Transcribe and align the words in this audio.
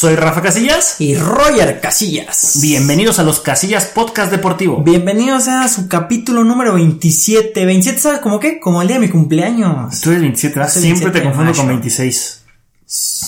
Soy 0.00 0.16
Rafa 0.16 0.40
Casillas. 0.40 0.96
Y 0.98 1.14
Roger 1.14 1.78
Casillas. 1.78 2.58
Bienvenidos 2.62 3.18
a 3.18 3.22
los 3.22 3.40
Casillas 3.40 3.84
Podcast 3.84 4.30
Deportivo. 4.32 4.82
Bienvenidos 4.82 5.46
a 5.46 5.68
su 5.68 5.88
capítulo 5.88 6.42
número 6.42 6.72
27. 6.72 7.66
27, 7.66 8.00
¿sabes 8.00 8.20
cómo 8.20 8.40
qué? 8.40 8.60
Como 8.60 8.80
el 8.80 8.88
día 8.88 8.96
de 8.96 9.02
mi 9.02 9.10
cumpleaños. 9.10 10.00
Tú 10.00 10.08
eres 10.08 10.22
27, 10.22 10.58
¿verdad? 10.58 10.72
Siempre 10.72 11.10
27 11.10 11.18
te 11.18 11.22
confundo 11.22 11.52
con 11.52 11.66
mayo. 11.66 11.78
26. 11.80 12.42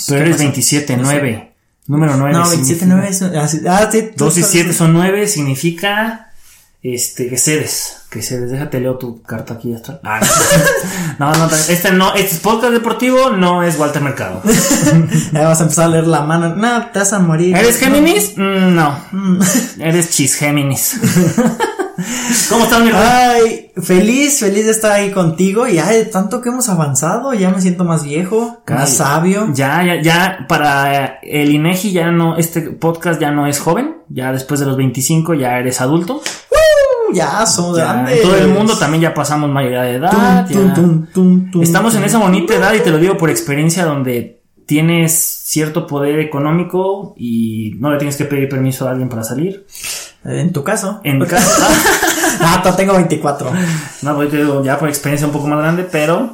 Tú 0.07 0.15
¿Qué 0.15 0.21
eres 0.21 0.31
pasó? 0.31 0.45
27, 0.45 0.97
No 0.97 1.05
sé. 1.05 1.13
9. 1.13 1.53
Número 1.89 2.17
9. 2.17 2.33
No, 2.33 2.49
27, 2.49 2.87
9 2.87 3.07
es. 3.07 3.21
Ah, 3.21 3.49
sí, 3.49 3.61
ah, 3.69 3.89
sí, 3.93 4.03
tú 4.17 4.25
2 4.25 4.39
y 4.39 4.41
sabes. 4.41 4.53
7 4.53 4.73
son 4.73 4.95
9, 4.95 5.29
significa 5.29 6.32
este 6.83 7.29
que 7.29 7.39
cedes. 7.39 7.99
Que 8.11 8.23
cedes. 8.23 8.51
Déjate 8.51 8.81
leo 8.81 8.99
tu 8.99 9.23
carta 9.23 9.55
aquí 9.55 9.71
ya 9.71 9.77
está. 9.77 10.01
Ah, 10.03 10.21
no, 11.19 11.33
no, 11.37 11.47
este 11.69 11.93
no, 11.93 12.15
este 12.15 12.35
es 12.37 12.41
podcast 12.41 12.73
deportivo, 12.73 13.31
no 13.31 13.63
es 13.63 13.79
Walter 13.79 14.03
Mercado. 14.03 14.43
Ya 15.33 15.49
vas 15.49 15.61
a 15.61 15.65
empezar 15.65 15.87
a 15.87 15.89
leer 15.89 16.07
la 16.07 16.23
mano. 16.23 16.55
No, 16.57 16.87
te 16.93 16.99
vas 16.99 17.13
a 17.13 17.19
morir. 17.21 17.57
¿Eres. 17.57 17.79
Géminis? 17.79 18.37
Mm, 18.37 18.75
No. 18.75 18.99
Eres 19.79 20.11
Chis 20.11 20.35
Géminis. 20.35 20.99
¿Cómo 22.49 22.65
estás, 22.65 22.81
mi 22.81 22.91
rey? 22.91 23.01
Ay, 23.01 23.71
feliz, 23.83 24.41
feliz 24.41 24.65
de 24.65 24.71
estar 24.73 24.93
ahí 24.93 25.11
contigo. 25.11 25.69
Y 25.69 25.79
ay, 25.79 26.09
tanto 26.13 26.41
que 26.41 26.49
hemos 26.49 26.69
avanzado, 26.69 27.33
ya 27.35 27.51
me 27.51 27.61
siento 27.61 27.85
más 27.85 28.03
viejo, 28.05 28.63
más 28.69 28.97
sabio. 28.97 29.49
Ya, 29.55 29.83
ya, 29.85 30.03
ya, 30.03 30.47
para 30.49 31.19
el 31.23 31.51
INEGI 31.53 31.93
ya 31.93 32.11
no, 32.11 32.37
este 32.37 32.63
podcast 32.63 33.21
ya 33.21 33.31
no 33.31 33.47
es 33.47 33.61
joven, 33.61 33.97
ya 34.09 34.33
después 34.33 34.61
de 34.61 34.67
los 34.67 34.77
25 34.77 35.35
ya 35.35 35.59
eres 35.59 35.81
adulto. 35.81 36.17
Uh, 36.17 36.57
ya 37.13 37.45
Ya, 37.77 37.85
grandes. 37.95 38.17
en 38.17 38.23
todo 38.23 38.37
el 38.37 38.49
mundo 38.49 38.77
también 38.79 39.03
ya 39.03 39.15
pasamos 39.15 39.51
mayoría 39.51 39.83
de 39.83 39.95
edad. 39.97 40.47
Tum, 40.51 41.07
tum, 41.13 41.51
tum, 41.51 41.63
Estamos 41.63 41.95
en 41.95 42.05
esa 42.05 42.19
bonita 42.19 42.55
edad 42.55 42.75
y 42.75 42.81
te 42.81 42.91
lo 42.91 42.99
digo 42.99 43.17
por 43.17 43.31
experiencia 43.31 43.85
donde 43.85 44.41
tienes 44.67 45.13
cierto 45.13 45.87
poder 45.87 46.19
económico 46.21 47.15
y 47.17 47.75
no 47.79 47.91
le 47.91 47.99
tienes 47.99 48.17
que 48.17 48.25
pedir 48.25 48.49
permiso 48.49 48.87
a 48.87 48.93
alguien 48.93 49.09
para 49.09 49.25
salir. 49.25 49.67
En 50.25 50.53
tu 50.53 50.63
caso. 50.63 51.01
En 51.05 51.19
casa, 51.25 51.69
Ah, 52.41 52.61
to- 52.63 52.75
tengo 52.75 52.95
24. 52.95 53.51
no, 54.03 54.15
pues 54.17 54.31
te 54.31 54.37
digo 54.39 54.65
ya 54.65 54.79
por 54.79 54.89
experiencia 54.89 55.27
un 55.27 55.33
poco 55.33 55.47
más 55.49 55.59
grande, 55.59 55.87
pero 55.91 56.33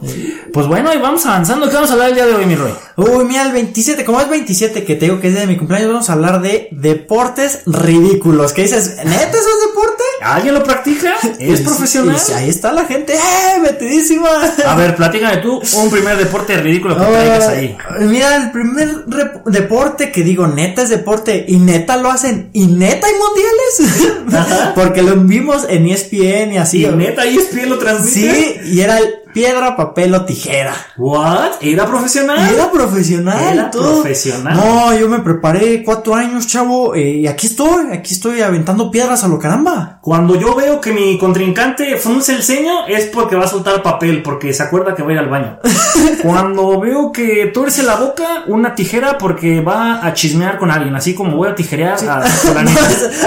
pues 0.53 0.67
bueno, 0.67 0.93
y 0.95 0.99
vamos 0.99 1.25
avanzando. 1.27 1.69
¿Qué 1.69 1.75
vamos 1.75 1.91
a 1.91 1.95
hablar 1.95 2.11
el 2.11 2.15
día 2.15 2.27
de 2.27 2.35
hoy, 2.35 2.47
mi 2.47 2.55
Roy? 2.55 2.73
Uy, 2.97 3.25
mira, 3.25 3.43
el 3.47 3.53
27, 3.53 4.05
como 4.05 4.21
es 4.21 4.29
27 4.29 4.85
que 4.85 4.95
te 4.95 5.07
digo 5.07 5.21
que 5.21 5.29
es 5.29 5.35
de 5.35 5.47
mi 5.47 5.57
cumpleaños, 5.57 5.89
vamos 5.91 6.09
a 6.11 6.13
hablar 6.15 6.41
de 6.41 6.69
deportes 6.71 7.63
ridículos. 7.67 8.53
¿Qué 8.53 8.63
dices? 8.63 8.97
¿Neta 9.05 9.29
eso 9.31 9.39
es 9.39 9.69
deporte? 9.69 10.03
¿Alguien 10.23 10.55
lo 10.55 10.63
practica? 10.65 11.15
¿Es 11.39 11.61
Y- 11.61 11.65
profesional? 11.65 12.17
y 12.29 12.33
ahí 12.33 12.49
está 12.49 12.73
la 12.73 12.85
gente, 12.87 13.15
¡eh! 13.15 13.59
Metidísima. 13.61 14.29
A 14.67 14.75
ver, 14.77 14.97
platícame 14.97 15.39
tú 15.39 15.61
un 15.77 15.91
primer 15.91 16.17
deporte 16.17 16.57
ridículo 16.59 16.97
que 16.97 17.03
Ay, 17.05 17.13
traigas 17.13 17.49
ahí. 17.49 17.77
Mira, 18.01 18.37
el 18.37 18.51
primer 18.51 19.05
deporte 19.47 20.11
que 20.13 20.23
digo, 20.23 20.47
neta 20.47 20.83
es 20.83 20.89
deporte 20.91 21.45
y 21.49 21.57
neta 21.59 21.97
lo 21.97 22.11
hacen 22.11 22.51
y 22.53 22.67
neta 22.67 23.07
hay 23.07 23.13
mundiales. 23.15 23.78
Porque 24.75 25.03
lo 25.03 25.17
vimos 25.17 25.67
en 25.69 25.89
ESPN 25.89 26.53
y 26.53 26.59
así. 26.59 26.83
Y 26.83 26.87
neta, 26.87 27.23
ahí 27.23 27.37
es 27.37 27.69
lo 27.69 27.79
transmite. 27.79 28.61
Sí, 28.63 28.73
y 28.73 28.81
era 28.81 28.99
el 28.99 29.15
piedra, 29.39 29.77
papel 29.77 30.13
o 30.15 30.25
tijera. 30.25 30.75
What? 30.97 31.53
¿Era 31.61 31.87
profesional? 31.87 32.53
Era 32.53 32.73
profesional. 32.73 33.53
Era 33.53 33.71
todo. 33.71 34.01
profesional. 34.03 34.57
No, 34.57 34.99
yo 34.99 35.09
me 35.09 35.21
preparé 35.21 35.85
cuatro 35.85 36.17
años, 36.17 36.49
chavo, 36.49 36.97
eh, 36.97 37.19
y 37.19 37.27
aquí 37.29 37.47
estoy, 37.47 37.93
aquí 37.93 38.15
estoy 38.15 38.43
aventando 38.43 38.91
piedras 38.91 39.23
a 39.23 39.29
lo 39.29 39.39
caramba. 39.39 40.01
Cuando 40.03 40.35
yo 40.35 40.57
veo 40.57 40.81
que 40.81 40.91
mi 40.93 41.17
contrincante 41.19 41.97
frunce 41.99 42.35
el 42.35 42.43
ceño 42.43 42.87
es 42.89 43.07
porque 43.07 43.37
va 43.37 43.45
a 43.45 43.49
soltar 43.49 43.81
papel, 43.81 44.23
porque 44.25 44.53
se 44.53 44.65
acuerda 44.65 44.97
que 44.97 45.05
va 45.05 45.11
a 45.11 45.13
ir 45.13 45.19
al 45.21 45.29
baño. 45.29 45.59
Cuando 46.23 46.81
veo 46.81 47.13
que 47.13 47.53
tuerce 47.55 47.85
la 47.85 47.95
boca, 47.95 48.43
una 48.49 48.75
tijera 48.75 49.19
porque 49.19 49.61
va 49.61 50.05
a 50.05 50.15
chismear 50.15 50.59
con 50.59 50.73
alguien, 50.73 50.97
así 50.97 51.15
como 51.15 51.37
voy 51.37 51.49
a 51.49 51.55
tijerear 51.55 51.97
a 52.09 52.23
fulanito. 52.27 52.81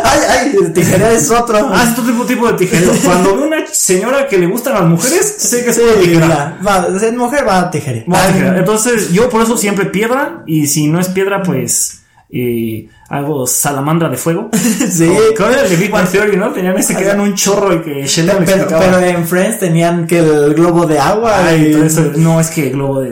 ay, 0.04 0.20
ay, 0.30 0.74
tijera 0.74 1.12
es 1.12 1.32
otro. 1.32 1.70
Ah, 1.72 1.84
es 1.84 1.98
otro 1.98 2.26
tipo, 2.26 2.48
de 2.48 2.54
tijereo. 2.54 2.92
Cuando 3.06 3.38
veo 3.38 3.48
una 3.48 3.66
señora 3.72 4.28
que 4.28 4.38
le 4.38 4.48
gustan 4.48 4.74
las 4.74 4.86
mujeres, 4.86 5.36
sé 5.38 5.64
que 5.64 5.70
es 5.70 5.78
Sí, 5.78 6.01
tijera. 6.02 6.58
va, 6.66 6.88
mujer 7.18 7.48
va 7.48 7.60
a 7.60 7.72
tijerear. 7.72 8.06
Va. 8.12 8.58
Entonces, 8.58 9.12
yo 9.12 9.30
por 9.30 9.42
eso 9.42 9.58
siempre 9.58 9.86
piedra, 9.86 10.44
y 10.46 10.68
si 10.68 10.88
no 10.88 11.00
es 11.00 11.10
piedra, 11.10 11.44
pues 11.44 12.01
eh, 12.34 12.88
hago 13.10 13.46
salamandra 13.46 14.10
de 14.10 14.18
fuego. 14.18 14.50
Sí. 14.92 15.10
Con 15.38 15.54
el 15.54 15.70
de 15.70 15.76
Big 15.78 15.90
Bang 15.92 16.08
Theory, 16.10 16.36
¿no? 16.38 16.52
Tenían 16.52 16.78
ese 16.78 16.96
que 16.96 17.04
eran 17.04 17.20
un 17.22 17.34
chorro 17.36 17.74
y 17.76 17.82
que 17.82 18.06
Sheldon 18.06 18.44
Pero, 18.46 18.68
pero 18.68 19.00
en 19.00 19.26
Friends 19.28 19.60
tenían 19.60 20.06
que 20.08 20.20
el 20.20 20.54
globo 20.54 20.86
de 20.86 21.00
agua. 21.00 21.46
Ay, 21.46 21.68
y- 21.68 21.72
todo 21.72 21.86
eso- 21.86 22.12
no, 22.18 22.40
es 22.40 22.50
que 22.50 22.70
Globo 22.70 23.00
de 23.02 23.12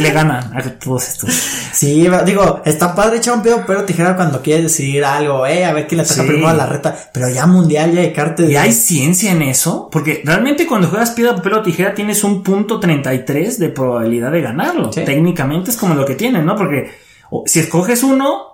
le 0.00 0.10
gana 0.10 0.50
a 0.54 0.62
todos 0.62 1.08
estos. 1.08 1.30
Sí, 1.72 2.06
digo, 2.26 2.62
está 2.64 2.94
padre 2.94 3.18
echar 3.18 3.34
un 3.34 3.42
pedo, 3.42 3.62
pero 3.66 3.84
tijera 3.84 4.14
cuando 4.16 4.40
quieres 4.42 4.64
decidir 4.64 5.04
algo, 5.04 5.46
eh, 5.46 5.64
a 5.64 5.72
ver 5.72 5.86
quién 5.86 6.00
le 6.00 6.04
toca 6.06 6.22
Sí. 6.22 6.26
primero 6.28 6.48
a 6.48 6.52
la 6.54 6.66
reta. 6.66 6.96
Pero 7.12 7.28
ya 7.28 7.46
mundial, 7.46 7.92
ya 7.92 8.00
hay 8.02 8.12
cartas. 8.12 8.48
¿Y 8.48 8.56
hay 8.56 8.72
ciencia 8.72 9.32
en 9.32 9.42
eso? 9.42 9.88
Porque 9.90 10.22
realmente 10.24 10.66
cuando 10.66 10.88
juegas 10.88 11.10
piedra, 11.10 11.34
papel 11.36 11.54
o 11.54 11.62
tijera 11.62 11.94
tienes 11.94 12.22
un 12.24 12.42
punto 12.42 12.78
33 12.80 13.58
de 13.58 13.68
probabilidad 13.70 14.30
de 14.32 14.40
ganarlo. 14.42 14.92
Sí. 14.92 15.02
Técnicamente 15.04 15.70
es 15.70 15.76
como 15.76 15.94
lo 15.94 16.04
que 16.04 16.14
tienen, 16.14 16.44
¿no? 16.46 16.56
Porque 16.56 16.90
si 17.46 17.60
escoges 17.60 18.02
uno, 18.02 18.49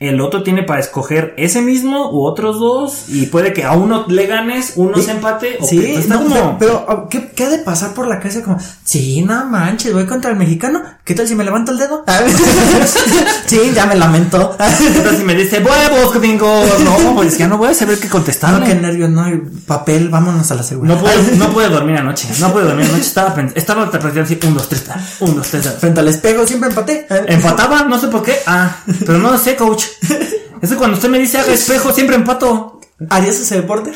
el 0.00 0.20
otro 0.20 0.44
tiene 0.44 0.62
para 0.62 0.78
escoger 0.78 1.34
ese 1.38 1.60
mismo 1.60 2.12
u 2.12 2.24
otros 2.24 2.60
dos 2.60 3.06
y 3.08 3.26
puede 3.26 3.52
que 3.52 3.64
a 3.64 3.72
uno 3.72 4.04
le 4.08 4.26
ganes, 4.26 4.74
uno 4.76 4.96
Sí. 4.96 5.02
se 5.02 5.10
empate 5.10 5.56
o 5.60 5.62
que- 5.62 5.66
Sí, 5.68 5.94
está 5.96 6.14
no, 6.14 6.22
como- 6.22 6.56
pero, 6.58 6.86
ah, 6.88 7.06
¿qué, 7.10 7.32
qué 7.34 7.44
ha 7.44 7.48
de 7.50 7.58
pasar 7.58 7.94
por 7.94 8.06
la 8.06 8.20
cabeza? 8.20 8.42
Como, 8.42 8.58
sí, 8.84 9.22
no 9.22 9.44
manches, 9.46 9.92
voy 9.92 10.06
contra 10.06 10.30
el 10.30 10.36
mexicano. 10.36 10.82
¿Qué 11.04 11.14
tal 11.14 11.26
si 11.26 11.34
me 11.34 11.42
levanto 11.42 11.72
el 11.72 11.78
dedo? 11.78 12.04
sí, 13.46 13.72
ya 13.74 13.86
me 13.86 13.96
lamento. 13.96 14.56
Entonces 14.60 15.18
si 15.18 15.24
me 15.24 15.34
dice 15.34 15.58
huevos, 15.60 16.14
gringo, 16.14 16.64
no, 16.84 17.14
pues 17.14 17.36
ya 17.38 17.48
no 17.48 17.58
voy 17.58 17.70
a 17.70 17.74
saber 17.74 17.98
qué 17.98 18.08
contestarle. 18.08 18.60
no, 18.60 18.66
qué 18.66 18.74
nervios, 18.74 19.10
no 19.10 19.24
hay 19.24 19.36
papel, 19.66 20.08
vámonos 20.10 20.50
a 20.50 20.54
la 20.54 20.62
seguridad. 20.62 20.94
No 20.96 21.00
puedo, 21.00 21.16
no 21.36 21.48
puedo 21.52 21.70
dormir 21.70 21.96
anoche. 21.96 22.28
No 22.40 22.52
puedo 22.52 22.66
dormir 22.66 22.86
anoche. 22.86 23.00
Estaba, 23.02 23.34
estaba 23.54 23.90
practicando 23.90 24.22
así, 24.22 24.38
un, 24.46 24.54
dos, 24.54 24.68
tres, 24.68 24.84
un, 25.20 25.34
dos, 25.36 25.48
tres. 25.48 25.68
Frente 25.80 26.00
al 26.00 26.08
espejo 26.08 26.46
siempre 26.46 26.68
empaté. 26.68 27.06
Empataba, 27.26 27.82
no 27.82 27.98
sé 27.98 28.08
por 28.08 28.22
qué. 28.22 28.36
Ah, 28.46 28.76
pero 29.06 29.18
no 29.18 29.30
lo 29.32 29.38
sé, 29.38 29.56
coach. 29.56 29.84
Es 30.60 30.70
que 30.70 30.76
cuando 30.76 30.96
usted 30.96 31.08
me 31.08 31.20
dice 31.20 31.38
haga 31.38 31.52
espejo, 31.52 31.92
siempre 31.92 32.16
empato. 32.16 32.80
¿Harías 33.10 33.38
ese 33.38 33.56
deporte? 33.56 33.92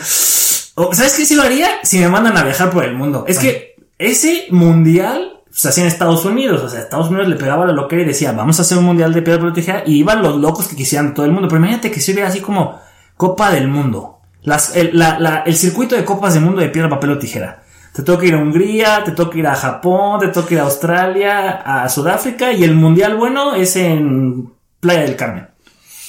O, 0.76 0.94
¿Sabes 0.94 1.14
qué 1.14 1.26
sí 1.26 1.34
lo 1.34 1.42
haría? 1.42 1.69
Si 1.82 1.98
me 1.98 2.08
mandan 2.08 2.36
a 2.36 2.44
viajar 2.44 2.70
por 2.70 2.84
el 2.84 2.94
mundo. 2.94 3.25
Es 3.26 3.41
que 3.41 3.75
ese 3.98 4.47
mundial 4.50 5.41
se 5.50 5.69
hacía 5.69 5.82
en 5.82 5.88
Estados 5.88 6.25
Unidos. 6.25 6.62
O 6.62 6.69
sea, 6.69 6.81
Estados 6.81 7.08
Unidos 7.08 7.28
le 7.28 7.34
pegaba 7.34 7.66
la 7.66 7.72
loquera 7.72 8.02
y 8.02 8.04
decía, 8.04 8.31
vamos 8.31 8.58
a 8.58 8.62
hacer 8.62 8.78
un 8.78 8.84
mundial 8.84 9.12
de 9.12 9.22
piedra 9.22 9.52
tijera. 9.52 9.82
Y 9.84 9.97
iban 9.97 10.22
los 10.22 10.36
locos 10.36 10.69
que 10.69 10.76
quisieran 10.76 11.14
todo 11.14 11.26
el 11.26 11.32
mundo. 11.32 11.48
Pero 11.48 11.58
imagínate 11.58 11.91
que 11.91 12.00
se 12.00 12.22
así 12.22 12.41
como 12.41 12.81
Copa 13.16 13.50
del 13.50 13.66
Mundo. 13.66 14.20
El, 14.75 15.02
el 15.47 15.56
circuito 15.56 15.94
de 15.94 16.04
copas 16.04 16.34
del 16.34 16.42
mundo 16.42 16.60
de 16.60 16.69
piedra, 16.69 16.88
papel 16.88 17.10
o 17.10 17.19
tijera. 17.19 17.62
Te 17.92 18.02
toca 18.02 18.25
ir 18.25 18.34
a 18.34 18.38
Hungría, 18.38 19.04
te 19.04 19.12
toca 19.12 19.38
ir 19.38 19.47
a 19.47 19.54
Japón, 19.54 20.20
te 20.20 20.28
toca 20.28 20.54
ir 20.54 20.60
a 20.60 20.64
Australia, 20.64 21.50
a 21.50 21.88
Sudáfrica 21.88 22.52
y 22.52 22.64
el 22.64 22.75
mundial 22.75 23.16
bueno 23.16 23.54
es 23.54 23.76
en 23.76 24.52
Playa 24.81 25.02
del 25.02 25.16
Carmen. 25.16 25.51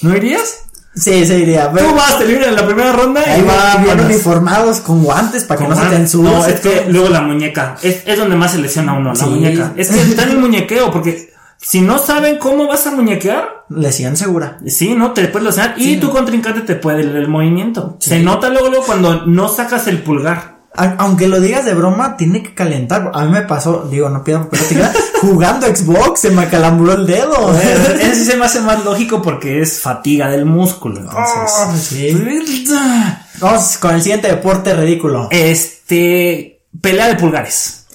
¿No 0.01 0.15
irías? 0.15 0.59
Sí, 0.95 1.25
sí, 1.25 1.33
iría. 1.33 1.71
Tú 1.71 1.95
vas, 1.95 2.19
te 2.19 2.25
libran 2.25 2.49
en 2.49 2.55
la 2.55 2.65
primera 2.67 2.91
ronda 2.93 3.21
Ahí 3.25 3.41
y 3.41 3.43
va 3.43 3.55
van 3.75 3.83
bien 3.83 3.99
uniformados 4.01 4.79
con 4.79 5.03
guantes 5.03 5.43
para 5.43 5.61
que 5.61 5.67
no 5.67 5.75
se 5.75 5.85
te 5.87 5.95
ensucien. 5.95 6.31
No, 6.37 6.45
es 6.45 6.59
que 6.59 6.85
luego 6.87 7.09
la 7.09 7.21
muñeca. 7.21 7.77
Es, 7.81 8.03
es 8.05 8.17
donde 8.17 8.35
más 8.35 8.51
se 8.51 8.59
lesiona 8.59 8.93
uno, 8.93 9.11
la 9.13 9.25
muñeca. 9.25 9.73
Es 9.75 9.89
que 9.89 10.01
está 10.01 10.23
en 10.23 10.29
el 10.31 10.37
muñequeo, 10.37 10.91
porque 10.91 11.33
si 11.59 11.81
no 11.81 11.97
saben 11.97 12.37
cómo 12.37 12.67
vas 12.67 12.85
a 12.85 12.91
muñequear, 12.91 13.63
Lesión 13.69 14.15
segura. 14.17 14.59
sí, 14.67 14.93
no 14.93 15.13
te 15.13 15.25
puedes 15.29 15.47
lesionar 15.47 15.73
y 15.79 15.95
Sí. 15.95 15.97
tu 15.99 16.11
contrincante 16.11 16.61
te 16.61 16.75
puede 16.75 17.03
leer 17.03 17.15
el 17.15 17.27
movimiento. 17.27 17.97
Se 17.99 18.19
nota 18.19 18.49
luego, 18.49 18.69
luego 18.69 18.85
cuando 18.85 19.25
no 19.25 19.47
sacas 19.49 19.87
el 19.87 20.03
pulgar. 20.03 20.52
Aunque 20.75 21.27
lo 21.27 21.39
digas 21.39 21.65
de 21.65 21.75
broma, 21.75 22.17
tiene 22.17 22.41
que 22.41 22.55
calentar. 22.55 23.11
A 23.13 23.25
mí 23.25 23.31
me 23.31 23.43
pasó, 23.43 23.87
digo, 23.91 24.09
no 24.09 24.23
pido 24.23 24.47
tijera, 24.47 24.91
jugando 25.21 25.67
Xbox 25.67 26.21
se 26.21 26.31
me 26.31 26.47
calambró 26.47 26.93
el 26.93 27.05
dedo. 27.05 27.55
Ese 27.59 28.15
sí 28.15 28.25
se 28.25 28.37
me 28.37 28.45
hace 28.45 28.61
más 28.61 28.83
lógico 28.83 29.21
porque 29.21 29.61
es 29.61 29.79
fatiga 29.79 30.29
del 30.29 30.45
músculo, 30.45 31.01
entonces. 31.01 31.35
Oh, 31.37 31.75
sí. 31.77 32.65
Vamos 33.39 33.77
con 33.77 33.93
el 33.93 34.01
siguiente 34.01 34.29
deporte 34.29 34.73
ridículo. 34.73 35.27
Este, 35.29 36.61
pelea 36.81 37.07
de 37.07 37.15
pulgares. 37.15 37.85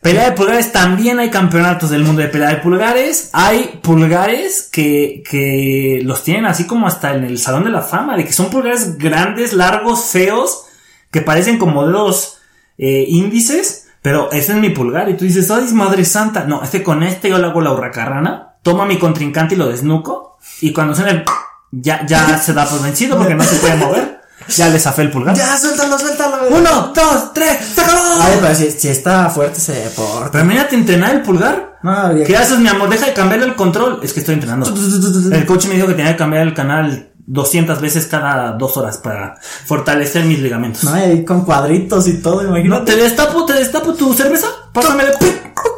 Pelea 0.00 0.30
de 0.30 0.32
pulgares, 0.32 0.70
también 0.70 1.18
hay 1.18 1.28
campeonatos 1.28 1.90
del 1.90 2.04
mundo 2.04 2.22
de 2.22 2.28
pelea 2.28 2.50
de 2.50 2.56
pulgares. 2.56 3.30
Hay 3.32 3.80
pulgares 3.82 4.68
que, 4.72 5.22
que 5.28 6.00
los 6.04 6.22
tienen 6.22 6.46
así 6.46 6.66
como 6.66 6.86
hasta 6.86 7.14
en 7.14 7.24
el 7.24 7.38
Salón 7.38 7.64
de 7.64 7.70
la 7.70 7.82
Fama, 7.82 8.16
de 8.16 8.24
que 8.24 8.32
son 8.32 8.48
pulgares 8.48 8.96
grandes, 8.96 9.52
largos, 9.52 10.04
feos, 10.06 10.66
que 11.10 11.22
parecen 11.22 11.58
como 11.58 11.86
dedos 11.86 12.38
eh, 12.76 13.04
índices, 13.08 13.88
pero 14.02 14.30
ese 14.32 14.52
es 14.52 14.58
mi 14.58 14.70
pulgar. 14.70 15.08
Y 15.08 15.14
tú 15.14 15.24
dices, 15.24 15.50
ay, 15.50 15.64
madre 15.72 16.04
santa. 16.04 16.44
No, 16.44 16.62
este 16.62 16.82
con 16.82 17.02
este 17.02 17.28
yo 17.28 17.38
le 17.38 17.46
hago 17.46 17.60
la 17.60 17.72
hurracarrana, 17.72 18.56
toma 18.62 18.86
mi 18.86 18.98
contrincante 18.98 19.54
y 19.54 19.58
lo 19.58 19.68
desnuco, 19.68 20.38
y 20.60 20.72
cuando 20.72 20.94
suena 20.94 21.10
el... 21.10 21.24
Ya, 21.70 22.06
ya 22.06 22.38
se 22.38 22.54
da 22.54 22.64
por 22.64 22.82
vencido 22.82 23.18
porque 23.18 23.34
no 23.34 23.44
se 23.44 23.56
puede 23.56 23.76
mover. 23.76 24.22
Ya 24.56 24.68
le 24.70 24.78
zafé 24.78 25.02
el 25.02 25.10
pulgar. 25.10 25.36
Ya, 25.36 25.54
suéltalo, 25.58 25.98
suéltalo. 25.98 26.48
Uno, 26.48 26.92
dos, 26.94 27.34
tres, 27.34 27.58
sácalo. 27.74 28.00
Ay, 28.20 28.38
pero 28.40 28.54
si, 28.54 28.70
si 28.70 28.88
está 28.88 29.28
fuerte 29.28 29.58
ese 29.58 29.74
deporte. 29.74 30.30
Pero 30.32 30.44
imagínate 30.44 30.76
entrenar 30.76 31.14
el 31.14 31.22
pulgar. 31.22 31.78
No, 31.82 32.24
¿Qué 32.26 32.36
haces, 32.36 32.58
mi 32.58 32.68
amor? 32.68 32.88
Deja 32.88 33.06
de 33.06 33.12
cambiarle 33.12 33.46
el 33.46 33.54
control. 33.54 34.00
Es 34.02 34.12
que 34.12 34.20
estoy 34.20 34.34
entrenando. 34.34 34.66
El 35.32 35.46
coach 35.46 35.66
me 35.66 35.74
dijo 35.74 35.86
que 35.86 35.94
tenía 35.94 36.12
que 36.12 36.18
cambiar 36.18 36.42
el 36.42 36.54
canal 36.54 37.07
200 37.30 37.80
veces 37.82 38.06
cada 38.06 38.52
dos 38.52 38.78
horas 38.78 38.96
para 38.96 39.36
fortalecer 39.66 40.24
mis 40.24 40.38
ligamentos. 40.38 40.84
No, 40.84 41.12
y 41.12 41.24
con 41.26 41.44
cuadritos 41.44 42.08
y 42.08 42.22
todo, 42.22 42.42
No, 42.42 42.48
imagínate. 42.56 42.92
te 42.94 43.02
destapo, 43.02 43.44
te 43.44 43.52
destapo 43.52 43.92
tu 43.92 44.14
cerveza. 44.14 44.48
Pásame 44.72 45.04
de. 45.04 45.12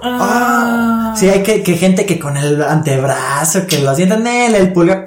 Ah. 0.04 1.12
Sí, 1.18 1.28
hay 1.28 1.42
que, 1.42 1.62
que 1.64 1.76
gente 1.76 2.06
que 2.06 2.20
con 2.20 2.36
el 2.36 2.62
antebrazo, 2.62 3.66
que 3.66 3.80
lo 3.80 3.94
sientan 3.96 4.24
en 4.26 4.54
el 4.54 4.72
pulgar. 4.72 5.06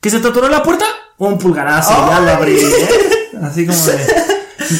¿Que 0.00 0.10
se 0.10 0.18
te 0.18 0.48
la 0.48 0.62
puerta? 0.64 0.84
Un 1.18 1.38
pulgarazo, 1.38 1.92
ya 1.92 2.16
Ay. 2.18 2.24
lo 2.24 2.30
abrí. 2.32 2.58
¿eh? 2.58 3.30
Así 3.42 3.64
como 3.64 3.78
de. 3.86 3.98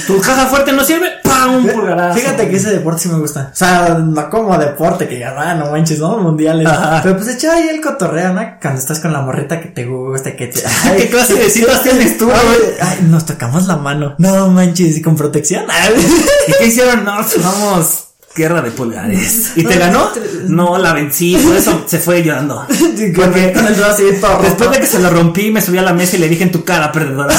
¿Tu 0.07 0.21
caja 0.21 0.47
fuerte 0.47 0.73
no 0.73 0.83
sirve? 0.85 1.22
¡Pam! 1.43 1.57
Un 1.57 1.69
pulgarazo. 1.69 2.19
Fíjate 2.19 2.49
que 2.49 2.57
ese 2.57 2.71
deporte 2.71 3.03
sí 3.03 3.09
me 3.09 3.19
gusta. 3.19 3.51
O 3.53 3.57
sea, 3.57 3.99
no 3.99 4.31
como 4.31 4.57
deporte, 4.59 5.09
que 5.09 5.19
ya 5.19 5.33
va, 5.33 5.55
no 5.55 5.71
manches, 5.71 5.99
¿no? 5.99 6.19
Mundiales. 6.19 6.67
Ajá. 6.67 7.01
Pero 7.03 7.17
pues 7.17 7.29
echar 7.29 7.57
ahí 7.57 7.69
el 7.69 7.81
cotorreo, 7.81 8.33
¿no? 8.33 8.43
Cuando 8.61 8.81
estás 8.81 9.01
con 9.01 9.13
la 9.13 9.21
morrita 9.21 9.61
que 9.61 9.69
te 9.69 9.85
gusta, 9.85 10.35
que 10.37 10.49
te. 10.49 10.63
¿Qué 10.97 11.09
clase 11.09 11.35
de 11.35 11.51
citas 11.51 11.83
tienes 11.83 12.19
tú, 12.19 12.31
Ay, 12.31 12.75
ay, 12.81 13.07
nos 13.09 13.27
tocamos 13.27 13.67
la 13.67 13.77
mano. 13.77 14.15
No 14.19 14.49
manches, 14.49 14.97
¿y 14.97 15.03
con 15.03 15.17
protección? 15.17 15.65
¿Y 16.49 16.53
qué 16.53 16.67
hicieron? 16.67 17.05
No, 17.05 17.23
jugamos 17.23 18.09
guerra 18.35 18.63
de 18.63 18.71
pulgares. 18.71 19.53
¿Y 19.57 19.65
te 19.65 19.79
ganó? 19.79 20.11
No, 20.49 20.79
la 20.79 20.93
vencí. 20.93 21.37
Por 21.37 21.57
eso 21.57 21.85
se 21.87 21.99
fue 21.99 22.23
llorando. 22.23 22.67
Todo 24.21 24.39
roto. 24.39 24.43
Después 24.43 24.71
de 24.71 24.81
que 24.81 24.87
se 24.87 24.99
lo 24.99 25.11
rompí, 25.11 25.51
me 25.51 25.61
subí 25.61 25.79
a 25.79 25.83
la 25.83 25.93
mesa 25.93 26.17
y 26.17 26.21
le 26.21 26.29
dije 26.29 26.45
en 26.45 26.53
tu 26.53 26.65
cara, 26.65 26.91
perdedora. 26.93 27.35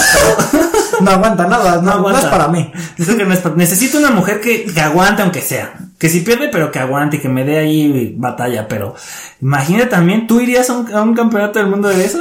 No 1.01 1.11
aguanta 1.11 1.47
nada, 1.47 1.81
no, 1.81 1.99
no 2.01 2.17
es 2.17 2.25
para 2.25 2.47
mí. 2.47 2.71
Eso 2.97 3.15
que 3.17 3.25
no 3.25 3.33
es 3.33 3.39
para- 3.39 3.55
Necesito 3.55 3.97
una 3.97 4.11
mujer 4.11 4.39
que, 4.41 4.65
que 4.65 4.81
aguante 4.81 5.21
aunque 5.21 5.41
sea. 5.41 5.73
Que 5.97 6.09
si 6.09 6.19
pierde, 6.21 6.49
pero 6.49 6.69
que 6.71 6.79
aguante 6.79 7.17
y 7.17 7.19
que 7.19 7.29
me 7.29 7.45
dé 7.45 7.59
ahí 7.59 8.13
batalla. 8.17 8.67
Pero 8.67 8.95
imagínate 9.41 9.87
también, 9.87 10.27
¿tú 10.27 10.41
irías 10.41 10.69
a 10.69 10.73
un, 10.73 10.93
a 10.93 11.01
un 11.01 11.13
campeonato 11.15 11.59
del 11.59 11.69
mundo 11.69 11.87
de 11.89 12.03
eso? 12.05 12.19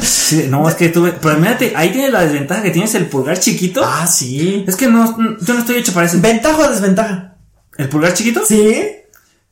Sí, 0.00 0.46
no, 0.48 0.68
es 0.68 0.74
que 0.76 0.88
tuve. 0.88 1.12
Pero 1.20 1.34
imagínate, 1.36 1.72
ahí 1.74 1.90
tienes 1.90 2.12
la 2.12 2.20
desventaja 2.22 2.62
que 2.62 2.70
tienes 2.70 2.94
el 2.94 3.06
pulgar 3.06 3.38
chiquito. 3.38 3.82
Ah, 3.84 4.06
sí. 4.06 4.64
Es 4.68 4.76
que 4.76 4.86
no, 4.86 5.16
yo 5.40 5.54
no 5.54 5.60
estoy 5.60 5.76
hecho 5.76 5.92
para 5.92 6.06
eso. 6.06 6.18
¿Ventaja 6.20 6.56
o 6.58 6.70
desventaja? 6.70 7.36
¿El 7.76 7.88
pulgar 7.88 8.14
chiquito? 8.14 8.42
Sí. 8.46 8.82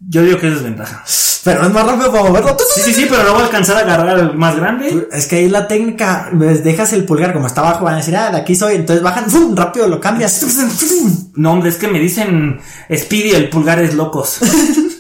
Yo 0.09 0.23
digo 0.23 0.39
que 0.39 0.49
es 0.49 0.55
desventaja. 0.55 1.05
Pero 1.45 1.65
es 1.67 1.73
más 1.73 1.85
rápido 1.85 2.13
para 2.13 2.23
moverlo. 2.25 2.57
Sí, 2.73 2.81
sí, 2.85 2.95
sí, 2.95 3.07
pero 3.11 3.25
no 3.25 3.33
voy 3.33 3.43
a 3.43 3.47
alcanzar 3.47 3.77
a 3.79 3.81
agarrar 3.81 4.17
el 4.17 4.35
más 4.35 4.55
grande. 4.55 5.09
Es 5.11 5.27
que 5.27 5.35
ahí 5.35 5.49
la 5.49 5.67
técnica, 5.67 6.31
pues, 6.39 6.63
dejas 6.63 6.93
el 6.93 7.05
pulgar 7.05 7.33
como 7.33 7.49
está 7.49 7.63
abajo, 7.63 7.85
van 7.85 7.95
a 7.95 7.97
decir, 7.97 8.15
ah, 8.15 8.31
de 8.31 8.37
aquí 8.37 8.55
soy, 8.55 8.77
entonces 8.77 9.03
bajan, 9.03 9.29
¡fum! 9.29 9.57
rápido 9.57 9.89
lo 9.89 9.99
cambias. 10.01 10.41
No, 11.35 11.53
hombre, 11.53 11.71
es 11.71 11.77
que 11.79 11.89
me 11.89 11.99
dicen 11.99 12.61
Speedy 12.95 13.31
el 13.33 13.49
pulgar 13.51 13.81
es 13.83 13.95
locos. 13.95 14.39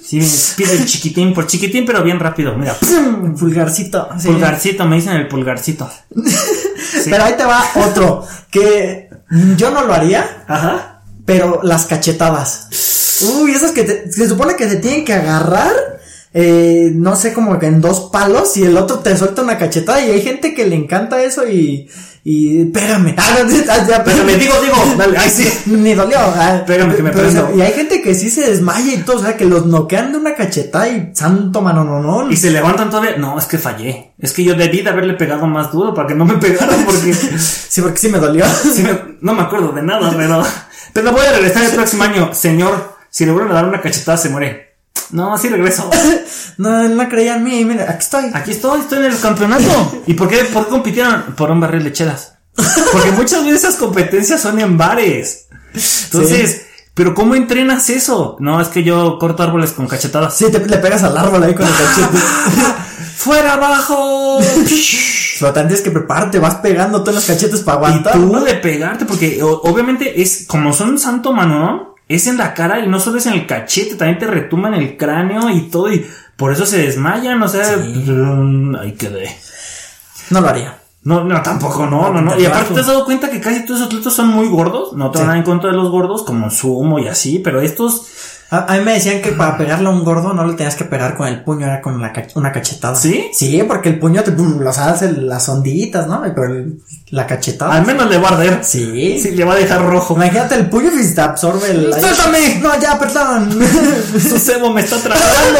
Sí, 0.04 0.20
Speedy 0.20 0.72
el 0.72 0.84
chiquitín, 0.84 1.32
por 1.32 1.46
chiquitín, 1.46 1.86
pero 1.86 2.02
bien 2.02 2.18
rápido. 2.18 2.54
Mira, 2.56 2.76
Pulgarcito. 3.38 4.08
sí. 4.18 4.26
pulgarcito, 4.28 4.84
me 4.84 4.96
dicen 4.96 5.12
el 5.14 5.28
pulgarcito. 5.28 5.88
Sí. 6.14 7.08
Pero 7.08 7.24
ahí 7.24 7.34
te 7.34 7.44
va 7.44 7.64
otro, 7.86 8.26
que 8.50 9.08
yo 9.56 9.70
no 9.70 9.84
lo 9.84 9.94
haría, 9.94 10.44
Ajá. 10.48 11.02
pero 11.24 11.60
las 11.62 11.86
cachetadas. 11.86 12.66
Uy, 13.22 13.52
esas 13.52 13.72
que 13.72 13.84
te- 13.84 14.12
se 14.12 14.28
supone 14.28 14.56
que 14.56 14.68
se 14.68 14.76
tienen 14.76 15.04
que 15.04 15.12
agarrar, 15.14 15.72
eh, 16.34 16.90
no 16.94 17.14
sé, 17.16 17.32
como 17.32 17.58
que 17.58 17.66
en 17.66 17.80
dos 17.80 18.08
palos 18.12 18.56
y 18.56 18.64
el 18.64 18.76
otro 18.76 19.00
te 19.00 19.16
suelta 19.16 19.42
una 19.42 19.58
cachetada 19.58 20.00
y 20.04 20.10
hay 20.10 20.22
gente 20.22 20.54
que 20.54 20.66
le 20.66 20.76
encanta 20.76 21.22
eso 21.22 21.46
y, 21.46 21.90
y 22.24 22.64
pégame. 22.66 23.14
Ah, 23.68 23.86
ya, 23.88 24.02
Pero 24.04 24.24
me 24.24 24.36
digo, 24.36 24.54
digo, 24.62 24.76
dale, 24.98 25.18
ay 25.18 25.28
sí. 25.30 25.46
Ni 25.66 25.94
dolió. 25.94 26.16
ah, 26.18 26.62
Pégame 26.66 26.94
que 26.96 27.02
me 27.02 27.10
pero, 27.10 27.24
prendo. 27.24 27.44
o 27.44 27.46
sea, 27.48 27.56
Y 27.56 27.60
hay 27.60 27.72
gente 27.72 28.00
que 28.02 28.14
sí 28.14 28.30
se 28.30 28.42
desmaya 28.50 28.94
y 28.94 28.98
todo, 28.98 29.18
o 29.18 29.22
sea, 29.22 29.36
que 29.36 29.44
los 29.44 29.66
noquean 29.66 30.12
de 30.12 30.18
una 30.18 30.34
cachetada 30.34 30.88
y 30.88 31.10
santo 31.14 31.60
manononón. 31.60 32.32
Y 32.32 32.36
se 32.36 32.50
levantan 32.50 32.88
todavía. 32.90 33.16
No, 33.16 33.38
es 33.38 33.44
que 33.46 33.58
fallé. 33.58 34.12
Es 34.18 34.32
que 34.32 34.44
yo 34.44 34.54
debí 34.54 34.80
de 34.82 34.90
haberle 34.90 35.14
pegado 35.14 35.46
más 35.46 35.70
duro 35.72 35.92
para 35.94 36.08
que 36.08 36.14
no 36.14 36.24
me 36.24 36.34
pegaran 36.38 36.84
porque 36.86 37.12
Sí, 37.12 37.80
porque 37.82 37.98
sí 37.98 38.08
me 38.08 38.18
dolió. 38.18 38.44
sí 38.74 38.82
me- 38.82 39.16
no 39.20 39.34
me 39.34 39.42
acuerdo 39.42 39.72
de 39.72 39.82
nada, 39.82 40.12
pero, 40.16 40.42
pero 40.94 41.12
voy 41.12 41.26
a 41.26 41.32
regresar 41.32 41.64
el 41.64 41.72
próximo 41.72 42.04
año. 42.04 42.30
Señor, 42.34 42.96
si 43.12 43.26
le 43.26 43.32
vuelven 43.32 43.52
a 43.52 43.54
dar 43.56 43.68
una 43.68 43.80
cachetada 43.82 44.16
se 44.16 44.30
muere. 44.30 44.76
No, 45.10 45.36
sí 45.38 45.48
regreso. 45.48 45.88
No, 46.58 46.86
no 46.86 47.08
creía 47.08 47.36
en 47.36 47.44
mí, 47.44 47.64
mira, 47.64 47.84
aquí 47.88 48.00
estoy. 48.00 48.24
Aquí 48.34 48.50
estoy, 48.50 48.80
estoy 48.80 48.98
en 48.98 49.04
el 49.12 49.18
campeonato. 49.18 50.02
¿Y 50.06 50.12
por 50.14 50.28
qué, 50.28 50.44
por 50.44 50.64
qué 50.64 50.70
compitieron? 50.70 51.34
Por 51.34 51.50
un 51.50 51.60
barril 51.60 51.82
de 51.84 51.92
chelas. 51.92 52.34
Porque 52.92 53.10
muchas 53.12 53.42
veces 53.44 53.60
esas 53.64 53.76
competencias 53.76 54.40
son 54.40 54.58
en 54.60 54.76
bares. 54.76 55.46
Entonces, 56.04 56.66
¿pero 56.92 57.14
cómo 57.14 57.34
entrenas 57.34 57.88
eso? 57.88 58.36
No, 58.38 58.60
es 58.60 58.68
que 58.68 58.84
yo 58.84 59.18
corto 59.18 59.42
árboles 59.42 59.72
con 59.72 59.86
cachetadas. 59.88 60.36
Sí, 60.36 60.50
te, 60.52 60.58
le 60.64 60.76
pegas 60.78 61.02
al 61.04 61.16
árbol 61.16 61.42
ahí 61.42 61.54
con 61.54 61.66
el 61.66 61.72
cachete. 61.72 62.18
¡Fuera 63.16 63.54
abajo! 63.54 64.38
Pero 64.40 65.52
también 65.52 65.68
tienes 65.68 65.80
que 65.82 65.90
prepararte, 65.90 66.38
vas 66.38 66.56
pegando 66.56 67.00
todos 67.02 67.14
los 67.16 67.24
cachetes 67.24 67.60
para 67.62 67.76
y 67.76 67.84
aguantar. 67.86 68.12
tú 68.12 68.26
¿no? 68.32 68.40
de 68.44 68.54
pegarte, 68.54 69.04
porque 69.06 69.42
o- 69.42 69.62
obviamente 69.64 70.20
es, 70.20 70.44
como 70.46 70.72
son 70.72 70.90
un 70.90 70.98
santo 70.98 71.32
manón, 71.32 71.91
es 72.08 72.26
en 72.26 72.36
la 72.38 72.54
cara 72.54 72.80
y 72.80 72.88
no 72.88 73.00
solo 73.00 73.18
es 73.18 73.26
en 73.26 73.34
el 73.34 73.46
cachete, 73.46 73.94
también 73.96 74.18
te 74.18 74.26
retumba 74.26 74.68
en 74.68 74.74
el 74.74 74.96
cráneo 74.96 75.48
y 75.50 75.62
todo, 75.70 75.92
y 75.92 76.06
por 76.36 76.52
eso 76.52 76.66
se 76.66 76.78
desmayan, 76.78 77.42
o 77.42 77.48
sea, 77.48 77.76
mm, 77.76 78.76
ahí 78.76 78.92
quedé. 78.92 79.34
No 80.30 80.40
lo 80.40 80.48
haría. 80.48 80.78
No, 81.04 81.24
no, 81.24 81.42
tampoco, 81.42 81.86
no, 81.86 82.12
no, 82.12 82.20
no. 82.20 82.34
Te 82.34 82.42
Y 82.42 82.46
aparte 82.46 82.74
te 82.74 82.80
has 82.80 82.86
dado 82.86 83.04
cuenta 83.04 83.28
que 83.28 83.40
casi 83.40 83.64
todos 83.64 83.80
esos 83.80 83.92
atletas 83.92 84.12
son 84.12 84.28
muy 84.28 84.46
gordos. 84.48 84.92
No 84.92 85.10
tengo 85.10 85.24
Sí. 85.24 85.26
nada 85.26 85.38
en 85.38 85.44
contra 85.44 85.70
de 85.70 85.76
los 85.76 85.90
gordos, 85.90 86.22
como 86.22 86.48
sumo 86.48 87.00
y 87.00 87.08
así, 87.08 87.40
pero 87.40 87.60
estos, 87.60 88.06
A, 88.52 88.72
a 88.72 88.76
mí 88.76 88.84
me 88.84 88.92
decían 88.92 89.22
que 89.22 89.32
para 89.32 89.56
pegarle 89.56 89.88
a 89.88 89.90
un 89.90 90.04
gordo 90.04 90.32
no 90.34 90.44
le 90.46 90.52
tenías 90.54 90.74
que 90.76 90.84
pegar 90.84 91.16
con 91.16 91.26
el 91.26 91.42
puño, 91.42 91.66
era 91.66 91.80
con 91.80 91.98
cach- 92.00 92.32
una 92.36 92.52
cachetada. 92.52 92.94
¿Sí? 92.94 93.30
Sí, 93.32 93.62
porque 93.66 93.88
el 93.88 93.98
puño 93.98 94.22
te 94.22 94.30
los 94.32 94.76
hace 94.78 95.10
las 95.12 95.48
onditas, 95.48 96.06
¿no? 96.06 96.20
Pero 96.22 96.44
el- 96.44 96.78
la 97.10 97.26
cachetada. 97.26 97.74
al 97.74 97.86
menos 97.86 98.08
le 98.10 98.18
va 98.18 98.28
a 98.28 98.32
arder. 98.32 98.60
Sí. 98.62 99.18
Sí, 99.20 99.30
le 99.32 99.44
va 99.44 99.54
a 99.54 99.56
dejar 99.56 99.84
rojo. 99.84 100.14
Imagínate 100.14 100.54
el 100.54 100.68
puño 100.68 100.90
y 100.92 101.14
te 101.14 101.20
absorbe 101.20 101.70
el. 101.70 101.92
¡Suéltame! 101.92 102.60
No, 102.62 102.78
ya, 102.80 102.98
perdón. 102.98 103.58
Su 104.12 104.38
cebo 104.38 104.70
me 104.72 104.82
está 104.82 104.96
tragando. 104.98 105.58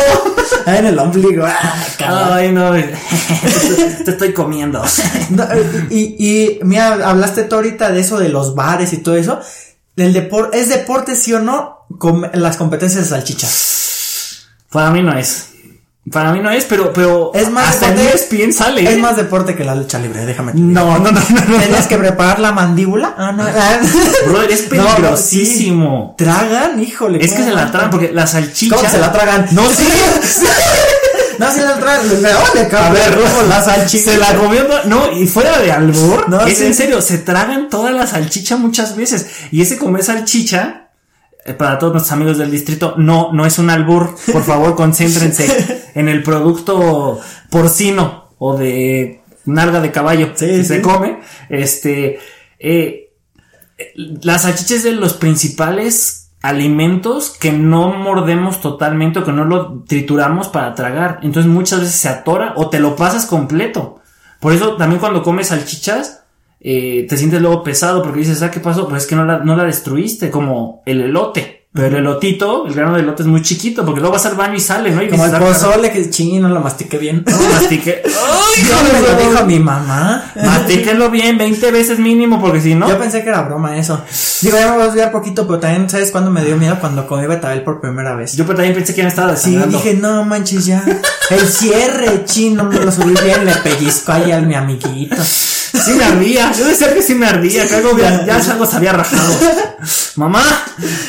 En 0.67 0.87
el 0.87 0.99
ombligo. 0.99 1.45
Ah. 1.45 2.35
Ay, 2.35 2.53
no. 2.53 2.73
Te 2.73 4.11
estoy 4.11 4.33
comiendo. 4.33 4.83
No, 5.31 5.45
eh, 5.45 5.87
y, 5.91 6.01
y 6.19 6.61
mira, 6.63 7.09
hablaste 7.09 7.45
tú 7.45 7.57
ahorita 7.57 7.91
de 7.91 8.01
eso 8.01 8.19
de 8.19 8.29
los 8.29 8.55
bares 8.55 8.93
y 8.93 8.99
todo 8.99 9.17
eso. 9.17 9.41
El 9.97 10.13
deporte, 10.13 10.61
¿es 10.61 10.69
deporte 10.69 11.17
sí 11.17 11.33
o 11.33 11.39
no? 11.41 11.82
Com- 11.99 12.25
las 12.35 12.57
competencias 12.57 13.05
de 13.05 13.11
salchicha. 13.11 13.49
Para 14.71 14.91
mí 14.91 15.03
no 15.03 15.17
es. 15.17 15.49
Para 16.11 16.33
mí 16.33 16.41
no 16.41 16.51
es, 16.51 16.65
pero, 16.65 16.93
pero 16.93 17.31
Es 17.33 17.49
más 17.49 17.69
hasta 17.69 17.93
deporte- 17.93 18.15
ESPN 18.17 18.53
sale. 18.53 18.83
Es 18.83 18.91
¿eh? 18.91 18.97
más 18.97 19.17
deporte 19.17 19.55
que 19.55 19.63
la 19.65 19.77
lucha 19.77 20.01
libre, 20.01 20.27
déjame. 20.27 20.53
No, 20.55 20.99
no, 20.99 21.13
no, 21.13 21.13
no, 21.13 21.21
no. 21.49 21.59
Tenías 21.61 21.87
que 21.87 21.97
preparar 21.97 22.41
la 22.41 22.51
mandíbula. 22.51 23.15
Ah, 23.17 23.31
no. 23.31 23.45
Brother, 24.27 24.51
es 24.51 24.63
No, 24.65 24.69
peligrosísimo. 24.71 26.17
sí. 26.19 26.25
Tragan, 26.25 26.83
híjole. 26.83 27.25
Es 27.25 27.31
que 27.31 27.37
¿cómo 27.39 27.49
se 27.51 27.55
la 27.55 27.71
tragan 27.71 27.91
porque 27.91 28.11
la 28.13 28.27
salchicha. 28.27 28.75
¿Cómo 28.77 28.89
se 28.89 28.99
la 28.99 29.13
tragan? 29.13 29.47
No, 29.53 29.69
sí. 29.71 29.87
No, 31.39 31.51
se 31.51 31.63
la 31.63 31.77
tragan. 31.79 32.23
Le 32.23 32.31
A 32.31 32.91
ver, 32.91 33.19
la 33.49 33.63
salchicha. 33.65 34.13
Se 34.13 34.19
la 34.19 34.35
comió. 34.37 34.65
No, 34.85 35.11
y 35.13 35.27
fuera 35.27 35.59
de 35.59 35.73
albur. 35.73 36.29
No, 36.29 36.41
es 36.47 36.59
sí. 36.59 36.67
en 36.67 36.75
serio, 36.75 37.01
se 37.01 37.19
tragan 37.19 37.69
toda 37.69 37.91
la 37.91 38.07
salchicha 38.07 38.57
muchas 38.57 38.95
veces. 38.97 39.27
Y 39.51 39.63
ese 39.63 39.77
comer 39.77 40.05
salchicha, 40.05 40.82
para 41.59 41.79
todos 41.79 41.93
nuestros 41.93 42.13
amigos 42.13 42.39
del 42.39 42.51
distrito, 42.51 42.95
no, 42.97 43.33
no 43.33 43.45
es 43.47 43.59
un 43.59 43.71
albur. 43.71 44.15
Por 44.33 44.43
favor, 44.45 44.75
concéntrense 44.77 45.91
en 45.95 46.09
el 46.09 46.23
producto 46.23 47.21
porcino 47.51 48.31
o 48.39 48.57
de 48.57 49.23
nalga 49.45 49.81
de 49.81 49.91
caballo 49.91 50.29
Sí, 50.35 50.47
que 50.47 50.59
sí. 50.59 50.65
se 50.65 50.83
come. 50.83 51.21
Este, 51.49 52.19
eh, 52.59 53.11
la 54.23 54.39
salchicha 54.39 54.77
es 54.77 54.85
de 54.85 54.93
los 54.93 55.15
principales 55.15 56.31
alimentos 56.43 57.31
que 57.31 57.53
no 57.53 57.93
mordemos 57.95 58.61
totalmente 58.61 59.21
o 59.21 59.25
que 59.25 59.33
no 59.33 59.45
lo 59.45 59.85
trituramos 59.85 60.49
para 60.49 60.75
tragar. 60.75 61.21
Entonces 61.23 61.51
muchas 61.51 61.81
veces 61.81 61.95
se 61.97 62.09
atora 62.09 62.53
o 62.57 62.69
te 62.69 62.81
lo 62.81 62.97
pasas 62.97 63.27
completo. 63.27 64.01
Por 64.41 64.53
eso 64.53 64.77
también 64.77 65.01
cuando 65.01 65.23
comes 65.23 65.49
salchichas 65.49 66.22
eh, 66.65 67.07
te 67.09 67.17
sientes 67.17 67.41
luego 67.41 67.65
pesado 67.65 68.03
porque 68.03 68.21
dices, 68.21 68.41
ah, 68.43 68.51
¿qué 68.51 68.61
pasó? 68.61 68.89
Pues 68.89 69.03
es 69.03 69.09
que 69.09 69.17
no 69.17 69.25
la, 69.25 69.39
no 69.39 69.57
la 69.57 69.65
destruiste, 69.65 70.31
como 70.31 70.83
el 70.87 71.01
elote. 71.01 71.63
Pero 71.75 71.87
el 71.87 71.95
elotito, 72.05 72.67
el 72.67 72.75
grano 72.75 72.97
de 72.97 73.01
elote 73.01 73.23
es 73.23 73.29
muy 73.29 73.41
chiquito 73.41 73.83
porque 73.87 74.01
luego 74.01 74.13
vas 74.13 74.27
al 74.27 74.35
baño 74.35 74.57
y 74.57 74.61
sale, 74.61 74.91
¿no? 74.91 75.03
Y 75.03 75.09
Como 75.09 75.25
el 75.25 75.35
ah, 75.35 75.39
pozole 75.39 75.91
que 75.91 76.11
ching, 76.11 76.43
no 76.43 76.51
lo 76.51 76.61
mastiqué 76.61 76.99
bien. 76.99 77.25
caray, 77.25 77.49
mastiqué. 77.51 78.03
¡Ay, 78.05 78.63
Yo 78.63 78.93
me 78.93 79.01
lo 79.01 79.31
dijo 79.31 79.47
mi 79.47 79.59
mamá. 79.59 80.33
Mastíquenlo 80.37 81.11
bien, 81.11 81.39
20 81.39 81.71
veces 81.71 81.99
mínimo 81.99 82.43
porque 82.43 82.61
si 82.61 82.75
no... 82.75 82.91
Yo 82.91 82.99
pensé 82.99 83.23
que 83.23 83.31
era 83.31 83.41
broma 83.41 83.79
eso. 83.79 84.05
Digo, 84.43 84.59
ya 84.59 84.67
me 84.67 84.73
voy 84.73 84.83
a 84.83 84.87
desviar 84.87 85.13
poquito, 85.13 85.47
pero 85.47 85.61
también, 85.61 85.89
¿sabes 85.89 86.11
cuándo 86.11 86.31
me 86.31 86.45
dio 86.45 86.59
miedo? 86.59 86.77
Cuando 86.79 87.07
comí 87.07 87.27
betabel 87.27 87.63
por 87.63 87.81
primera 87.81 88.15
vez. 88.17 88.37
Yo 88.37 88.45
también 88.45 88.75
pensé 88.75 88.93
que 88.93 88.99
ya 88.99 89.05
me 89.05 89.09
estaba 89.09 89.35
Sí, 89.35 89.57
dije, 89.57 89.95
no 89.95 90.27
manches 90.27 90.67
ya. 90.67 90.85
El 91.31 91.49
cierre, 91.49 92.27
chino, 92.27 92.65
me 92.65 92.81
lo 92.81 92.93
subí 92.93 93.15
bien, 93.25 93.47
le 93.47 93.55
pellizco 93.55 94.13
ahí 94.13 94.31
a 94.31 94.41
mi 94.41 94.55
amiguito. 94.55 95.17
Sí 95.73 95.93
me 95.95 96.05
ardía, 96.05 96.53
yo 96.53 96.67
decía 96.67 96.93
que 96.93 97.03
sí 97.03 97.15
me 97.15 97.27
ardía, 97.27 97.67
que 97.67 97.77
algo 97.77 97.97
ya, 97.97 98.27
ya 98.27 98.37
algo 98.37 98.67
se 98.67 98.77
había 98.77 98.93
rajado. 98.93 99.33
Mamá, 100.17 100.43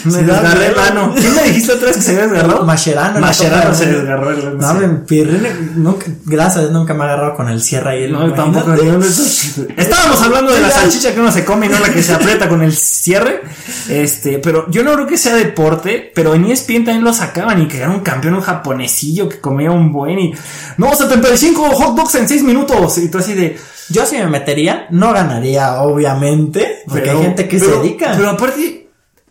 me 0.05 0.24
desgarré 0.24 0.67
el 0.67 0.79
ano. 0.79 1.13
¿Quién 1.15 1.36
me 1.36 1.43
dijiste 1.43 1.74
otra 1.74 1.88
vez 1.88 1.98
que 1.98 2.01
se 2.03 2.12
había 2.12 2.27
desgarrado? 2.27 2.65
Mascherano. 2.65 3.20
Mascherano 3.20 3.75
se 3.75 3.88
¿no? 3.88 3.98
desgarró 3.98 4.32
el 4.32 4.48
ano. 4.48 4.55
No, 4.55 4.70
hombre, 4.72 4.88
Pirrini, 5.05 5.50
nunca, 5.75 6.05
gracias 6.25 6.58
a 6.58 6.60
Dios 6.62 6.72
nunca 6.72 6.93
me 6.93 7.03
ha 7.03 7.08
agarrado 7.08 7.36
con 7.36 7.50
el 7.50 7.62
cierre 7.62 7.89
ahí. 7.91 8.12
No, 8.12 8.25
imagínate. 8.25 8.60
tampoco. 8.60 8.84
yo 8.84 8.98
no 8.98 9.05
Estábamos 9.77 10.22
hablando 10.22 10.53
de 10.53 10.62
la 10.62 10.72
salchicha 10.72 11.13
que 11.13 11.20
uno 11.20 11.32
se 11.32 11.43
come 11.43 11.65
y 11.65 11.70
no 11.70 11.79
la 11.79 11.91
que 11.91 12.01
se 12.01 12.13
aprieta 12.13 12.48
con 12.48 12.63
el 12.63 12.74
cierre. 12.74 13.41
Este, 13.89 14.39
pero 14.39 14.70
yo 14.72 14.84
no 14.84 14.93
creo 14.93 15.08
que 15.08 15.17
sea 15.17 15.36
deporte, 15.36 16.12
pero 16.15 16.34
en 16.34 16.46
ESPN 16.46 16.86
también 16.86 17.03
lo 17.03 17.13
sacaban 17.13 17.62
y 17.62 17.67
que 17.67 17.77
era 17.77 17.89
un 17.89 18.00
campeón, 18.00 18.36
un 18.36 18.41
japonesillo 18.41 19.27
que 19.27 19.39
comía 19.39 19.72
un 19.72 19.91
buen 19.91 20.17
y. 20.17 20.34
No, 20.77 20.96
75 20.96 21.72
hot 21.72 21.96
dogs 21.96 22.15
en 22.15 22.27
6 22.27 22.43
minutos. 22.43 22.98
Y 23.00 23.10
tú 23.10 23.17
así 23.17 23.34
de. 23.34 23.60
Yo 23.89 24.05
si 24.05 24.17
me 24.17 24.27
metería, 24.27 24.87
no 24.91 25.13
ganaría, 25.13 25.81
obviamente, 25.81 26.83
porque 26.87 27.01
pero- 27.01 27.17
hay 27.19 27.23
gente 27.25 27.47
que 27.47 27.59
pero- 27.59 27.71
se 27.71 27.79
dedica. 27.79 28.13
Pero 28.15 28.29
aparte. 28.29 28.79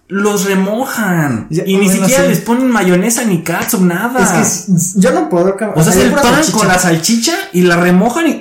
Los 0.08 0.44
remojan. 0.44 1.46
Ya, 1.48 1.62
y 1.64 1.74
ni 1.78 1.86
bueno, 1.86 2.02
siquiera 2.02 2.24
sí. 2.24 2.28
les 2.28 2.40
ponen 2.42 2.70
mayonesa 2.70 3.24
ni 3.24 3.42
catsup, 3.42 3.80
nada. 3.80 4.22
es 4.22 4.28
que 4.30 4.40
s- 4.42 4.92
yo 5.00 5.10
no 5.12 5.30
puedo. 5.30 5.56
o 5.74 5.82
sea, 5.82 5.90
es 5.90 5.98
el 6.00 6.10
pan 6.12 6.22
salchicha. 6.24 6.58
con 6.58 6.68
la 6.68 6.78
salchicha 6.78 7.32
y 7.54 7.62
la 7.62 7.76
remojan 7.76 8.26
y. 8.28 8.40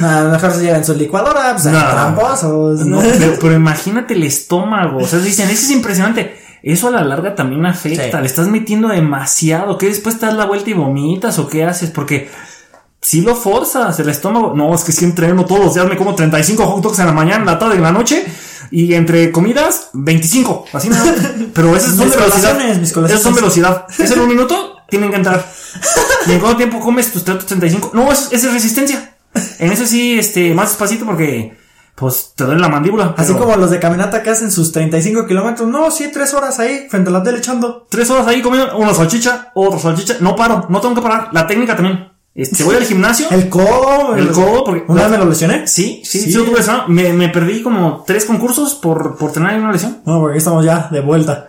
No, 0.00 0.30
mejor 0.30 0.52
se 0.52 0.62
llevan 0.62 0.84
su 0.84 0.94
licuadora, 0.94 1.52
pues 1.52 1.64
No. 1.66 1.78
tramposos. 1.80 2.80
No, 2.86 3.00
pero, 3.00 3.36
pero 3.40 3.54
imagínate 3.54 4.14
el 4.14 4.24
estómago. 4.24 4.98
O 4.98 5.06
sea, 5.06 5.18
dicen, 5.20 5.48
eso 5.48 5.62
es 5.64 5.70
impresionante. 5.70 6.36
Eso 6.62 6.88
a 6.88 6.90
la 6.90 7.02
larga 7.02 7.34
también 7.34 7.64
afecta. 7.66 8.04
Sí. 8.04 8.20
Le 8.20 8.26
estás 8.26 8.48
metiendo 8.48 8.88
demasiado. 8.88 9.78
¿Qué 9.78 9.86
después 9.86 10.18
te 10.18 10.26
das 10.26 10.34
la 10.34 10.44
vuelta 10.44 10.70
y 10.70 10.74
vomitas 10.74 11.38
o 11.38 11.48
qué 11.48 11.64
haces? 11.64 11.90
Porque 11.90 12.28
si 13.02 13.20
lo 13.20 13.34
forzas 13.34 13.98
el 13.98 14.08
estómago. 14.08 14.54
No, 14.54 14.74
es 14.74 14.84
que 14.84 14.92
si 14.92 15.04
entreno 15.04 15.44
todos 15.44 15.64
los 15.64 15.74
días 15.74 15.86
me 15.86 15.96
como 15.96 16.14
35 16.14 16.64
hot 16.64 16.82
dogs 16.82 16.98
en 17.00 17.06
la 17.06 17.12
mañana, 17.12 17.40
en 17.40 17.46
la 17.46 17.58
tarde, 17.58 17.74
en 17.74 17.82
la 17.82 17.92
noche. 17.92 18.24
Y 18.70 18.94
entre 18.94 19.30
comidas, 19.30 19.90
25. 19.92 20.66
Así 20.72 20.88
nada. 20.88 21.12
Pero 21.54 21.76
esas 21.76 21.96
son 21.96 22.08
velocidad. 22.08 22.60
Esas 23.04 23.22
son 23.22 23.34
velocidad. 23.34 23.86
Es 23.98 24.10
en 24.10 24.20
un 24.20 24.28
minuto, 24.28 24.76
tienen 24.88 25.10
que 25.10 25.16
entrar. 25.16 25.44
¿Y 26.26 26.32
en 26.32 26.40
cuánto 26.40 26.56
tiempo 26.56 26.80
comes 26.80 27.12
tus 27.12 27.24
35? 27.24 27.90
No, 27.92 28.10
es, 28.10 28.32
es 28.32 28.50
resistencia. 28.50 29.16
En 29.58 29.72
eso 29.72 29.84
sí, 29.84 30.18
este, 30.18 30.54
más 30.54 30.70
despacito 30.70 31.04
porque, 31.04 31.58
pues, 31.96 32.32
te 32.36 32.44
duele 32.44 32.60
la 32.60 32.68
mandíbula. 32.68 33.14
Así 33.18 33.32
pero 33.32 33.46
como 33.46 33.56
los 33.56 33.70
de 33.70 33.80
caminata 33.80 34.22
que 34.22 34.30
hacen 34.30 34.50
sus 34.50 34.72
35 34.72 35.26
kilómetros. 35.26 35.68
No, 35.68 35.90
sí, 35.90 36.10
tres 36.12 36.32
horas 36.32 36.58
ahí, 36.60 36.86
frente 36.88 37.10
a 37.10 37.12
la 37.12 37.22
tele 37.22 37.38
echando. 37.38 37.86
Tres 37.90 38.08
horas 38.10 38.26
ahí 38.28 38.40
comiendo 38.40 38.76
una 38.78 38.94
salchicha, 38.94 39.50
otra 39.54 39.80
salchicha. 39.80 40.16
No 40.20 40.36
paro, 40.36 40.66
no 40.68 40.80
tengo 40.80 40.94
que 40.94 41.02
parar. 41.02 41.28
La 41.32 41.46
técnica 41.46 41.74
también. 41.74 42.11
Este, 42.34 42.64
voy 42.64 42.76
al 42.76 42.84
gimnasio. 42.84 43.26
El 43.30 43.48
codo. 43.50 44.16
El 44.16 44.30
codo, 44.30 44.64
porque- 44.64 44.84
Una 44.88 45.02
vez 45.02 45.10
me 45.10 45.18
lo 45.18 45.26
lesioné. 45.26 45.66
Sí, 45.66 46.02
sí, 46.04 46.20
Sí. 46.20 46.32
lo 46.32 46.44
tuve 46.44 46.58
lesionado. 46.58 46.88
me, 46.88 47.12
me 47.12 47.28
perdí 47.28 47.62
como 47.62 48.04
tres 48.06 48.24
concursos 48.24 48.74
por, 48.74 49.16
por 49.16 49.32
tener 49.32 49.58
una 49.60 49.70
lesión. 49.72 49.98
No, 50.06 50.20
porque 50.20 50.38
estamos 50.38 50.64
ya 50.64 50.88
de 50.90 51.00
vuelta. 51.00 51.48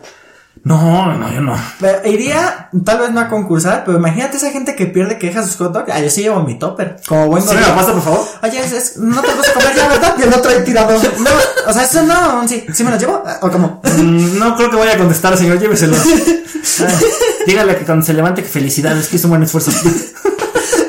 No, 0.66 1.13
no, 1.18 1.34
yo 1.34 1.42
no. 1.42 1.58
Pero 1.80 2.08
iría, 2.10 2.70
tal 2.86 3.00
vez 3.00 3.12
no 3.12 3.20
a 3.20 3.28
concursar, 3.28 3.84
pero 3.86 3.98
imagínate 3.98 4.38
esa 4.38 4.50
gente 4.52 4.75
que 4.75 4.86
pierde 4.86 5.18
que 5.18 5.28
deja 5.28 5.44
sus 5.44 5.58
hot 5.58 5.74
dogs. 5.74 5.90
Ah, 5.92 6.00
yo 6.00 6.10
sí 6.10 6.22
llevo 6.22 6.42
mi 6.44 6.58
topper. 6.58 6.98
Como 7.08 7.28
buen 7.28 7.44
¿Sí 7.44 7.50
me 7.50 7.56
la 7.56 7.68
gordito. 7.70 7.82
pasa, 7.82 7.94
por 7.94 8.02
favor? 8.04 8.28
Oye, 8.44 8.60
es, 8.63 8.72
es- 8.72 8.98
no 8.98 9.22
te 9.22 9.34
gusta 9.34 9.54
comer 9.54 9.75
ya, 9.75 9.88
¿verdad? 9.90 10.16
Y 10.18 10.22
el 10.22 10.34
otro 10.34 10.52
ahí 10.52 10.63
tirado. 10.63 10.92
No, 10.92 11.30
o 11.68 11.74
sea, 11.74 11.84
eso 11.84 12.04
no, 12.04 12.48
sí, 12.48 12.66
sí 12.74 12.84
me 12.86 12.92
lo 12.92 12.98
llevo. 12.98 13.24
¿O 13.42 13.50
cómo? 13.52 13.82
Mm, 13.98 14.38
No 14.38 14.56
creo 14.56 14.70
que 14.70 14.78
vaya 14.78 14.94
a 14.94 14.98
contestar, 14.98 15.38
señor. 15.38 15.60
Lléveselo. 15.60 15.98
Ay, 15.98 16.96
dígale 17.48 17.75
que 17.78 17.84
cuando 17.86 18.06
se 18.06 18.13
levante 18.13 18.42
que 18.44 18.48
felicidades, 18.50 19.08
que 19.10 19.18
hizo 19.18 19.28
un 19.28 19.32
buen 19.32 19.44
esfuerzo. 19.44 19.72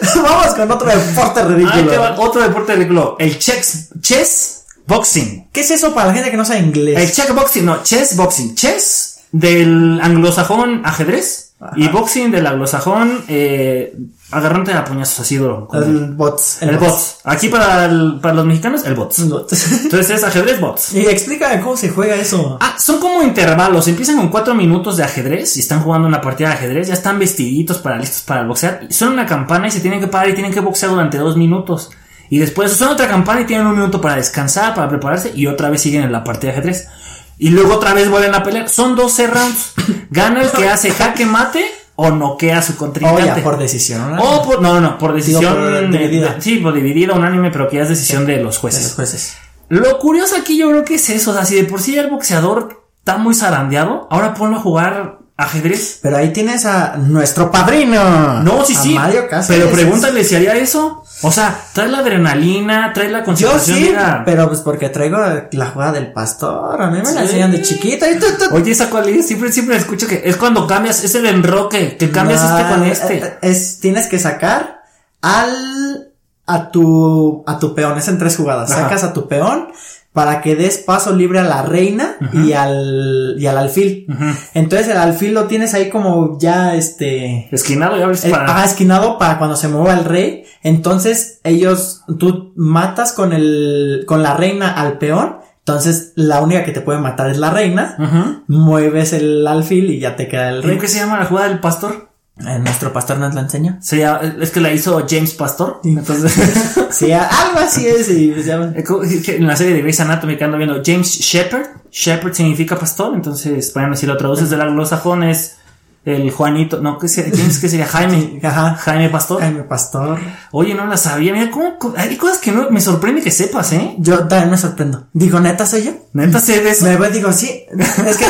Vamos 0.22 0.54
con 0.54 0.70
otro 0.70 0.88
deporte 0.88 1.40
te 1.40 1.48
ridículo. 1.48 2.00
va 2.00 2.18
otro 2.18 2.42
deporte 2.42 2.74
ridículo. 2.74 3.16
El 3.18 3.38
chess, 3.38 3.88
chess 4.00 4.64
boxing. 4.86 5.48
¿Qué 5.52 5.60
es 5.60 5.70
eso 5.70 5.94
para 5.94 6.08
la 6.08 6.14
gente 6.14 6.30
que 6.30 6.36
no 6.36 6.44
sabe 6.44 6.60
inglés? 6.60 6.98
El 6.98 7.12
check 7.12 7.34
boxing, 7.34 7.64
no, 7.64 7.82
chess 7.82 8.16
boxing. 8.16 8.54
Chess 8.54 9.20
del 9.32 10.00
anglosajón 10.00 10.82
ajedrez 10.84 11.52
y 11.76 11.88
boxing 11.88 12.30
del 12.30 12.46
anglosajón 12.46 13.24
eh, 13.28 13.96
agarrante 14.36 14.72
a 14.72 14.84
puñazos 14.84 15.20
así 15.20 15.36
duro. 15.36 15.68
el, 15.72 15.82
El 15.82 16.10
bots. 16.14 16.62
el 16.62 16.76
bots. 16.78 17.16
Aquí 17.24 17.48
para, 17.48 17.84
el- 17.86 18.18
para 18.20 18.34
los 18.34 18.44
mexicanos, 18.44 18.84
el 18.84 18.94
bots. 18.94 19.18
Entonces 19.20 20.10
es 20.10 20.24
ajedrez 20.24 20.60
bots. 20.60 20.92
y 20.94 21.06
explícame 21.06 21.60
cómo 21.60 21.76
se 21.76 21.88
juega 21.90 22.14
eso. 22.16 22.58
Ah, 22.60 22.76
son 22.78 22.98
como 23.00 23.22
intervalos. 23.22 23.88
Empiezan 23.88 24.16
con 24.16 24.28
cuatro 24.28 24.54
minutos 24.54 24.96
de 24.96 25.04
ajedrez 25.04 25.56
y 25.56 25.60
están 25.60 25.80
jugando 25.82 26.06
una 26.08 26.20
partida 26.20 26.48
de 26.48 26.54
ajedrez. 26.54 26.88
Ya 26.88 26.94
están 26.94 27.18
vestiditos 27.18 27.78
para 27.78 27.98
listos 27.98 28.22
para 28.22 28.42
boxear. 28.46 28.86
Suena 28.90 29.12
una 29.14 29.26
campana 29.26 29.68
y 29.68 29.70
se 29.70 29.80
tienen 29.80 30.00
que 30.00 30.06
parar 30.08 30.30
y 30.30 30.34
tienen 30.34 30.52
que 30.52 30.60
boxear 30.60 30.90
durante 30.90 31.18
dos 31.18 31.36
minutos. 31.36 31.90
Y 32.30 32.38
después 32.38 32.72
suena 32.72 32.94
otra 32.94 33.06
campana 33.06 33.42
y 33.42 33.44
tienen 33.44 33.66
un 33.66 33.74
minuto 33.74 34.00
para 34.00 34.16
descansar, 34.16 34.74
para 34.74 34.88
prepararse 34.88 35.32
y 35.34 35.46
otra 35.46 35.68
vez 35.70 35.82
siguen 35.82 36.02
en 36.02 36.12
la 36.12 36.24
partida 36.24 36.52
de 36.52 36.58
ajedrez. 36.58 36.88
Y 37.36 37.50
luego 37.50 37.74
otra 37.74 37.92
vez 37.94 38.08
vuelven 38.08 38.34
a 38.34 38.42
pelear. 38.42 38.68
Son 38.68 38.94
12 38.96 39.26
rounds. 39.26 39.72
Gana 40.10 40.42
el 40.42 40.50
que 40.50 40.68
hace 40.68 40.90
jaque 40.90 41.26
mate 41.26 41.64
o 41.96 42.10
noquea 42.10 42.58
a 42.58 42.62
su 42.62 42.76
contrincante. 42.76 43.24
ya, 43.24 43.42
por 43.42 43.58
decisión. 43.58 44.16
¿no? 44.16 44.22
O 44.22 44.42
por, 44.44 44.60
no, 44.60 44.74
no, 44.74 44.80
no, 44.80 44.98
por 44.98 45.12
decisión 45.14 45.54
por 45.54 45.70
de- 45.70 45.86
dividida. 45.88 46.34
de- 46.34 46.42
sí, 46.42 46.56
por 46.58 46.72
dividida, 46.74 47.14
unánime, 47.14 47.50
pero 47.50 47.68
que 47.68 47.76
ya 47.76 47.82
es 47.84 47.88
decisión 47.88 48.26
de 48.26 48.38
los 48.38 48.56
De 48.56 48.60
jueces. 48.60 48.82
los 48.84 48.94
jueces. 48.94 49.36
Lo 49.68 49.98
curioso 49.98 50.36
aquí 50.36 50.58
yo 50.58 50.68
creo 50.70 50.84
que 50.84 50.96
es 50.96 51.08
eso, 51.10 51.30
o 51.30 51.34
sea, 51.34 51.44
si 51.44 51.54
de 51.54 51.64
por 51.64 51.80
sí 51.80 51.96
el 51.96 52.10
boxeador 52.10 52.84
está 52.98 53.16
muy 53.16 53.34
zarandeado, 53.34 54.06
ahora 54.10 54.34
ponlo 54.34 54.56
a 54.58 54.60
jugar 54.60 55.18
ajedrez. 55.36 55.98
Pero 56.02 56.16
ahí 56.16 56.32
tienes 56.32 56.64
a 56.64 56.96
nuestro 56.96 57.50
padrino. 57.50 58.42
No, 58.42 58.64
sí, 58.64 58.74
a 58.76 58.80
sí. 58.80 58.94
Mario 58.94 59.28
Cáceres. 59.28 59.62
pero 59.62 59.74
pregúntale 59.74 60.22
si 60.24 60.36
haría 60.36 60.54
eso. 60.56 61.02
O 61.22 61.30
sea, 61.32 61.58
trae 61.72 61.88
la 61.88 61.98
adrenalina, 61.98 62.92
trae 62.92 63.08
la 63.08 63.20
Yo 63.20 63.24
concentración. 63.24 63.76
sí, 63.78 63.84
mira. 63.84 64.22
pero 64.26 64.48
pues 64.48 64.60
porque 64.60 64.88
traigo 64.90 65.16
la 65.52 65.66
jugada 65.66 65.92
del 65.92 66.12
pastor. 66.12 66.80
A 66.82 66.90
mí 66.90 66.98
me 66.98 67.04
la 67.04 67.10
Sí. 67.12 67.18
enseñan 67.18 67.52
de 67.52 67.62
chiquita. 67.62 68.10
Y 68.10 68.18
Oye, 68.52 68.70
esa 68.72 68.90
cual 68.90 69.08
es, 69.08 69.26
siempre, 69.26 69.50
siempre 69.52 69.76
escucho 69.76 70.06
que 70.06 70.22
es 70.24 70.36
cuando 70.36 70.66
cambias, 70.66 71.02
es 71.02 71.14
el 71.14 71.26
enroque, 71.26 71.96
que 71.96 72.10
cambias 72.10 72.42
No, 72.42 72.58
este 72.58 72.70
con 72.74 72.84
eh, 72.84 72.90
este. 72.92 73.16
eh, 73.18 73.38
Es, 73.42 73.78
tienes 73.80 74.06
que 74.08 74.18
sacar 74.18 74.82
al, 75.22 76.10
a 76.46 76.70
tu, 76.70 77.42
a 77.46 77.58
tu 77.58 77.74
peón. 77.74 77.96
Es 77.96 78.08
en 78.08 78.18
tres 78.18 78.36
jugadas. 78.36 78.70
Ajá. 78.70 78.82
Sacas 78.82 79.04
a 79.04 79.12
tu 79.12 79.26
peón 79.28 79.68
para 80.14 80.40
que 80.40 80.54
des 80.56 80.78
paso 80.78 81.12
libre 81.12 81.40
a 81.40 81.44
la 81.44 81.62
reina 81.62 82.16
y 82.32 82.52
al, 82.52 83.34
y 83.36 83.46
al 83.46 83.58
alfil. 83.58 84.06
Entonces 84.54 84.88
el 84.88 84.96
alfil 84.96 85.34
lo 85.34 85.44
tienes 85.48 85.74
ahí 85.74 85.90
como 85.90 86.38
ya 86.38 86.74
este, 86.76 87.48
Esquinado, 87.52 87.98
ya 87.98 88.06
ves, 88.06 88.24
Eh, 88.24 88.30
para. 88.30 88.44
ajá, 88.44 88.64
esquinado 88.64 89.18
para 89.18 89.36
cuando 89.38 89.56
se 89.56 89.68
mueva 89.68 89.92
el 89.92 90.04
rey. 90.04 90.44
Entonces, 90.62 91.40
ellos, 91.44 92.04
tú 92.18 92.52
matas 92.56 93.12
con 93.12 93.32
el, 93.34 94.04
con 94.06 94.22
la 94.22 94.34
reina 94.34 94.70
al 94.72 94.96
peón. 94.98 95.36
Entonces, 95.58 96.12
la 96.14 96.40
única 96.42 96.64
que 96.64 96.72
te 96.72 96.80
puede 96.80 97.00
matar 97.00 97.28
es 97.30 97.36
la 97.38 97.50
reina. 97.50 97.96
Ujú. 97.98 98.42
Mueves 98.46 99.12
el 99.12 99.46
alfil 99.46 99.90
y 99.90 99.98
ya 99.98 100.14
te 100.16 100.28
queda 100.28 100.48
el 100.50 100.62
rey. 100.62 100.70
¿Cómo 100.72 100.80
que 100.82 100.88
se 100.88 101.00
llama 101.00 101.18
la 101.18 101.24
jugada 101.26 101.48
del 101.48 101.58
pastor? 101.58 102.10
Nuestro 102.36 102.92
pastor 102.92 103.18
nos 103.18 103.32
la 103.34 103.42
enseña. 103.42 103.78
Se 103.80 103.98
llama- 103.98 104.20
es 104.40 104.50
que 104.50 104.60
la 104.60 104.72
hizo 104.72 105.06
James 105.08 105.34
Pastor. 105.34 105.80
Entonces, 105.84 106.32
Sí, 106.90 107.12
algo 107.12 107.58
así 107.60 107.86
es. 107.86 108.10
Y 108.10 108.32
pues 108.32 108.46
ya- 108.46 108.72
Eh, 108.74 108.82
que 109.24 109.36
en 109.36 109.46
la 109.46 109.54
serie 109.56 109.74
de 109.74 109.82
Grey's 109.82 110.00
Anatomy 110.00 110.36
que 110.36 110.44
ando 110.44 110.56
viendo, 110.58 110.82
James 110.84 111.06
Shepherd. 111.08 111.66
Shepherd 111.92 112.34
significa 112.34 112.76
pastor, 112.76 113.14
entonces, 113.14 113.72
bueno, 113.72 113.94
si 113.94 114.04
lo 114.06 114.16
traduces 114.16 114.50
del 114.50 114.60
anglosajón 114.62 115.22
es 115.22 115.58
el 116.04 116.30
Juanito, 116.32 116.80
no, 116.82 116.98
¿qué 116.98 117.06
sería? 117.08 117.32
James, 117.36 117.58
¿qué 117.60 117.68
sería? 117.68 117.86
Jaime. 117.86 118.40
Ajá. 118.42 118.74
Jaime 118.74 119.08
Pastor. 119.10 119.40
Jaime 119.40 119.62
Pastor. 119.62 120.18
Oye, 120.50 120.74
no 120.74 120.86
la 120.86 120.96
sabía. 120.96 121.32
Mira, 121.32 121.50
¿cómo, 121.52 121.78
hay 121.96 122.16
cosas 122.16 122.38
que 122.38 122.50
no, 122.50 122.68
me 122.70 122.80
sorprende 122.80 123.22
que 123.22 123.30
sepas, 123.30 123.72
¿eh? 123.72 123.94
Yo 123.98 124.26
también 124.26 124.50
me 124.50 124.58
sorprendo. 124.58 125.06
Digo, 125.12 125.38
neta, 125.38 125.66
soy 125.66 125.84
yo. 125.84 125.92
Neta 126.14 126.40
sé 126.40 126.60
de 126.62 126.70
eso. 126.70 126.84
Me 126.84 126.96
voy, 126.96 127.10
digo, 127.10 127.32
sí. 127.32 127.62
Es 127.78 128.16
que 128.16 128.26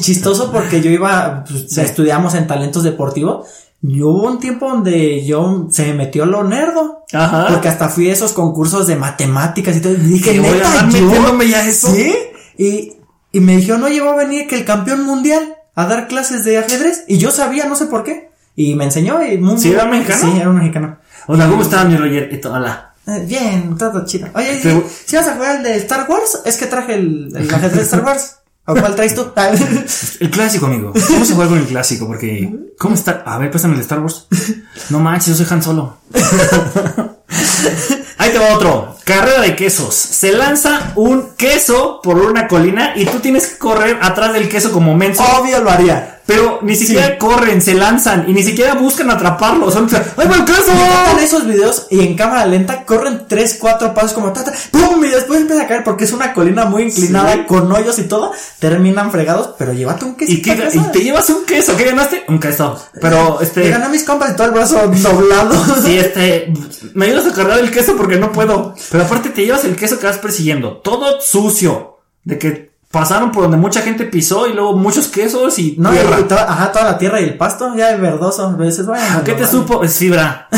chistoso 0.00 0.50
porque 0.52 0.80
yo 0.80 0.90
iba, 0.90 1.44
pues, 1.48 1.76
estudiamos 1.78 2.34
en 2.34 2.46
talentos 2.46 2.82
deportivos. 2.82 3.46
Y 3.82 4.02
hubo 4.02 4.24
un 4.26 4.38
tiempo 4.38 4.68
donde 4.68 5.24
yo 5.24 5.66
se 5.70 5.86
me 5.86 5.94
metió 5.94 6.26
lo 6.26 6.44
nerdo. 6.44 7.04
Ajá. 7.12 7.46
Porque 7.48 7.68
hasta 7.68 7.88
fui 7.88 8.10
a 8.10 8.12
esos 8.12 8.32
concursos 8.32 8.86
de 8.86 8.96
matemáticas 8.96 9.76
y 9.76 9.80
todo. 9.80 9.94
Y 9.94 9.96
dije, 9.96 10.38
voy 10.38 10.48
a 10.50 10.52
neta, 10.52 10.80
andar 10.80 11.00
yo. 11.00 11.06
metiéndome 11.06 11.48
ya 11.48 11.58
a 11.60 11.66
eso. 11.68 11.88
Sí. 11.94 12.14
Y, 12.58 12.92
y 13.32 13.40
me 13.40 13.56
dijeron, 13.56 13.82
oye, 13.84 14.00
va 14.00 14.12
a 14.12 14.16
venir 14.16 14.46
que 14.46 14.56
el 14.56 14.66
campeón 14.66 15.04
mundial 15.06 15.54
a 15.74 15.86
dar 15.86 16.08
clases 16.08 16.44
de 16.44 16.58
ajedrez. 16.58 17.04
Y 17.08 17.16
yo 17.16 17.30
sabía, 17.30 17.64
no 17.64 17.74
sé 17.74 17.86
por 17.86 18.04
qué. 18.04 18.28
Y 18.54 18.74
me 18.74 18.84
enseñó. 18.84 19.22
Y 19.24 19.38
muy, 19.38 19.56
¿Sí 19.58 19.72
era 19.72 19.86
mexicano? 19.86 20.20
Sí, 20.30 20.38
era 20.38 20.50
un 20.50 20.56
mexicano. 20.56 20.98
Hola, 21.26 21.48
¿cómo 21.48 21.62
estás, 21.62 21.86
mi 21.88 21.96
Roger? 21.96 22.28
Y 22.32 22.46
hola. 22.46 22.92
Eh, 23.06 23.24
Bien, 23.26 23.78
todo 23.78 24.04
chido. 24.04 24.28
Oye, 24.34 24.54
¿sí, 24.56 24.60
Pero- 24.64 24.84
¿sí 25.06 25.16
vas 25.16 25.26
a 25.26 25.34
jugar 25.36 25.56
el 25.56 25.62
de 25.62 25.76
Star 25.76 26.04
Wars? 26.06 26.42
Es 26.44 26.58
que 26.58 26.66
traje 26.66 26.94
el, 26.96 27.32
el 27.34 27.48
ajedrez 27.54 27.76
de 27.76 27.82
Star 27.82 28.04
Wars. 28.04 28.36
¿O 28.70 28.74
cuál 28.74 28.94
traes 28.94 29.14
tú? 29.14 29.32
El 30.20 30.30
clásico, 30.30 30.66
amigo. 30.66 30.92
¿Cómo 31.08 31.24
se 31.24 31.34
juega 31.34 31.50
con 31.50 31.58
el 31.58 31.66
clásico? 31.66 32.06
Porque, 32.06 32.72
¿cómo 32.78 32.94
está? 32.94 33.22
A 33.26 33.38
ver, 33.38 33.50
préstame 33.50 33.74
el 33.74 33.80
Star 33.80 34.00
Wars. 34.00 34.26
No 34.90 35.00
manches, 35.00 35.38
yo 35.38 35.44
soy 35.44 35.46
Han 35.54 35.62
Solo. 35.62 35.96
Ahí 38.18 38.30
te 38.32 38.38
va 38.38 38.54
otro. 38.54 38.96
Carrera 39.04 39.20
carrera 39.20 39.42
de 39.42 39.56
quesos. 39.56 39.94
Se 39.94 40.32
lanza 40.32 40.92
un 40.96 41.30
queso 41.36 42.00
por 42.02 42.18
una 42.18 42.46
colina 42.48 42.92
y 42.94 43.06
tú 43.06 43.18
tienes 43.18 43.46
que 43.46 43.58
correr 43.58 43.98
atrás 44.00 44.32
del 44.32 44.48
queso 44.48 44.72
como 44.72 44.94
menso. 44.94 45.22
Obvio 45.38 45.60
lo 45.60 45.70
haría. 45.70 46.19
Pero 46.26 46.60
ni 46.62 46.76
siquiera 46.76 47.18
corren, 47.18 47.60
se 47.60 47.74
lanzan 47.74 48.24
y 48.28 48.32
ni 48.32 48.42
siquiera 48.44 48.74
buscan 48.74 49.10
atraparlo. 49.10 49.70
Son, 49.70 49.88
¡ay! 50.16 50.28
Me 50.28 50.36
encantan 50.36 51.18
esos 51.20 51.44
videos 51.46 51.86
y 51.90 52.00
en 52.00 52.14
cámara 52.16 52.46
lenta 52.46 52.84
corren 52.84 53.22
3, 53.26 53.56
4 53.60 53.92
pasos 53.94 54.12
como 54.12 54.32
tata, 54.32 54.52
¡pum! 54.70 55.04
Y 55.04 55.08
después 55.08 55.40
empieza 55.40 55.62
a 55.62 55.66
caer 55.66 55.82
porque 55.82 56.04
es 56.04 56.12
una 56.12 56.32
colina 56.32 56.66
muy 56.66 56.84
inclinada 56.84 57.32
Sí. 57.32 57.40
con 57.48 57.70
hoyos 57.72 57.98
y 57.98 58.04
todo. 58.04 58.32
Terminan 58.60 59.10
fregados, 59.10 59.50
pero 59.58 59.72
llévate 59.72 60.04
un 60.04 60.14
queso. 60.14 60.30
¿Y, 60.32 60.40
qué- 60.42 60.68
y 60.72 60.78
te 60.92 61.00
llevas 61.00 61.28
un 61.30 61.44
queso. 61.44 61.76
¿Qué 61.76 61.84
ganaste? 61.84 62.24
Un 62.28 62.38
queso. 62.38 62.80
Pero 63.00 63.40
este. 63.40 63.68
gané 63.68 63.86
a 63.86 63.88
mis 63.88 64.04
compas 64.04 64.30
y 64.30 64.36
todo 64.36 64.46
el 64.46 64.52
brazo 64.52 64.80
doblado. 64.86 65.54
Sí, 65.84 65.98
este. 65.98 66.52
Me 66.94 67.06
ayudas 67.06 67.26
a 67.26 67.32
cargar 67.34 67.58
el 67.58 67.70
queso 67.70 67.96
porque 67.96 68.16
no 68.18 68.30
puedo. 68.30 68.74
Pero 68.90 69.04
aparte 69.04 69.30
te 69.30 69.44
llevas 69.44 69.64
el 69.64 69.74
queso 69.76 69.98
que 69.98 70.06
vas 70.06 70.18
persiguiendo. 70.18 70.76
Todo 70.78 71.20
sucio. 71.20 71.96
De 72.22 72.38
que 72.38 72.69
pasaron 72.90 73.30
por 73.30 73.44
donde 73.44 73.56
mucha 73.56 73.82
gente 73.82 74.04
pisó 74.04 74.46
y 74.48 74.52
luego 74.52 74.76
muchos 74.76 75.06
quesos 75.08 75.58
y 75.58 75.76
No, 75.78 75.90
tierra. 75.90 76.18
y 76.20 76.24
toda, 76.24 76.50
ajá, 76.50 76.72
toda 76.72 76.84
la 76.86 76.98
tierra 76.98 77.20
y 77.20 77.24
el 77.24 77.36
pasto, 77.36 77.72
ya 77.76 77.90
es 77.90 78.00
verdoso. 78.00 78.46
A 78.46 78.52
veces, 78.56 78.86
bueno, 78.86 79.04
¿Qué 79.24 79.32
te 79.34 79.42
normal. 79.42 79.50
supo? 79.50 79.84
Es 79.84 79.94
fibra. 79.96 80.48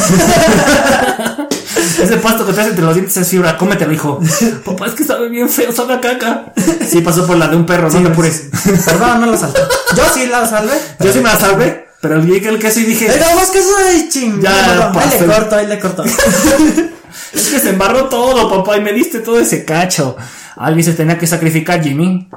Ese 2.03 2.17
pasto 2.17 2.47
que 2.47 2.53
te 2.53 2.61
hace 2.61 2.71
entre 2.71 2.85
los 2.85 2.95
dientes 2.95 3.17
es 3.17 3.29
fibra. 3.29 3.57
Cómetelo, 3.59 3.93
hijo. 3.93 4.19
Papá, 4.65 4.87
es 4.87 4.93
que 4.95 5.05
sabe 5.05 5.29
bien 5.29 5.49
feo, 5.49 5.73
sabe 5.73 5.95
a 5.95 6.01
caca. 6.01 6.53
Sí, 6.89 7.01
pasó 7.01 7.27
por 7.27 7.37
la 7.37 7.49
de 7.49 7.57
un 7.57 7.67
perro, 7.67 7.91
no 7.91 8.01
te 8.03 8.09
apures. 8.09 8.49
Perdón, 8.85 9.21
no 9.21 9.27
lo 9.27 9.37
salté. 9.37 9.61
Yo 9.97 10.03
sí 10.15 10.27
la 10.27 10.47
salvé. 10.47 10.73
Yo 11.01 11.13
sí 11.13 11.19
me 11.19 11.25
la 11.29 11.39
salvé, 11.39 11.89
pero 12.01 12.21
vi 12.21 12.41
que 12.41 12.49
el 12.49 12.59
queso 12.59 12.81
y 12.81 12.85
dije, 12.85 13.07
Era 13.15 13.35
más 13.35 13.51
queso 13.51 13.69
de 13.77 14.09
ching. 14.09 14.41
Ya, 14.41 14.91
No, 14.93 14.99
ahí 14.99 15.11
le 15.21 15.27
corto, 15.27 15.57
ahí 15.57 15.67
le 15.67 15.79
corto. 15.79 16.05
es 17.33 17.49
que 17.51 17.59
se 17.61 17.71
embarró 17.71 18.07
todo, 18.09 18.49
papá, 18.51 18.77
y 18.79 18.81
me 18.81 18.93
diste 18.93 19.21
todo 19.21 19.39
ese 19.39 19.65
cacho. 19.65 20.17
Alguien 20.57 20.85
se 20.85 20.93
tenía 20.95 21.19
que 21.19 21.27
sacrificar, 21.27 21.83
Jimmy. 21.83 22.29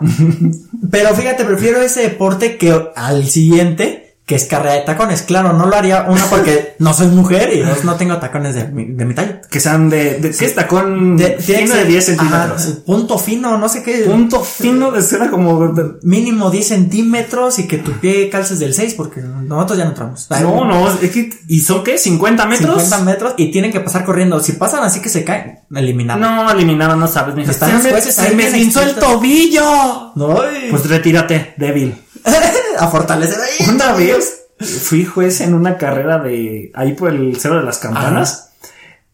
Pero 0.91 1.15
fíjate, 1.15 1.45
prefiero 1.45 1.81
ese 1.81 2.01
deporte 2.01 2.57
que 2.57 2.89
al 2.95 3.25
siguiente, 3.25 4.04
que 4.25 4.34
es 4.34 4.46
carrera 4.46 4.74
de 4.74 4.82
tacones. 4.82 5.22
Claro, 5.22 5.53
no 5.53 5.67
lo 5.67 5.75
haría, 5.75 6.08
una 6.10 6.25
porque 6.25 6.74
no 6.79 6.94
soy 6.96 7.08
mujer 7.08 7.51
y 7.53 7.60
dos, 7.62 7.84
no 7.84 7.94
tengo 7.96 8.17
tacones 8.17 8.55
de 8.55 8.67
mi, 8.70 8.86
de 8.86 9.05
mi 9.05 9.13
talla. 9.13 9.39
Que 9.41 9.60
sean 9.60 9.88
de, 9.89 10.15
de 10.20 10.32
¿qué 10.32 10.46
es 10.46 10.55
tacón? 10.55 11.15
De, 11.15 11.38
fino 11.38 11.60
de 11.60 11.67
ser- 11.67 11.88
10 11.88 12.10
ajá, 12.10 12.17
centímetros. 12.17 12.65
punto 12.88 13.17
fino, 13.20 13.58
no 13.60 13.70
sé 13.70 13.84
qué. 13.84 14.00
Punto 14.00 14.41
fino 14.44 14.89
de 14.91 15.03
cera 15.03 15.29
como... 15.29 15.72
Mínimo 16.01 16.50
10 16.50 16.67
centímetros 16.67 17.60
y 17.60 17.67
que 17.67 17.77
tu 17.77 17.91
pie 17.91 18.29
calces 18.32 18.58
del 18.58 18.74
6 18.74 18.96
porque 18.96 19.22
nosotros 19.22 19.77
ya 19.77 19.84
no 19.84 19.91
entramos. 19.91 20.27
No, 20.41 20.65
no, 20.65 20.89
es 20.89 21.12
que... 21.12 21.29
¿Y 21.48 21.62
son 21.62 21.84
qué? 21.84 21.96
¿50 21.98 22.48
metros? 22.48 22.82
50 22.84 23.00
metros 23.03 23.34
y 23.38 23.51
tienen 23.51 23.72
que 23.72 23.79
pasar 23.79 24.05
corriendo. 24.05 24.39
Si 24.39 24.53
pasan 24.53 24.84
así 24.84 25.01
que 25.01 25.10
se 25.10 25.24
caen, 25.24 25.60
eliminados. 25.74 26.20
No, 26.22 26.50
eliminaron, 26.50 27.00
no 27.00 27.08
sabes, 27.08 27.36
Se 27.55 27.65
me, 27.67 28.01
se 28.01 28.36
me 28.36 28.48
esguinzó 28.48 28.82
el 28.82 28.96
tobillo. 28.96 30.13
No, 30.15 30.39
Pues 30.72 30.89
retírate, 30.89 31.53
débil. 31.58 31.94
a 32.79 32.88
fortalecer 32.88 33.38
ahí. 33.39 33.70
Una 33.70 33.94
vez 33.94 34.48
fui 34.60 35.05
juez 35.05 35.41
en 35.41 35.53
una 35.53 35.77
carrera 35.77 36.20
de 36.20 36.72
ahí 36.74 36.94
por 36.94 37.10
el 37.10 37.38
Cerro 37.39 37.58
de 37.58 37.63
las 37.63 37.77
Campanas. 37.77 38.53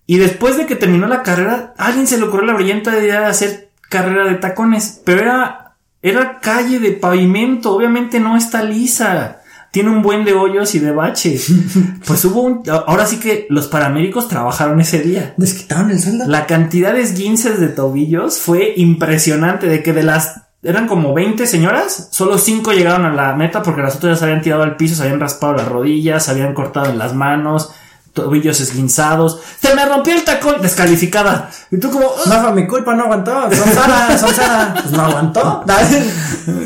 Y 0.05 0.17
después 0.17 0.57
de 0.57 0.65
que 0.65 0.75
terminó 0.75 1.07
la 1.07 1.23
carrera, 1.23 1.73
a 1.77 1.87
alguien 1.87 2.07
se 2.07 2.17
le 2.17 2.25
ocurrió 2.25 2.45
la 2.47 2.53
brillante 2.53 2.89
idea 2.89 3.21
de 3.21 3.27
hacer 3.27 3.71
carrera 3.89 4.25
de 4.25 4.35
tacones. 4.35 5.01
Pero 5.05 5.21
era, 5.21 5.75
era 6.01 6.39
calle 6.39 6.79
de 6.79 6.91
pavimento, 6.91 7.73
obviamente 7.73 8.19
no 8.19 8.35
está 8.35 8.63
lisa. 8.63 9.37
Tiene 9.71 9.89
un 9.89 10.01
buen 10.01 10.25
de 10.25 10.33
hoyos 10.33 10.75
y 10.75 10.79
de 10.79 10.91
baches. 10.91 11.47
Pues 12.05 12.25
hubo 12.25 12.41
un. 12.41 12.63
Ahora 12.69 13.05
sí 13.05 13.17
que 13.17 13.47
los 13.49 13.67
paramédicos 13.67 14.27
trabajaron 14.27 14.81
ese 14.81 14.99
día. 14.99 15.33
Desquitaron 15.37 15.91
el 15.91 15.99
sueldo. 16.01 16.25
La 16.27 16.45
cantidad 16.45 16.93
de 16.93 17.01
esguinces 17.01 17.59
de 17.59 17.69
tobillos 17.69 18.39
fue 18.39 18.73
impresionante. 18.75 19.67
De 19.67 19.81
que 19.81 19.93
de 19.93 20.03
las. 20.03 20.41
Eran 20.63 20.87
como 20.87 21.13
20 21.13 21.47
señoras, 21.47 22.09
solo 22.11 22.37
5 22.37 22.71
llegaron 22.73 23.05
a 23.05 23.13
la 23.13 23.33
meta 23.35 23.63
porque 23.63 23.81
las 23.81 23.95
otras 23.95 24.13
ya 24.13 24.19
se 24.19 24.25
habían 24.25 24.41
tirado 24.43 24.61
al 24.63 24.77
piso, 24.77 24.95
se 24.95 25.03
habían 25.03 25.19
raspado 25.19 25.53
las 25.53 25.67
rodillas, 25.67 26.23
se 26.25 26.31
habían 26.31 26.53
cortado 26.53 26.85
en 26.91 26.99
las 26.99 27.15
manos, 27.15 27.71
tobillos 28.13 28.59
esguinzados. 28.59 29.39
¡Se 29.59 29.73
me 29.73 29.83
rompió 29.85 30.13
el 30.13 30.23
tacón! 30.23 30.61
Descalificada. 30.61 31.49
Y 31.71 31.79
tú 31.79 31.89
como. 31.89 32.05
"Ah". 32.05 32.21
No 32.29 32.41
fue 32.41 32.51
mi 32.53 32.67
culpa, 32.67 32.93
no 32.93 33.05
aguantó. 33.05 33.31
Son 33.55 33.69
Sara, 33.73 34.17
son 34.19 34.29
Sara. 34.35 34.73
Pues 34.73 34.91
no 34.91 35.01
aguantó. 35.03 35.63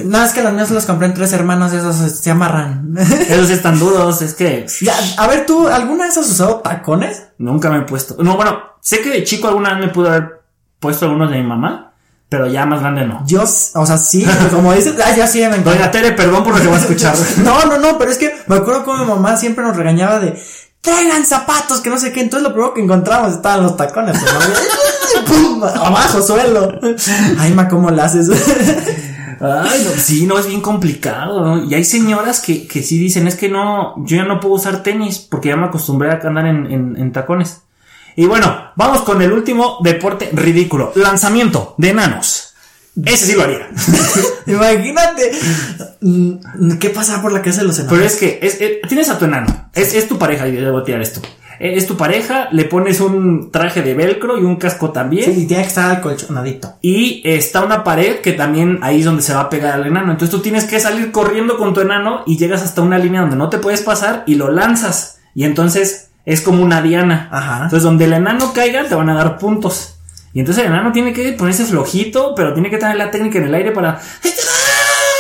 No, 0.06 0.24
es 0.24 0.32
que 0.34 0.44
los 0.44 0.54
míos 0.54 0.70
los 0.72 0.86
compré 0.86 1.08
en 1.08 1.14
tres 1.14 1.34
hermanos 1.34 1.74
y 1.74 1.78
esos 1.78 1.96
se 1.96 2.32
amarran. 2.32 2.96
Esos 2.98 3.50
están 3.50 3.78
duros, 3.80 4.22
es 4.22 4.34
que 4.34 4.66
Ya, 4.82 4.94
a 5.18 5.28
ver, 5.28 5.46
¿tú 5.46 5.68
alguna 5.68 6.06
vez 6.06 6.18
has 6.18 6.30
usado 6.30 6.56
tacones? 6.58 7.24
nunca 7.38 7.70
me 7.70 7.80
he 7.80 7.82
puesto. 7.82 8.16
No, 8.24 8.36
bueno, 8.36 8.60
sé 8.82 9.02
que 9.02 9.10
de 9.10 9.24
chico 9.24 9.48
alguna 9.48 9.72
vez 9.74 9.88
me 9.88 9.92
pude 9.92 10.10
haber 10.10 10.42
puesto 10.80 11.06
algunos 11.06 11.30
de 11.32 11.38
mi 11.38 11.44
mamá, 11.48 11.94
pero 12.30 12.48
ya 12.48 12.66
más 12.66 12.82
grande 12.82 13.06
no. 13.06 13.24
Yo, 13.26 13.44
o 13.44 13.86
sea, 13.86 13.98
sí, 13.98 14.26
como 14.52 14.74
dices, 14.74 14.96
ah, 15.06 15.16
ya 15.16 15.28
sí, 15.28 15.40
me 15.40 15.46
encanta. 15.48 15.72
Doña 15.72 15.92
Tere, 15.92 16.12
perdón 16.14 16.44
por 16.44 16.54
lo 16.56 16.62
que 16.62 16.68
voy 16.68 16.76
a 16.78 16.80
escuchar. 16.80 17.16
No, 17.44 17.66
no, 17.66 17.78
no, 17.78 17.98
pero 17.98 18.12
es 18.12 18.18
que 18.18 18.34
me 18.48 18.56
acuerdo 18.58 18.84
como 18.84 19.04
mi 19.04 19.10
mamá 19.10 19.38
siempre 19.38 19.64
nos 19.64 19.76
regañaba 19.78 20.20
de 20.20 20.42
traigan 20.82 21.26
zapatos, 21.26 21.82
que 21.82 21.90
no 21.90 21.98
sé 21.98 22.12
qué. 22.12 22.22
Entonces 22.22 22.44
lo 22.48 22.54
primero 22.54 22.74
que 22.74 22.82
encontramos 22.82 23.34
estaban 23.34 23.64
los 23.64 23.76
tacones. 23.78 24.18
Abajo, 25.76 26.22
suelo. 26.22 26.72
Ay, 27.40 27.54
ma, 27.54 27.68
¿cómo 27.68 27.90
lo 27.90 28.02
haces? 28.04 28.30
Ay, 29.42 29.84
no, 29.86 30.02
sí, 30.02 30.26
no, 30.26 30.40
es 30.40 30.48
bien 30.48 30.62
complicado, 30.62 31.44
¿no? 31.44 31.64
Y 31.66 31.74
hay 31.74 31.84
señoras 31.84 32.40
que, 32.40 32.68
que 32.68 32.82
sí 32.82 32.98
dicen, 32.98 33.28
es 33.28 33.36
que 33.36 33.50
no, 33.50 33.94
yo 34.06 34.18
ya 34.18 34.24
no 34.24 34.40
puedo 34.40 34.56
usar 34.56 34.82
tenis 34.82 35.20
porque 35.20 35.50
ya 35.50 35.58
me 35.58 35.66
acostumbré 35.68 36.10
a 36.12 36.20
andar 36.24 36.46
en, 36.46 36.66
en- 36.72 36.96
en 36.98 37.12
tacones. 37.12 37.62
Y 38.16 38.26
bueno, 38.26 38.72
vamos 38.76 39.02
con 39.02 39.22
el 39.22 39.32
último 39.32 39.78
deporte 39.84 40.30
ridículo. 40.34 40.92
Lanzamiento 40.96 41.76
de 41.78 41.90
enanos. 41.90 42.54
Ese 43.04 43.26
sí 43.26 43.34
lo 43.36 43.44
haría. 43.44 43.68
Imagínate. 44.48 45.32
mm, 46.02 46.78
¿Qué 46.80 46.90
pasa 46.92 47.22
por 47.22 47.32
la 47.34 47.42
casa 47.42 47.62
de 47.62 47.68
los 47.68 47.78
enanos? 47.80 47.94
Pero 47.94 48.06
es 48.06 48.16
que 48.16 48.40
es- 48.42 48.62
es- 48.62 48.82
tienes 48.88 49.10
a 49.10 49.18
tu 49.20 49.26
enano. 49.26 49.70
Es, 49.74 49.94
es 49.94 50.08
tu 50.08 50.18
pareja, 50.18 50.48
y 50.48 50.52
debo 50.54 50.84
tirar 50.84 51.02
esto. 51.02 51.20
Eh, 51.60 51.74
Es 51.78 51.88
tu 51.88 51.96
pareja, 51.96 52.50
le 52.52 52.66
pones 52.66 53.00
un 53.00 53.50
traje 53.52 53.82
de 53.82 53.94
velcro 53.94 54.38
y 54.38 54.44
un 54.44 54.58
casco 54.58 54.92
también. 54.92 55.34
Sí, 55.34 55.46
tiene 55.48 55.64
que 55.64 55.70
estar 55.70 55.90
alcolchonadito. 55.96 56.74
Y 56.82 57.22
está 57.26 57.64
una 57.64 57.84
pared 57.84 58.20
que 58.20 58.34
también 58.34 58.80
ahí 58.82 59.00
es 59.00 59.06
donde 59.06 59.22
se 59.22 59.34
va 59.34 59.42
a 59.42 59.50
pegar 59.50 59.74
al 59.74 59.88
enano. 59.88 60.12
Entonces 60.12 60.32
tú 60.36 60.42
tienes 60.42 60.66
que 60.66 60.80
salir 60.82 61.12
corriendo 61.12 61.58
con 61.58 61.74
tu 61.74 61.80
enano 61.82 62.24
y 62.26 62.38
llegas 62.38 62.62
hasta 62.62 62.82
una 62.82 62.98
línea 63.00 63.22
donde 63.22 63.38
no 63.38 63.50
te 63.50 63.58
puedes 63.60 63.82
pasar 63.82 64.24
y 64.28 64.36
lo 64.36 64.52
lanzas. 64.52 65.20
Y 65.34 65.46
entonces 65.46 66.10
es 66.26 66.42
como 66.42 66.64
una 66.64 66.82
diana. 66.82 67.30
Ajá. 67.32 67.56
Entonces 67.64 67.84
donde 67.84 68.06
el 68.06 68.14
enano 68.14 68.54
caiga 68.54 68.86
te 68.86 68.96
van 68.96 69.10
a 69.10 69.14
dar 69.14 69.38
puntos. 69.38 69.96
Y 70.34 70.40
entonces 70.40 70.66
el 70.66 70.72
enano 70.72 70.92
tiene 70.92 71.14
que 71.14 71.32
ponerse 71.34 71.64
flojito, 71.64 72.34
pero 72.36 72.54
tiene 72.54 72.70
que 72.70 72.78
tener 72.78 72.98
la 72.98 73.10
técnica 73.10 73.38
en 73.38 73.46
el 73.46 73.54
aire 73.54 73.72
para... 73.72 74.02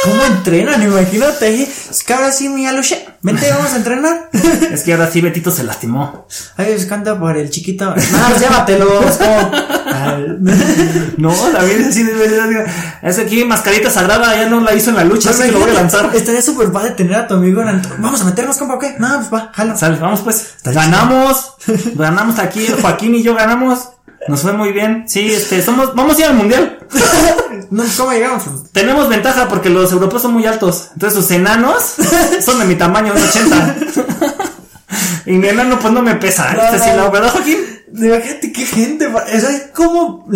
¿Cómo 0.06 0.24
entrenan? 0.26 0.82
Imagínate. 0.84 1.64
Es 1.64 2.04
que 2.04 2.14
ahora 2.14 2.32
sí, 2.32 2.50
mi 2.50 2.68
aluche. 2.68 3.06
Vente, 3.22 3.50
vamos 3.52 3.74
a 3.74 3.78
entrenar. 3.78 4.30
Es 4.72 4.84
que 4.84 4.94
ahora 4.94 5.10
sí 5.10 5.22
Betito 5.22 5.50
se 5.50 5.64
lastimó. 5.64 6.28
Ay, 6.58 6.74
es 6.74 6.86
canta 6.86 7.18
por 7.18 7.36
el 7.38 7.50
chiquito. 7.50 7.86
No, 7.86 7.94
pues 7.94 8.40
llévatelo. 8.40 9.02
No, 11.18 11.34
David 11.52 11.72
es 11.80 11.88
así 11.88 12.04
de. 12.04 12.66
Es 13.02 13.18
aquí 13.18 13.44
mascarita 13.46 13.90
sagrada, 13.90 14.36
ya 14.36 14.48
no 14.50 14.60
la 14.60 14.74
hizo 14.76 14.92
en 14.92 14.98
la 14.98 15.04
lucha, 15.04 15.32
así 15.32 15.44
que 15.44 15.52
lo 15.52 15.60
voy 15.60 15.72
a 15.72 15.74
lanzar. 15.74 16.12
Estaría 16.14 16.42
súper 16.42 16.72
padre 16.72 16.92
tener 16.92 17.16
a 17.16 17.28
tu 17.28 17.36
amigo 17.36 17.62
en 17.62 17.82
Vamos 17.98 18.22
a 18.22 18.26
meternos, 18.26 18.58
compa, 18.58 18.76
¿o 18.76 18.80
qué? 18.80 18.96
No, 19.00 19.16
pues 19.16 19.34
va, 19.34 19.52
jalo. 19.54 19.78
Sale, 19.78 19.98
vamos 19.98 20.22
pues. 20.22 20.54
Está 20.58 20.72
Ganamos. 20.72 21.54
Ganamos 21.96 22.38
aquí, 22.40 22.68
Joaquín 22.82 23.16
y 23.16 23.24
yo 23.24 23.34
ganamos. 23.36 23.95
Nos 24.28 24.42
fue 24.42 24.54
muy 24.54 24.72
bien. 24.72 25.06
Sí, 25.08 25.32
este, 25.32 25.62
somos, 25.62 25.94
vamos 25.96 26.18
a 26.18 26.22
ir 26.22 26.26
al 26.28 26.36
mundial. 26.36 26.80
No, 27.72 27.84
¿Cómo 27.98 28.12
llegamos? 28.12 28.44
Tenemos 28.72 29.10
ventaja 29.10 29.48
porque 29.48 29.70
los 29.70 29.92
europeos 29.92 30.22
son 30.22 30.34
muy 30.34 30.46
altos. 30.46 30.90
Entonces 30.94 31.20
sus 31.20 31.32
enanos 31.32 31.96
son 32.42 32.60
de 32.60 32.66
mi 32.66 32.76
tamaño, 32.76 33.14
de 33.14 33.24
80. 33.24 33.76
y 35.26 35.32
mi 35.32 35.48
enano 35.48 35.80
pues 35.80 35.92
no 35.92 36.02
me 36.04 36.16
pesa. 36.16 36.54
No, 36.54 36.62
Este 36.62 36.80
sí, 36.80 36.90
no. 36.92 36.98
la 36.98 37.10
verdad, 37.10 37.32
Joaquín. 37.32 37.58
Imagínate 37.92 38.52
qué 38.52 38.66
gente. 38.66 39.08
O 39.08 39.40
sea, 39.40 39.72
¿cómo? 39.74 40.28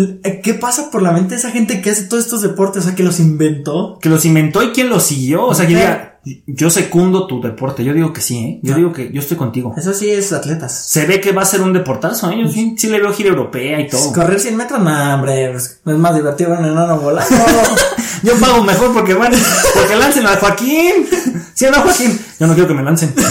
¿Qué 0.42 0.54
pasa 0.54 0.90
por 0.90 1.02
la 1.02 1.12
mente 1.12 1.30
de 1.30 1.36
esa 1.36 1.50
gente 1.50 1.80
que 1.80 1.90
hace 1.90 2.04
todos 2.04 2.24
estos 2.24 2.42
deportes? 2.42 2.82
O 2.82 2.86
sea, 2.88 2.96
que 2.96 3.04
los 3.04 3.20
inventó. 3.20 3.98
Que 4.00 4.08
los 4.08 4.24
inventó 4.24 4.62
y 4.62 4.70
quién 4.72 4.88
los 4.88 5.04
siguió. 5.04 5.46
O 5.46 5.54
sea, 5.54 5.66
que 5.66 5.74
diga, 5.76 6.09
yo 6.46 6.68
secundo 6.68 7.26
tu 7.26 7.40
deporte. 7.40 7.82
Yo 7.84 7.94
digo 7.94 8.12
que 8.12 8.20
sí, 8.20 8.38
¿eh? 8.38 8.60
Yo 8.62 8.74
digo 8.74 8.92
que 8.92 9.10
yo 9.12 9.20
estoy 9.20 9.36
contigo. 9.36 9.74
Eso 9.76 9.94
sí 9.94 10.10
es 10.10 10.32
atletas. 10.32 10.86
Se 10.86 11.06
ve 11.06 11.20
que 11.20 11.32
va 11.32 11.42
a 11.42 11.46
ser 11.46 11.62
un 11.62 11.72
deportazo, 11.72 12.30
¿eh? 12.30 12.42
Yo 12.42 12.48
sí, 12.48 12.74
sí 12.76 12.88
le 12.88 13.00
veo 13.00 13.12
gira 13.12 13.30
europea 13.30 13.80
y 13.80 13.88
todo. 13.88 14.12
Correr 14.12 14.38
100 14.38 14.56
metros, 14.56 14.80
no, 14.80 15.14
hombre. 15.14 15.50
pues, 15.52 15.80
es 15.84 15.96
más 15.96 16.14
divertido 16.14 16.52
un 16.52 16.64
enano 16.64 16.98
volando. 16.98 17.34
Yo 18.22 18.34
pago 18.38 18.62
mejor 18.62 18.92
porque 18.92 19.14
van, 19.14 19.32
porque 19.74 19.96
lancen 19.96 20.26
a 20.26 20.36
Joaquín. 20.36 21.06
¿Sí 21.54 21.66
no, 21.72 21.80
Joaquín? 21.80 22.20
Yo 22.38 22.46
no 22.46 22.52
quiero 22.52 22.68
que 22.68 22.74
me 22.74 22.82
lancen. 22.82 23.14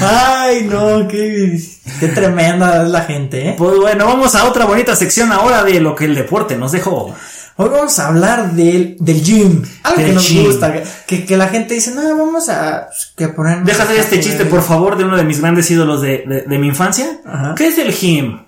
Ay, 0.00 0.64
no, 0.64 1.06
qué, 1.06 1.60
qué 2.00 2.08
tremenda 2.08 2.82
es 2.82 2.88
la 2.88 3.02
gente, 3.02 3.50
¿eh? 3.50 3.54
Pues 3.56 3.76
bueno, 3.78 4.06
vamos 4.06 4.34
a 4.34 4.44
otra 4.46 4.64
bonita 4.64 4.96
sección 4.96 5.30
ahora 5.30 5.62
de 5.62 5.80
lo 5.80 5.94
que 5.94 6.06
el 6.06 6.14
deporte 6.14 6.56
nos 6.56 6.72
dejó. 6.72 7.14
Hoy 7.56 7.68
vamos 7.68 7.98
a 8.00 8.08
hablar 8.08 8.52
del, 8.52 8.96
del 8.98 9.22
gym. 9.22 9.62
Algo 9.84 9.98
Del 9.98 10.06
que 10.08 10.12
nos 10.14 10.28
gym. 10.28 10.44
gusta. 10.46 10.74
Que, 11.06 11.24
que 11.24 11.36
la 11.36 11.48
gente 11.48 11.74
dice, 11.74 11.92
no, 11.92 12.02
vamos 12.18 12.48
a 12.48 12.86
pues, 12.88 13.12
que 13.16 13.28
poner. 13.28 13.62
Deja 13.62 13.84
hacer 13.84 13.96
este 13.98 14.18
chiste, 14.20 14.44
por 14.46 14.62
favor, 14.62 14.96
de 14.96 15.04
uno 15.04 15.16
de 15.16 15.22
mis 15.24 15.40
grandes 15.40 15.70
ídolos 15.70 16.00
de, 16.02 16.24
de, 16.26 16.42
de 16.42 16.58
mi 16.58 16.66
infancia. 16.68 17.20
Ajá. 17.24 17.54
¿Qué 17.56 17.68
es 17.68 17.78
el 17.78 17.92
gym? 17.94 18.40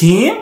¿Him? 0.00 0.34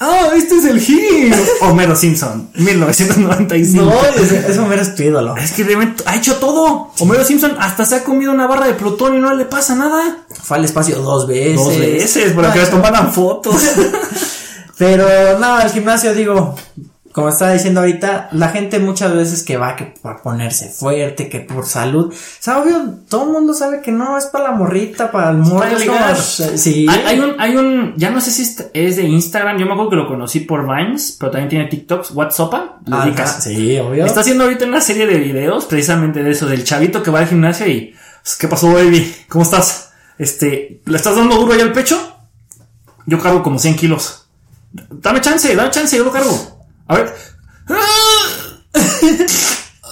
Ah, 0.00 0.28
este 0.36 0.56
es 0.56 0.64
el 0.64 0.78
Him. 0.80 1.32
Homero 1.62 1.96
Simpson, 1.96 2.50
1995. 2.54 3.84
No, 3.84 4.00
ese, 4.22 4.38
ese 4.48 4.58
Homero 4.60 4.80
es 4.82 4.94
tu 4.94 5.02
ídolo. 5.02 5.36
Es 5.36 5.50
que 5.52 5.64
realmente 5.64 6.04
ha 6.06 6.14
hecho 6.16 6.36
todo. 6.36 6.92
Homero 7.00 7.24
Simpson 7.24 7.56
hasta 7.58 7.84
se 7.84 7.96
ha 7.96 8.04
comido 8.04 8.30
una 8.32 8.46
barra 8.46 8.66
de 8.66 8.74
plutonio 8.74 9.18
y 9.18 9.22
no 9.22 9.34
le 9.34 9.44
pasa 9.44 9.74
nada. 9.74 10.18
Fue 10.44 10.56
al 10.56 10.64
espacio 10.64 11.00
dos 11.02 11.26
veces. 11.26 11.56
Dos 11.56 11.78
veces, 11.78 12.32
para 12.32 12.52
que 12.52 12.58
le 12.58 12.64
eso- 12.64 12.76
tomaran 12.76 13.12
fotos. 13.12 13.60
Pero 14.78 15.38
no, 15.40 15.60
el 15.60 15.70
gimnasio, 15.70 16.14
digo, 16.14 16.54
como 17.12 17.30
estaba 17.30 17.52
diciendo 17.52 17.80
ahorita, 17.80 18.28
la 18.32 18.48
gente 18.50 18.78
muchas 18.78 19.12
veces 19.14 19.42
que 19.42 19.56
va 19.56 19.74
que 19.76 19.86
por 19.86 20.20
ponerse 20.22 20.68
fuerte, 20.68 21.28
que 21.28 21.40
por 21.40 21.66
salud. 21.66 22.12
O 22.12 22.16
sea, 22.38 22.58
obvio, 22.58 22.94
todo 23.08 23.24
el 23.24 23.30
mundo 23.30 23.54
sabe 23.54 23.80
que 23.80 23.90
no 23.90 24.16
es 24.18 24.26
para 24.26 24.44
la 24.44 24.52
morrita, 24.52 25.10
para 25.10 25.30
el 25.30 25.38
morro. 25.38 25.58
Para 25.60 25.72
es 25.72 25.84
como- 25.84 25.92
ligar. 25.98 26.16
sí. 26.16 26.86
Hay, 26.88 27.00
hay 27.06 27.20
un, 27.20 27.40
hay 27.40 27.56
un, 27.56 27.94
ya 27.96 28.10
no 28.10 28.20
sé 28.20 28.30
si 28.30 28.42
es- 28.74 28.96
de 28.96 29.02
Instagram, 29.04 29.58
yo 29.58 29.66
me 29.66 29.72
acuerdo 29.72 29.90
que 29.90 29.96
lo 29.96 30.06
conocí 30.08 30.40
por 30.40 30.66
Vines, 30.66 31.16
pero 31.18 31.32
también 31.32 31.48
tiene 31.48 31.64
TikToks, 31.66 32.10
WhatsApp, 32.12 32.52
lo 32.86 33.02
ubicas. 33.02 33.42
Sí, 33.42 33.78
obvio. 33.78 34.04
Está 34.06 34.20
haciendo 34.20 34.44
ahorita 34.44 34.66
una 34.66 34.80
serie 34.80 35.06
de 35.06 35.18
videos 35.18 35.64
precisamente 35.64 36.22
de 36.22 36.30
eso, 36.30 36.46
del 36.46 36.64
chavito 36.64 37.02
que 37.02 37.10
va 37.10 37.20
al 37.20 37.26
gimnasio 37.28 37.66
y, 37.66 37.94
pues, 38.22 38.36
¿qué 38.36 38.48
pasó, 38.48 38.72
baby? 38.72 39.14
¿Cómo 39.28 39.44
estás? 39.44 39.90
Este, 40.18 40.82
¿le 40.84 40.96
estás 40.96 41.16
dando 41.16 41.36
duro 41.36 41.52
ahí 41.52 41.60
al 41.60 41.72
pecho? 41.72 41.96
Yo 43.06 43.18
cargo 43.20 43.42
como 43.42 43.58
100 43.58 43.76
kilos. 43.76 44.26
Dame 44.90 45.20
chance, 45.20 45.54
dame 45.56 45.70
chance, 45.70 45.96
yo 45.96 46.04
lo 46.04 46.12
cargo. 46.12 46.57
A 46.88 46.94
ver. 46.96 47.14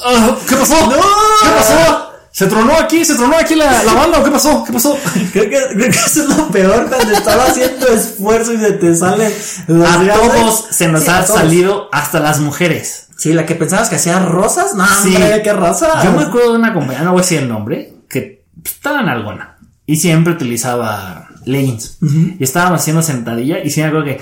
Ah, 0.05 0.37
¿Qué 0.49 0.57
pasó? 0.57 0.75
¿Qué 0.89 1.49
pasó? 1.51 2.13
¿Se 2.33 2.47
tronó 2.47 2.77
aquí? 2.77 3.05
¿Se 3.05 3.15
tronó 3.15 3.37
aquí 3.37 3.55
la, 3.55 3.83
la 3.83 3.95
banda 3.95 4.19
o 4.21 4.25
qué 4.25 4.31
pasó? 4.31 4.63
¿Qué 4.65 4.73
pasó? 4.73 4.99
Creo 5.33 5.45
que, 5.51 5.75
creo 5.75 5.91
que 5.91 5.99
eso 5.99 6.23
es 6.23 6.29
lo 6.37 6.49
peor 6.49 6.87
cuando 6.89 7.13
estás 7.15 7.51
haciendo 7.51 7.89
esfuerzo 7.89 8.53
y 8.53 8.59
se 8.59 8.73
te 8.73 8.95
salen 8.95 9.33
los 9.69 9.89
A 9.89 10.01
todos 10.15 10.67
se 10.71 10.89
nos 10.89 11.05
Sí, 11.05 11.11
ha 11.11 11.23
salido, 11.27 11.89
hasta 11.93 12.21
las 12.21 12.41
mujeres. 12.41 13.07
Sí, 13.17 13.33
la 13.33 13.47
que 13.47 13.55
pensabas 13.55 13.89
que 13.89 13.97
hacía 13.97 14.19
rosas, 14.19 14.75
no, 14.75 14.87
Sí. 15.03 15.15
hombre, 15.17 15.41
qué 15.43 15.53
rosa. 15.55 16.03
Yo 16.05 16.13
me 16.13 16.25
acuerdo 16.25 16.53
de 16.53 16.59
una 16.59 16.75
compañera, 16.75 17.05
no 17.05 17.13
voy 17.13 17.21
a 17.21 17.23
decir 17.23 17.39
el 17.39 17.49
nombre, 17.49 17.95
que 18.09 18.45
estaba 18.63 19.01
en 19.01 19.09
alguna 19.09 19.57
y 19.87 19.97
siempre 19.97 20.35
utilizaba 20.35 21.29
leggings. 21.47 21.97
Y 22.39 22.45
estábamos 22.45 22.81
haciendo 22.83 23.01
sentadilla 23.03 23.59
y 23.65 23.73
me 23.75 23.85
acuerdo 23.87 24.05
que. 24.05 24.21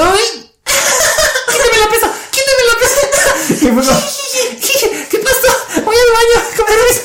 ¡Ah! 0.00 0.14
¡Ah! 0.14 0.14
¡Ay! 0.14 0.24
¡Quítame 1.52 1.78
la 1.78 1.88
pesa! 1.90 2.10
¡Quítame 2.30 2.62
la 2.66 2.74
pesa! 2.80 3.00
Y 3.50 3.68
fue 3.68 3.84
como, 3.84 4.00
¿Qué 5.10 5.18
pasó? 5.18 5.82
Voy 5.84 5.96
al 5.96 6.12
baño, 6.16 6.38
con 6.56 6.66
permiso. 6.66 7.02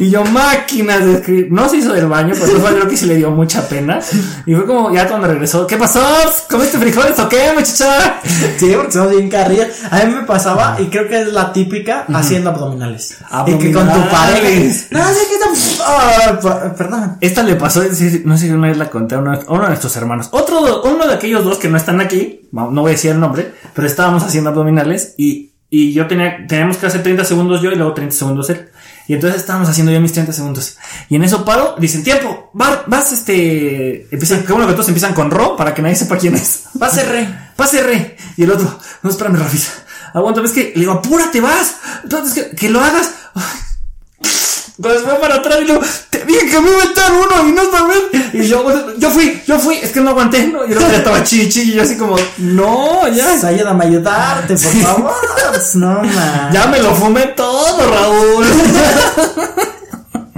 Y 0.00 0.03
yo, 0.14 0.24
máquinas 0.24 1.04
de 1.04 1.14
escribir. 1.14 1.48
No 1.50 1.68
se 1.68 1.78
hizo 1.78 1.92
del 1.92 2.06
baño, 2.06 2.34
pero 2.38 2.58
fue 2.60 2.70
algo 2.70 2.88
que 2.88 2.96
sí 2.96 3.06
le 3.06 3.16
dio 3.16 3.30
mucha 3.30 3.68
pena. 3.68 3.98
Y 4.46 4.54
fue 4.54 4.64
como, 4.64 4.92
ya 4.92 5.08
cuando 5.08 5.26
regresó, 5.26 5.66
¿qué 5.66 5.76
pasó? 5.76 6.00
¿Comiste 6.48 6.78
frijoles 6.78 7.18
o 7.18 7.28
qué, 7.28 7.50
muchacha? 7.54 8.20
Sí, 8.56 8.72
porque 8.76 8.92
somos 8.92 9.10
bien 9.10 9.28
carrillas. 9.28 9.68
A 9.90 10.04
mí 10.04 10.14
me 10.14 10.22
pasaba, 10.22 10.76
y 10.78 10.86
creo 10.86 11.08
que 11.08 11.22
es 11.22 11.32
la 11.32 11.52
típica, 11.52 12.04
haciendo 12.14 12.50
abdominales. 12.50 13.18
Y 13.46 13.58
que 13.58 13.72
con 13.72 13.84
tu 13.84 13.90
Abdominales. 13.90 14.86
pareja. 14.90 15.04
No, 15.04 15.08
sé 15.12 15.20
qué 15.30 15.38
tan. 15.38 15.54
Ah, 15.86 16.72
perdón. 16.76 17.16
Esta 17.20 17.42
le 17.42 17.56
pasó, 17.56 17.82
no 17.82 18.36
sé 18.36 18.46
si 18.46 18.50
una 18.50 18.68
vez 18.68 18.76
la 18.76 18.90
conté 18.90 19.16
a 19.16 19.18
uno, 19.18 19.32
a 19.32 19.52
uno 19.52 19.62
de 19.62 19.68
nuestros 19.68 19.96
hermanos. 19.96 20.28
Otro, 20.30 20.82
uno 20.84 21.06
de 21.06 21.14
aquellos 21.14 21.44
dos 21.44 21.58
que 21.58 21.68
no 21.68 21.76
están 21.76 22.00
aquí, 22.00 22.48
no 22.52 22.70
no 22.70 22.82
voy 22.82 22.90
a 22.90 22.94
decir 22.94 23.10
el 23.10 23.20
nombre, 23.20 23.52
pero 23.74 23.86
estábamos 23.86 24.22
haciendo 24.22 24.50
abdominales 24.50 25.14
y, 25.18 25.52
y 25.70 25.92
yo 25.92 26.06
tenía, 26.06 26.46
teníamos 26.46 26.76
que 26.76 26.86
hacer 26.86 27.02
30 27.02 27.24
segundos 27.24 27.60
yo 27.62 27.72
y 27.72 27.76
luego 27.76 27.94
30 27.94 28.14
segundos 28.14 28.50
él. 28.50 28.68
Y 29.06 29.14
entonces 29.14 29.40
estábamos 29.40 29.68
haciendo 29.68 29.92
yo 29.92 30.00
mis 30.00 30.12
30 30.12 30.32
segundos. 30.32 30.76
Y 31.10 31.16
en 31.16 31.24
eso 31.24 31.44
paro, 31.44 31.74
dicen, 31.78 32.02
tiempo, 32.02 32.50
va- 32.58 32.84
vas, 32.86 33.12
este, 33.12 34.08
empiezan, 34.10 34.44
qué 34.44 34.52
bueno 34.52 34.66
que 34.66 34.72
todos 34.74 34.88
empiezan 34.88 35.12
con 35.14 35.30
Ro 35.30 35.56
para 35.56 35.74
que 35.74 35.82
nadie 35.82 35.94
sepa 35.96 36.16
quién 36.16 36.34
es. 36.34 36.64
Pase 36.78 37.04
re. 37.04 37.28
Pase 37.56 37.82
re. 37.82 38.16
Y 38.36 38.44
el 38.44 38.50
otro, 38.50 38.78
no, 39.02 39.10
espérame, 39.10 39.36
Rafisa. 39.36 39.72
Aguanta, 40.14 40.40
ves 40.40 40.52
que 40.52 40.72
le 40.74 40.80
digo, 40.80 40.92
apúrate, 40.92 41.40
vas. 41.40 41.76
Entonces, 42.02 42.32
que, 42.44 42.56
que 42.56 42.70
lo 42.70 42.80
hagas. 42.80 43.10
Entonces 44.76 45.02
fue 45.04 45.14
para 45.20 45.36
atrás 45.36 45.58
y 45.62 45.66
luego, 45.66 45.82
te 46.10 46.24
dije 46.24 46.46
que 46.50 46.60
me 46.60 46.70
iba 46.70 46.82
a 46.82 46.86
echar 46.86 47.12
uno 47.12 47.48
y 47.48 47.52
no 47.52 47.70
sabes. 47.70 47.98
Y 48.32 48.42
yo, 48.48 48.64
yo 48.98 49.10
fui, 49.10 49.40
yo 49.46 49.58
fui, 49.60 49.76
es 49.76 49.92
que 49.92 50.00
no 50.00 50.10
aguanté, 50.10 50.48
¿no? 50.48 50.66
Y 50.66 50.72
otro 50.72 50.88
ya 50.90 50.96
estaba 50.96 51.22
chichi 51.24 51.62
y 51.62 51.74
yo 51.74 51.82
así 51.82 51.96
como, 51.96 52.16
no, 52.38 53.06
ya. 53.08 53.26
Pues 53.26 53.44
ayúdame 53.44 53.84
a 53.84 53.88
ayudarte, 53.88 54.54
por 54.56 54.72
favor. 54.72 55.14
Pues, 55.50 55.76
no, 55.76 56.02
man. 56.02 56.52
Ya 56.52 56.66
me 56.66 56.80
lo 56.80 56.92
fumé 56.94 57.26
todo, 57.28 57.88
Raúl. 57.88 58.46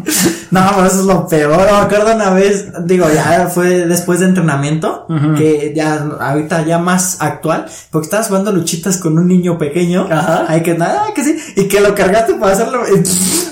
No, 0.51 0.61
pero 0.75 0.87
eso 0.87 1.01
es 1.01 1.07
lo 1.07 1.27
peor. 1.27 1.57
Me 1.57 1.79
acuerdo 1.79 2.15
una 2.15 2.31
vez, 2.31 2.67
digo, 2.85 3.07
ya 3.13 3.49
fue 3.53 3.87
después 3.87 4.21
de 4.21 4.27
entrenamiento, 4.27 5.07
que 5.37 5.73
ya 5.75 6.07
ahorita 6.21 6.65
ya 6.65 6.79
más 6.79 7.19
actual, 7.21 7.67
porque 7.91 8.07
estabas 8.07 8.29
jugando 8.29 8.53
luchitas 8.53 8.99
con 8.99 9.19
un 9.19 9.29
niño 9.29 9.59
pequeño. 9.59 10.09
Ajá. 10.11 10.47
Ay, 10.49 10.63
que 10.63 10.75
nada, 10.75 11.07
que 11.15 11.25
sí. 11.25 11.37
Y 11.57 11.69
que 11.69 11.81
lo 11.81 11.95
cargaste 11.95 12.35
para 12.35 12.53
hacerlo. 12.53 12.83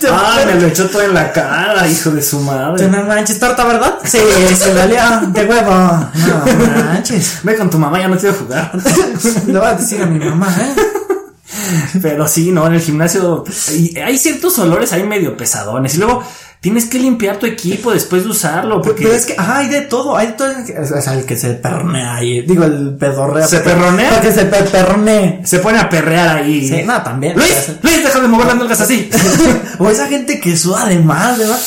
Ah, 0.07 0.43
me 0.45 0.61
lo 0.61 0.67
echó 0.67 0.87
todo 0.91 1.01
en 1.01 1.15
la 1.15 1.33
cara, 1.33 1.89
hijo 1.89 2.11
de 2.11 2.21
su 2.21 2.39
madre. 2.41 2.89
no 2.89 3.05
manches, 3.05 3.39
torta, 3.41 3.65
¿verdad? 3.65 3.95
Sí, 4.05 4.19
se 4.55 4.75
valía 4.75 5.23
de 5.29 5.47
huevo. 5.47 5.71
No 5.71 6.85
manches. 6.85 7.41
Ve 7.43 7.57
con 7.57 7.71
tu 7.71 7.79
mamá, 7.79 7.99
ya 7.99 8.09
no 8.09 8.19
quiero 8.19 8.35
jugar. 8.35 8.71
Le 9.47 9.59
voy 9.59 9.67
a 9.67 9.75
decir 9.75 10.03
a 10.03 10.07
mi 10.07 10.23
mamá, 10.23 10.55
¿eh? 10.61 10.75
Pero 12.03 12.27
sí, 12.27 12.51
no, 12.53 12.67
en 12.67 12.75
el 12.75 12.81
gimnasio 12.81 13.45
hay 14.05 14.19
ciertos 14.19 14.59
olores 14.59 14.93
ahí 14.93 15.05
medio 15.05 15.37
pesadones. 15.37 15.95
Y 15.95 15.99
luego 15.99 16.23
tienes 16.65 16.87
que 16.87 16.99
limpiar 16.99 17.37
tu 17.39 17.45
equipo 17.45 17.93
después 17.93 18.25
de 18.25 18.31
usarlo. 18.31 18.81
Porque 18.81 19.03
Pero 19.03 19.15
es 19.15 19.27
que, 19.27 19.35
ajá, 19.37 19.59
hay 19.59 19.69
de 19.69 19.83
todo, 19.83 20.17
hay 20.17 20.29
de 20.29 20.33
todo. 20.33 20.49
O 20.49 21.03
sea, 21.03 21.13
el 21.13 21.27
que 21.27 21.37
se 21.37 21.51
perronea 21.51 22.15
ahí. 22.15 22.41
Digo, 22.41 22.65
el 22.65 22.97
pedorrea. 22.97 23.47
¿Se 23.47 23.61
perronea? 23.61 24.09
Porque 24.15 24.33
se 24.33 24.47
pe- 24.47 25.45
se 25.45 25.59
pone 25.59 25.79
a 25.79 25.91
perrear 25.91 26.39
ahí. 26.39 26.67
Sí, 26.67 26.83
no, 26.83 27.03
también. 27.03 27.37
Luis, 27.37 27.69
Luis, 27.83 28.03
deja 28.03 28.19
de 28.19 28.29
mover 28.29 28.47
las 28.47 28.57
nalgas 28.57 28.81
así. 28.81 29.11
o 29.79 29.91
esa 29.91 30.07
gente 30.07 30.41
que 30.41 30.57
suda 30.57 30.87
de 30.87 30.99
más, 31.01 31.37
¿verdad? 31.37 31.61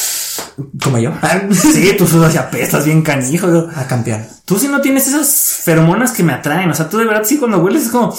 Como 0.84 0.98
yo. 0.98 1.12
sí, 1.54 1.94
tú 1.96 2.08
sudas 2.08 2.34
y 2.34 2.40
apestas 2.40 2.84
bien 2.84 3.04
canijo. 3.04 3.48
Yo, 3.48 3.68
A 3.76 3.86
campeón. 3.86 4.26
Tú 4.46 4.58
sí 4.58 4.68
no 4.68 4.82
tienes 4.82 5.08
esas 5.08 5.60
feromonas 5.64 6.10
que 6.12 6.24
me 6.24 6.34
atraen. 6.34 6.72
O 6.72 6.74
sea, 6.74 6.90
tú 6.90 6.98
de 6.98 7.06
verdad 7.06 7.22
sí 7.24 7.38
cuando 7.38 7.60
hueles 7.60 7.84
es 7.84 7.90
como... 7.90 8.18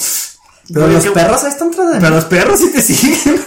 Pero 0.73 0.87
los 0.87 1.05
perros 1.07 1.43
ahí 1.43 1.51
están 1.51 1.73
tras 1.73 1.93
de 1.95 1.99
Pero 1.99 2.14
los 2.14 2.25
perros 2.27 2.61
sí 2.61 2.71
te 2.71 2.81
siguen. 2.83 3.41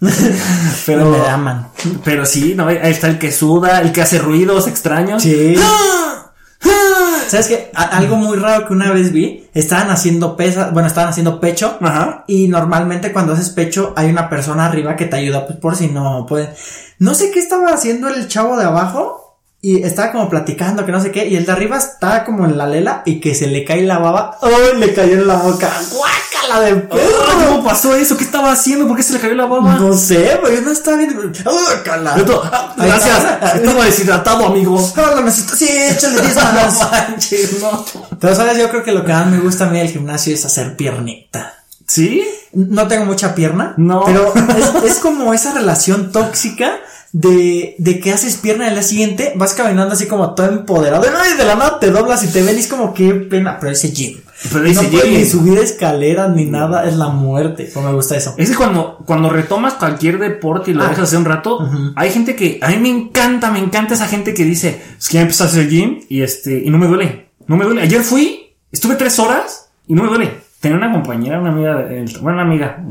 pero... 0.86 1.10
Me 1.10 1.28
aman. 1.28 1.68
Pero 2.04 2.26
sí, 2.26 2.54
no, 2.54 2.68
ahí 2.68 2.78
está 2.84 3.06
el 3.08 3.18
que 3.18 3.32
suda, 3.32 3.80
el 3.80 3.92
que 3.92 4.02
hace 4.02 4.18
ruidos 4.18 4.66
extraños. 4.68 5.22
Sí. 5.22 5.54
¡Ah! 5.60 6.32
¡Ah! 6.64 7.18
¿Sabes 7.28 7.46
qué? 7.48 7.70
A- 7.74 7.96
algo 7.96 8.16
muy 8.16 8.36
raro 8.36 8.66
que 8.66 8.72
una 8.72 8.92
vez 8.92 9.12
vi. 9.12 9.48
Estaban 9.54 9.90
haciendo 9.90 10.36
pesas, 10.36 10.72
bueno, 10.72 10.86
estaban 10.88 11.10
haciendo 11.10 11.40
pecho. 11.40 11.78
Ajá. 11.80 12.24
Y 12.28 12.48
normalmente 12.48 13.12
cuando 13.12 13.32
haces 13.32 13.50
pecho 13.50 13.94
hay 13.96 14.08
una 14.10 14.28
persona 14.28 14.66
arriba 14.66 14.96
que 14.96 15.06
te 15.06 15.16
ayuda, 15.16 15.46
pues 15.46 15.58
por 15.58 15.76
si 15.76 15.88
no 15.88 16.26
puede. 16.28 16.54
No 16.98 17.14
sé 17.14 17.30
qué 17.30 17.40
estaba 17.40 17.70
haciendo 17.72 18.08
el 18.08 18.28
chavo 18.28 18.56
de 18.56 18.64
abajo. 18.64 19.25
Y 19.68 19.82
estaba 19.82 20.12
como 20.12 20.30
platicando 20.30 20.86
que 20.86 20.92
no 20.92 21.00
sé 21.00 21.10
qué. 21.10 21.26
Y 21.26 21.34
el 21.34 21.44
de 21.44 21.50
arriba 21.50 21.76
estaba 21.76 22.24
como 22.24 22.44
en 22.44 22.56
la 22.56 22.68
lela 22.68 23.02
y 23.04 23.18
que 23.18 23.34
se 23.34 23.48
le 23.48 23.64
cae 23.64 23.82
la 23.82 23.98
baba. 23.98 24.38
¡Ay! 24.40 24.78
Le 24.78 24.94
cayó 24.94 25.14
en 25.14 25.26
la 25.26 25.34
boca. 25.34 25.68
¡Guácala 25.90 26.60
de 26.60 26.74
perro! 26.76 27.00
¿Cómo 27.48 27.64
pasó 27.64 27.96
eso? 27.96 28.16
¿Qué 28.16 28.22
estaba 28.22 28.52
haciendo? 28.52 28.86
¿Por 28.86 28.96
qué 28.96 29.02
se 29.02 29.14
le 29.14 29.18
cayó 29.18 29.34
la 29.34 29.46
baba? 29.46 29.74
No 29.74 29.92
sé, 29.92 30.38
pero 30.40 30.54
yo 30.54 30.60
no 30.60 30.70
estaba 30.70 30.98
viendo. 30.98 31.20
¡Guácala! 31.44 32.14
"Ah, 32.52 32.74
Gracias. 32.78 33.24
Estaba 33.56 33.84
deshidratado, 33.86 34.46
amigo. 34.46 34.92
No, 34.96 35.06
lo 35.16 35.22
necesito. 35.22 35.56
Sí, 35.56 35.66
échale 35.68 36.20
10 36.20 36.34
No 36.36 36.42
más. 36.42 36.90
manches, 36.92 37.60
no. 37.60 37.84
Pero 38.20 38.34
sabes, 38.36 38.58
yo 38.58 38.68
creo 38.70 38.84
que 38.84 38.92
lo 38.92 39.04
que 39.04 39.12
más 39.12 39.26
me 39.26 39.38
gusta 39.40 39.66
a 39.66 39.70
mí 39.70 39.78
del 39.80 39.88
gimnasio 39.90 40.32
es 40.32 40.44
hacer 40.44 40.76
piernita. 40.76 41.54
¿Sí? 41.86 42.22
No 42.52 42.88
tengo 42.88 43.04
mucha 43.04 43.34
pierna. 43.34 43.74
No. 43.76 44.02
Pero 44.06 44.32
es, 44.84 44.84
es 44.92 44.98
como 44.98 45.32
esa 45.34 45.52
relación 45.54 46.10
tóxica 46.12 46.76
de, 47.12 47.76
de 47.78 48.00
que 48.00 48.12
haces 48.12 48.36
pierna 48.36 48.66
al 48.66 48.74
día 48.74 48.82
siguiente 48.82 49.32
vas 49.36 49.54
caminando 49.54 49.94
así 49.94 50.06
como 50.06 50.34
todo 50.34 50.48
empoderado. 50.48 51.04
Y 51.06 51.38
de 51.38 51.44
la 51.44 51.54
nada 51.54 51.78
te 51.78 51.90
doblas 51.90 52.22
y 52.24 52.28
te 52.28 52.42
ven 52.42 52.56
y 52.56 52.60
es 52.60 52.66
como 52.68 52.92
qué 52.92 53.12
pena. 53.14 53.58
Pero 53.60 53.72
ese 53.72 53.90
gym. 53.92 54.20
Pero 54.52 54.64
no 54.64 54.70
ese 54.70 54.84
puedes 54.88 55.04
gym. 55.04 55.14
ni 55.14 55.24
subir 55.24 55.58
escaleras 55.58 56.34
ni 56.34 56.44
nada. 56.44 56.86
Es 56.86 56.96
la 56.96 57.08
muerte. 57.08 57.70
Pues 57.72 57.84
me 57.86 57.92
gusta 57.92 58.16
eso. 58.16 58.34
Es 58.36 58.50
que 58.50 58.56
cuando, 58.56 58.98
cuando 59.06 59.30
retomas 59.30 59.74
cualquier 59.74 60.18
deporte 60.18 60.72
y 60.72 60.74
lo 60.74 60.82
Ah. 60.82 60.88
dejas 60.88 61.04
hace 61.04 61.16
un 61.16 61.24
rato, 61.24 61.58
hay 61.94 62.10
gente 62.10 62.36
que, 62.36 62.58
a 62.62 62.68
mí 62.68 62.76
me 62.78 62.88
encanta, 62.90 63.50
me 63.50 63.60
encanta 63.60 63.94
esa 63.94 64.08
gente 64.08 64.34
que 64.34 64.44
dice, 64.44 64.82
es 64.98 65.08
que 65.08 65.14
ya 65.14 65.20
empecé 65.22 65.44
a 65.44 65.46
hacer 65.46 65.68
gym 65.70 66.00
y 66.08 66.22
este, 66.22 66.58
y 66.64 66.68
no 66.70 66.76
me 66.78 66.86
duele, 66.86 67.30
no 67.46 67.56
me 67.56 67.64
duele. 67.64 67.80
Ayer 67.82 68.02
fui, 68.02 68.54
estuve 68.72 68.96
tres 68.96 69.18
horas 69.18 69.68
y 69.86 69.94
no 69.94 70.02
me 70.02 70.08
duele. 70.08 70.45
Tenía 70.60 70.78
una 70.78 70.92
compañera, 70.92 71.40
una 71.40 71.50
amiga, 71.50 71.86
eh, 71.90 72.04
bueno, 72.20 72.38
una 72.38 72.42
amiga, 72.42 72.82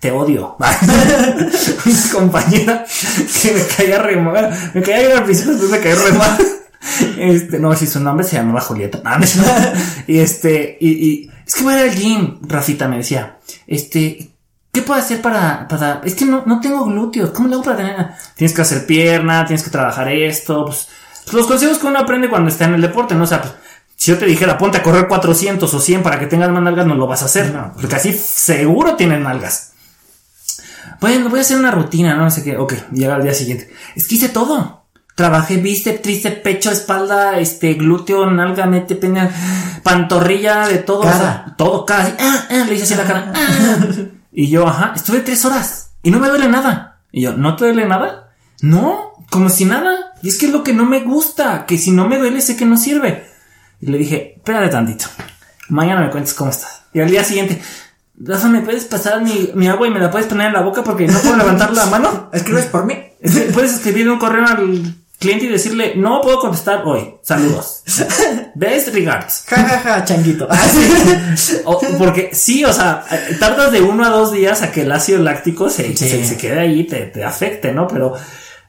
te 0.00 0.10
odio. 0.10 0.56
una 1.86 2.12
compañera 2.12 2.84
que 3.42 3.52
me 3.52 3.62
caía 3.76 3.98
re 3.98 4.16
mal, 4.16 4.70
me 4.74 4.82
caía 4.82 5.06
bien 5.06 5.18
al 5.18 5.24
principio, 5.24 5.52
después 5.52 5.70
me 5.70 5.80
caía 5.80 5.94
re 5.94 6.12
mal. 6.12 6.38
Este, 7.18 7.58
no, 7.58 7.74
si 7.74 7.86
su 7.86 8.00
nombre 8.00 8.24
se 8.26 8.36
llamaba 8.36 8.60
Julieta. 8.60 9.02
Y 10.06 10.18
este, 10.18 10.78
y, 10.80 10.88
y 10.88 11.30
es 11.46 11.54
que 11.54 11.64
voy 11.64 11.74
a 11.74 11.86
ir 11.86 12.16
al 12.16 12.38
Rafita 12.42 12.88
me 12.88 12.98
decía, 12.98 13.38
este, 13.66 14.30
¿qué 14.72 14.82
puedo 14.82 15.00
hacer 15.00 15.20
para, 15.20 15.66
para, 15.68 16.00
es 16.04 16.14
que 16.14 16.24
no, 16.24 16.42
no 16.46 16.60
tengo 16.60 16.84
glúteos, 16.84 17.30
¿cómo 17.30 17.48
le 17.48 17.54
hago 17.54 17.64
para 17.64 17.76
tener? 17.76 18.06
Tienes 18.34 18.54
que 18.54 18.62
hacer 18.62 18.86
pierna, 18.86 19.46
tienes 19.46 19.62
que 19.62 19.70
trabajar 19.70 20.08
esto, 20.08 20.64
pues, 20.66 20.88
los 21.32 21.46
consejos 21.46 21.78
que 21.78 21.86
uno 21.86 21.98
aprende 21.98 22.28
cuando 22.28 22.48
está 22.48 22.66
en 22.66 22.74
el 22.74 22.82
deporte, 22.82 23.14
¿no? 23.14 23.24
O 23.24 23.26
sea, 23.26 23.42
pues, 23.42 23.54
si 24.06 24.12
yo 24.12 24.18
te 24.18 24.26
dijera, 24.26 24.56
ponte 24.56 24.78
a 24.78 24.84
correr 24.84 25.08
400 25.08 25.74
o 25.74 25.80
100 25.80 26.04
para 26.04 26.20
que 26.20 26.28
tengas 26.28 26.48
más 26.50 26.62
nalgas, 26.62 26.86
no 26.86 26.94
lo 26.94 27.08
vas 27.08 27.22
a 27.22 27.24
hacer. 27.24 27.52
No. 27.52 27.72
Porque 27.74 27.96
así 27.96 28.12
seguro 28.12 28.94
tienen 28.94 29.24
nalgas. 29.24 29.72
Bueno, 31.00 31.28
voy 31.28 31.40
a 31.40 31.42
hacer 31.42 31.58
una 31.58 31.72
rutina, 31.72 32.14
no, 32.14 32.22
no 32.22 32.30
sé 32.30 32.44
qué. 32.44 32.56
Ok, 32.56 32.74
llega 32.92 33.16
al 33.16 33.24
día 33.24 33.34
siguiente. 33.34 33.68
Es 33.96 34.06
que 34.06 34.14
hice 34.14 34.28
todo. 34.28 34.84
Trabajé 35.16 35.56
bíceps, 35.56 36.02
tríceps, 36.02 36.38
pecho, 36.38 36.70
espalda, 36.70 37.40
este, 37.40 37.74
glúteo, 37.74 38.30
nalga, 38.30 38.66
mete, 38.66 38.94
peña, 38.94 39.28
pantorrilla, 39.82 40.68
de 40.68 40.78
todo. 40.78 41.00
Cara. 41.00 41.16
o 41.16 41.18
sea, 41.18 41.54
todo, 41.58 41.84
cara. 41.84 42.04
así, 42.04 42.12
ah, 42.20 42.46
ah, 42.48 42.64
le 42.68 42.74
hice 42.76 42.84
así 42.84 42.94
la 42.94 43.04
cara. 43.06 43.32
ah. 43.34 43.86
Y 44.30 44.50
yo, 44.50 44.68
ajá, 44.68 44.92
estuve 44.94 45.18
tres 45.18 45.44
horas 45.44 45.94
y 46.04 46.12
no 46.12 46.20
me 46.20 46.28
duele 46.28 46.48
nada. 46.48 47.00
Y 47.10 47.22
yo, 47.22 47.32
¿no 47.32 47.56
te 47.56 47.64
duele 47.64 47.86
nada? 47.86 48.30
No, 48.60 49.14
como 49.30 49.48
si 49.48 49.64
nada. 49.64 50.12
Y 50.22 50.28
es 50.28 50.38
que 50.38 50.46
es 50.46 50.52
lo 50.52 50.62
que 50.62 50.74
no 50.74 50.86
me 50.86 51.00
gusta, 51.00 51.66
que 51.66 51.76
si 51.76 51.90
no 51.90 52.06
me 52.06 52.18
duele 52.18 52.40
sé 52.40 52.56
que 52.56 52.66
no 52.66 52.76
sirve. 52.76 53.34
Y 53.80 53.86
le 53.86 53.98
dije, 53.98 54.34
espérate 54.36 54.68
tantito. 54.68 55.06
Mañana 55.68 56.00
me 56.02 56.10
cuentes 56.10 56.34
cómo 56.34 56.50
estás. 56.50 56.82
Y 56.92 57.00
al 57.00 57.10
día 57.10 57.22
siguiente, 57.24 57.60
Rafa, 58.18 58.48
¿me 58.48 58.60
puedes 58.62 58.84
pasar 58.84 59.20
mi, 59.22 59.50
mi 59.54 59.68
agua 59.68 59.86
y 59.86 59.90
me 59.90 60.00
la 60.00 60.10
puedes 60.10 60.26
poner 60.26 60.46
en 60.48 60.52
la 60.54 60.62
boca 60.62 60.82
porque 60.82 61.06
no 61.06 61.18
puedo 61.18 61.36
levantar 61.36 61.72
la 61.74 61.86
mano? 61.86 62.30
¿Escribes 62.32 62.66
por 62.66 62.86
mí? 62.86 62.96
Puedes 63.52 63.74
escribir 63.74 64.08
un 64.08 64.18
correo 64.18 64.46
al 64.46 64.94
cliente 65.18 65.46
y 65.46 65.48
decirle, 65.48 65.94
no 65.96 66.20
puedo 66.22 66.38
contestar 66.38 66.82
hoy. 66.86 67.14
Saludos. 67.22 67.82
Best 68.54 68.88
regards. 68.94 69.44
Ja, 69.48 69.56
ja, 69.64 69.78
ja, 69.80 70.04
changuito. 70.04 70.48
O- 71.64 71.80
porque 71.98 72.30
sí, 72.32 72.64
o 72.64 72.72
sea, 72.72 73.04
tardas 73.40 73.72
de 73.72 73.82
uno 73.82 74.04
a 74.04 74.08
dos 74.10 74.32
días 74.32 74.62
a 74.62 74.70
que 74.72 74.82
el 74.82 74.92
ácido 74.92 75.18
láctico 75.22 75.68
se, 75.68 75.96
Sí. 75.96 76.08
se, 76.08 76.24
se 76.26 76.36
quede 76.36 76.60
ahí 76.60 76.80
y 76.80 76.84
te, 76.84 77.00
te 77.06 77.24
afecte, 77.24 77.72
¿no? 77.72 77.86
Pero 77.88 78.14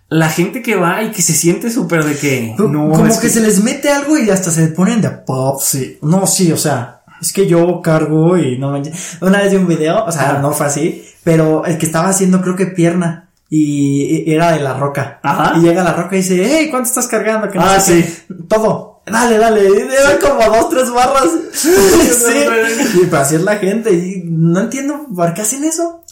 la 0.09 0.29
gente 0.29 0.61
que 0.61 0.75
va 0.75 1.03
y 1.03 1.11
que 1.11 1.21
se 1.21 1.33
siente 1.33 1.69
súper 1.69 2.05
de 2.05 2.15
que 2.15 2.55
no, 2.57 2.89
como 2.89 3.07
es 3.07 3.17
que, 3.17 3.29
se 3.29 3.41
les 3.41 3.61
mete 3.63 3.89
algo 3.89 4.17
y 4.17 4.29
hasta 4.29 4.51
se 4.51 4.67
ponen 4.67 5.01
de 5.01 5.09
pop, 5.09 5.59
sí. 5.61 5.97
No, 6.01 6.25
sí, 6.27 6.51
o 6.51 6.57
sea, 6.57 7.01
es 7.21 7.33
que 7.33 7.47
yo 7.47 7.81
cargo 7.81 8.37
y 8.37 8.57
no 8.57 8.71
me... 8.71 8.81
Una 9.21 9.39
vez 9.41 9.51
vi 9.51 9.57
un 9.57 9.67
video, 9.67 10.05
o 10.05 10.11
sea, 10.11 10.31
Ajá. 10.31 10.39
no 10.39 10.51
fue 10.51 10.65
así, 10.67 11.03
pero 11.23 11.65
el 11.65 11.77
que 11.77 11.85
estaba 11.85 12.09
haciendo 12.09 12.41
creo 12.41 12.55
que 12.55 12.67
pierna. 12.67 13.23
Y 13.49 14.29
era 14.29 14.51
de 14.51 14.59
la 14.59 14.73
roca. 14.77 15.19
Ajá. 15.23 15.57
Y 15.57 15.61
llega 15.61 15.81
la 15.81 15.93
roca 15.93 16.15
y 16.15 16.19
dice, 16.19 16.41
hey, 16.45 16.67
¿cuánto 16.69 16.89
estás 16.89 17.07
cargando? 17.07 17.49
Que 17.49 17.57
no 17.57 17.63
Ah, 17.65 17.79
sé 17.79 18.03
qué. 18.27 18.33
Todo. 18.49 19.01
Dale, 19.05 19.37
dale. 19.37 19.65
Eran 19.65 20.17
como 20.21 20.53
dos, 20.53 20.69
tres 20.69 20.91
barras. 20.91 21.29
sí. 21.53 23.01
Y 23.01 23.05
para 23.05 23.23
así 23.23 23.35
es 23.35 23.41
la 23.43 23.55
gente. 23.55 23.93
Y 23.93 24.23
no 24.25 24.59
entiendo 24.59 25.07
por 25.15 25.33
qué 25.33 25.43
hacen 25.43 25.63
eso. 25.63 26.03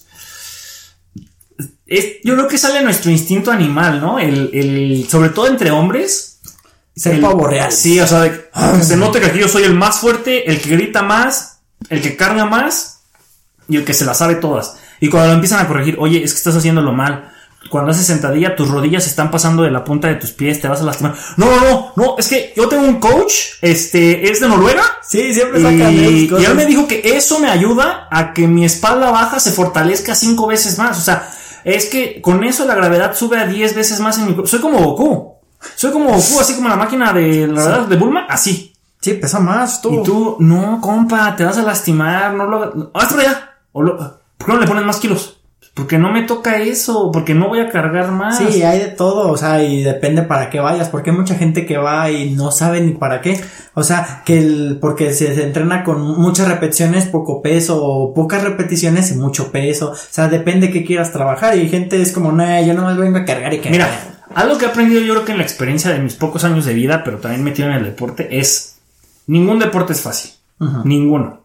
Es- 1.86 2.18
yo 2.24 2.34
creo 2.36 2.48
que 2.48 2.58
sale 2.58 2.82
nuestro 2.82 3.12
instinto 3.12 3.52
animal, 3.52 4.02
¿no? 4.02 4.20
El, 4.20 4.50
el, 4.54 5.08
sobre 5.10 5.30
todo 5.30 5.48
entre 5.48 5.72
hombres. 5.72 6.40
Ser 6.96 7.16
el- 7.16 7.22
pavo 7.22 7.46
real. 7.48 7.72
Sí, 7.72 8.00
o 8.00 8.08
sea, 8.08 8.22
de- 8.22 8.50
que 8.78 8.84
se 8.84 8.98
note 8.98 9.20
que 9.20 9.28
aquí 9.28 9.40
yo 9.40 9.48
soy 9.48 9.64
el 9.64 9.74
más 9.76 9.98
fuerte, 10.00 10.50
el 10.50 10.62
que 10.62 10.70
grita 10.70 11.02
más, 11.04 11.60
el 11.90 12.02
que 12.02 12.16
carga 12.16 12.46
más 12.46 13.02
y 13.68 13.78
el 13.78 13.84
que 13.86 13.94
se 13.94 14.06
las 14.06 14.18
sabe 14.20 14.36
todas. 14.36 14.78
Y 15.00 15.10
cuando 15.10 15.30
lo 15.30 15.34
empiezan 15.36 15.60
a 15.60 15.68
corregir, 15.68 15.98
oye, 16.00 16.24
es 16.24 16.32
que 16.32 16.38
estás 16.38 16.56
haciéndolo 16.56 16.94
mal. 16.94 17.32
Cuando 17.70 17.92
haces 17.92 18.06
sentadilla, 18.06 18.56
tus 18.56 18.70
rodillas 18.70 19.08
están 19.08 19.32
pasando 19.32 19.64
de 19.64 19.72
la 19.72 19.84
punta 19.84 20.08
de 20.08 20.16
tus 20.16 20.32
pies, 20.32 20.62
te 20.62 20.68
vas 20.68 20.82
a 20.82 20.84
lastimar. 20.84 21.16
No, 21.36 21.48
no, 21.48 21.62
no, 21.66 21.94
no, 21.96 22.16
es 22.18 22.28
que 22.28 22.54
yo 22.56 22.70
tengo 22.70 22.84
un 22.88 23.00
coach, 23.00 23.34
este, 23.62 24.32
es 24.32 24.40
de 24.40 24.48
Noruega. 24.48 24.84
Sí, 25.02 25.34
siempre 25.34 25.60
sacan 25.62 25.94
Y, 25.94 26.30
y 26.40 26.46
él 26.46 26.56
me 26.56 26.66
dijo 26.68 26.88
que 26.88 27.02
eso 27.04 27.40
me 27.40 27.50
ayuda 27.50 28.08
a 28.12 28.34
que 28.34 28.48
mi 28.48 28.66
espalda 28.66 29.10
baja 29.12 29.40
se 29.40 29.52
fortalezca 29.52 30.14
cinco 30.16 30.46
veces 30.48 30.78
más. 30.78 30.98
O 31.00 31.02
sea, 31.02 31.28
es 31.66 31.88
que 31.88 32.22
con 32.22 32.44
eso 32.44 32.66
la 32.66 32.76
gravedad 32.76 33.14
sube 33.16 33.38
a 33.38 33.46
10 33.48 33.76
veces 33.76 34.00
más 34.00 34.18
en 34.18 34.28
mi 34.28 34.34
cuerpo. 34.34 34.48
Soy 34.48 34.60
como 34.62 34.80
Goku. 34.80 35.34
Soy 35.76 35.92
como 35.92 36.06
Goku, 36.12 36.40
así 36.40 36.56
como 36.56 36.70
la 36.70 36.76
máquina 36.76 37.12
de 37.12 37.48
la 37.48 37.64
verdad 37.64 37.88
de 37.88 37.96
Bulma, 37.98 38.26
así. 38.30 38.72
Sí, 39.02 39.14
pesa 39.16 39.40
más 39.40 39.82
tú. 39.82 40.02
Y 40.02 40.04
tú, 40.04 40.38
no, 40.40 40.80
compa, 40.82 41.36
te 41.36 41.44
vas 41.44 41.58
a 41.58 41.64
lastimar, 41.64 42.34
no 42.34 42.46
lo 42.46 42.58
hagas. 42.58 42.74
Hazlo 42.94 43.22
ya. 43.22 43.56
O 43.72 43.82
lo- 43.82 43.98
¿Por 44.38 44.48
qué 44.48 44.54
no 44.54 44.60
le 44.60 44.68
pones 44.68 44.86
más 44.86 44.98
kilos? 44.98 45.38
Porque 45.76 45.98
no 45.98 46.10
me 46.10 46.24
toca 46.24 46.62
eso, 46.62 47.12
porque 47.12 47.36
no 47.36 47.50
voy 47.50 47.60
a 47.60 47.70
cargar 47.70 48.10
más. 48.14 48.38
Sí, 48.38 48.64
hay 48.64 48.80
de 48.80 48.88
todo, 48.88 49.30
o 49.30 49.36
sea, 49.36 49.62
y 49.62 49.84
depende 49.84 50.22
para 50.22 50.50
qué 50.50 50.62
vayas, 50.62 50.88
porque 50.88 51.10
hay 51.10 51.18
mucha 51.18 51.36
gente 51.36 51.66
que 51.66 51.78
va 51.78 52.10
y 52.10 52.32
no 52.32 52.50
sabe 52.50 52.80
ni 52.80 52.94
para 52.94 53.20
qué. 53.20 53.42
O 53.74 53.84
sea, 53.84 54.24
que 54.26 54.38
el, 54.38 54.78
porque 54.80 55.12
se, 55.12 55.36
se 55.36 55.44
entrena 55.44 55.84
con 55.84 56.02
muchas 56.02 56.48
repeticiones, 56.48 57.08
poco 57.08 57.42
peso, 57.42 57.84
o 57.84 58.14
pocas 58.14 58.42
repeticiones 58.42 59.12
y 59.12 59.16
mucho 59.16 59.52
peso. 59.52 59.92
O 59.92 59.96
sea, 59.96 60.30
depende 60.30 60.72
qué 60.72 60.86
quieras 60.86 61.12
trabajar. 61.12 61.58
Y 61.58 61.68
gente 61.68 62.02
es 62.02 62.14
como, 62.14 62.32
no, 62.32 62.66
yo 62.66 62.74
no 62.74 62.86
me 62.86 62.94
vengo 62.94 63.18
a 63.18 63.26
cargar 63.26 63.54
y 63.54 63.58
cargar. 63.58 63.74
Mira, 63.74 63.90
algo 64.34 64.58
que 64.58 64.64
he 64.64 64.70
aprendido 64.70 65.02
yo 65.02 65.14
creo 65.14 65.26
que 65.26 65.34
en 65.34 65.40
la 65.40 65.44
experiencia 65.44 65.92
de 65.92 66.00
mis 66.00 66.14
pocos 66.14 66.46
años 66.46 66.64
de 66.64 66.74
vida, 66.74 67.04
pero 67.04 67.18
también 67.18 67.44
metido 67.44 67.68
en 67.68 67.76
el 67.76 67.84
deporte, 67.84 68.40
es 68.40 68.78
ningún 69.28 69.60
deporte 69.60 69.92
es 69.92 70.00
fácil. 70.00 70.32
Ninguno. 70.86 71.45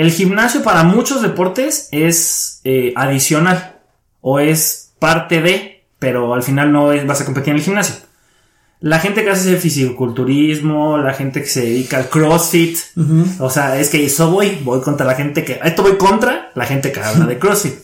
El 0.00 0.10
gimnasio 0.12 0.62
para 0.62 0.82
muchos 0.84 1.20
deportes 1.22 1.88
es 1.92 2.60
eh, 2.64 2.92
adicional 2.96 3.76
o 4.20 4.38
es 4.38 4.92
parte 4.98 5.40
de, 5.42 5.84
pero 5.98 6.32
al 6.34 6.42
final 6.42 6.72
no 6.72 6.92
es- 6.92 7.06
vas 7.06 7.20
a 7.20 7.24
competir 7.26 7.50
en 7.50 7.56
el 7.58 7.62
gimnasio. 7.64 7.96
La 8.80 8.98
gente 8.98 9.22
que 9.22 9.30
hace 9.30 9.50
ese 9.52 9.60
fisiculturismo, 9.60 10.96
la 10.96 11.12
gente 11.12 11.42
que 11.42 11.48
se 11.48 11.60
dedica 11.62 11.98
al 11.98 12.08
CrossFit, 12.08 12.78
o 13.38 13.50
sea, 13.50 13.78
es 13.78 13.90
que 13.90 14.02
eso 14.06 14.30
voy, 14.30 14.58
voy 14.64 14.80
contra 14.80 15.04
la 15.04 15.14
gente 15.14 15.44
que, 15.44 15.60
esto 15.62 15.82
voy 15.82 15.98
contra 15.98 16.50
la 16.54 16.64
gente 16.64 16.90
que 16.92 17.00
habla 17.00 17.26
de 17.26 17.38
CrossFit. 17.38 17.74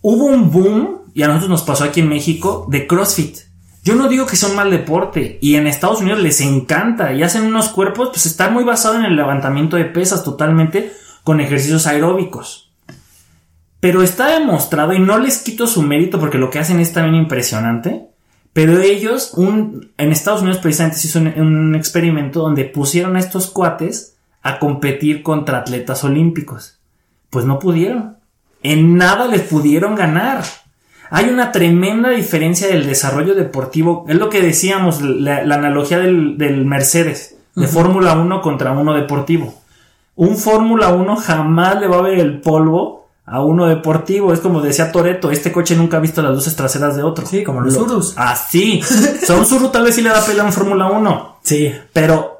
Hubo 0.00 0.24
un 0.26 0.50
boom, 0.50 1.00
y 1.12 1.22
a 1.22 1.26
nosotros 1.28 1.50
nos 1.50 1.62
pasó 1.62 1.84
aquí 1.84 2.00
en 2.00 2.08
México, 2.08 2.66
de 2.70 2.86
CrossFit. 2.86 3.36
Yo 3.88 3.94
no 3.94 4.10
digo 4.10 4.26
que 4.26 4.36
son 4.36 4.54
mal 4.54 4.70
deporte, 4.70 5.38
y 5.40 5.54
en 5.54 5.66
Estados 5.66 6.02
Unidos 6.02 6.20
les 6.20 6.42
encanta, 6.42 7.14
y 7.14 7.22
hacen 7.22 7.44
unos 7.44 7.70
cuerpos, 7.70 8.10
pues 8.10 8.26
está 8.26 8.50
muy 8.50 8.62
basado 8.62 8.96
en 8.96 9.06
el 9.06 9.16
levantamiento 9.16 9.78
de 9.78 9.86
pesas 9.86 10.24
totalmente, 10.24 10.92
con 11.24 11.40
ejercicios 11.40 11.86
aeróbicos. 11.86 12.70
Pero 13.80 14.02
está 14.02 14.38
demostrado, 14.38 14.92
y 14.92 14.98
no 14.98 15.16
les 15.16 15.38
quito 15.38 15.66
su 15.66 15.80
mérito 15.80 16.20
porque 16.20 16.36
lo 16.36 16.50
que 16.50 16.58
hacen 16.58 16.80
es 16.80 16.92
también 16.92 17.14
impresionante, 17.14 18.10
pero 18.52 18.78
ellos, 18.78 19.32
un, 19.38 19.90
en 19.96 20.12
Estados 20.12 20.42
Unidos 20.42 20.60
precisamente 20.60 20.98
se 20.98 21.06
hizo 21.06 21.20
un, 21.20 21.28
un 21.40 21.74
experimento 21.74 22.40
donde 22.40 22.66
pusieron 22.66 23.16
a 23.16 23.20
estos 23.20 23.46
cuates 23.46 24.18
a 24.42 24.58
competir 24.58 25.22
contra 25.22 25.60
atletas 25.60 26.04
olímpicos. 26.04 26.78
Pues 27.30 27.46
no 27.46 27.58
pudieron. 27.58 28.18
En 28.62 28.98
nada 28.98 29.28
les 29.28 29.44
pudieron 29.44 29.94
ganar. 29.94 30.44
Hay 31.10 31.28
una 31.30 31.52
tremenda 31.52 32.10
diferencia 32.10 32.68
del 32.68 32.86
desarrollo 32.86 33.34
deportivo. 33.34 34.04
Es 34.08 34.16
lo 34.16 34.28
que 34.28 34.42
decíamos, 34.42 35.00
la, 35.02 35.42
la 35.44 35.54
analogía 35.56 35.98
del, 35.98 36.36
del 36.38 36.64
Mercedes, 36.66 37.36
de 37.54 37.66
Fórmula 37.66 38.14
1 38.14 38.40
contra 38.42 38.72
uno 38.72 38.94
deportivo. 38.94 39.54
Un 40.16 40.36
Fórmula 40.36 40.88
1 40.90 41.16
jamás 41.16 41.80
le 41.80 41.86
va 41.88 41.98
a 41.98 42.02
ver 42.02 42.18
el 42.18 42.40
polvo 42.40 43.08
a 43.24 43.42
uno 43.42 43.66
deportivo. 43.66 44.32
Es 44.32 44.40
como 44.40 44.60
decía 44.60 44.90
Toreto, 44.92 45.30
este 45.30 45.52
coche 45.52 45.76
nunca 45.76 45.96
ha 45.96 46.00
visto 46.00 46.22
las 46.22 46.32
luces 46.34 46.56
traseras 46.56 46.96
de 46.96 47.02
otro. 47.02 47.26
Sí, 47.26 47.42
como 47.44 47.60
los 47.60 47.74
Lo- 47.74 47.82
Urus. 47.84 48.14
Así. 48.16 48.80
O 48.82 49.26
sea, 49.26 49.36
un 49.36 49.72
tal 49.72 49.84
vez 49.84 49.94
sí 49.94 50.02
le 50.02 50.10
da 50.10 50.24
pelea 50.24 50.42
a 50.42 50.46
un 50.46 50.52
Fórmula 50.52 50.86
1. 50.90 51.38
Sí. 51.42 51.72
Pero 51.92 52.38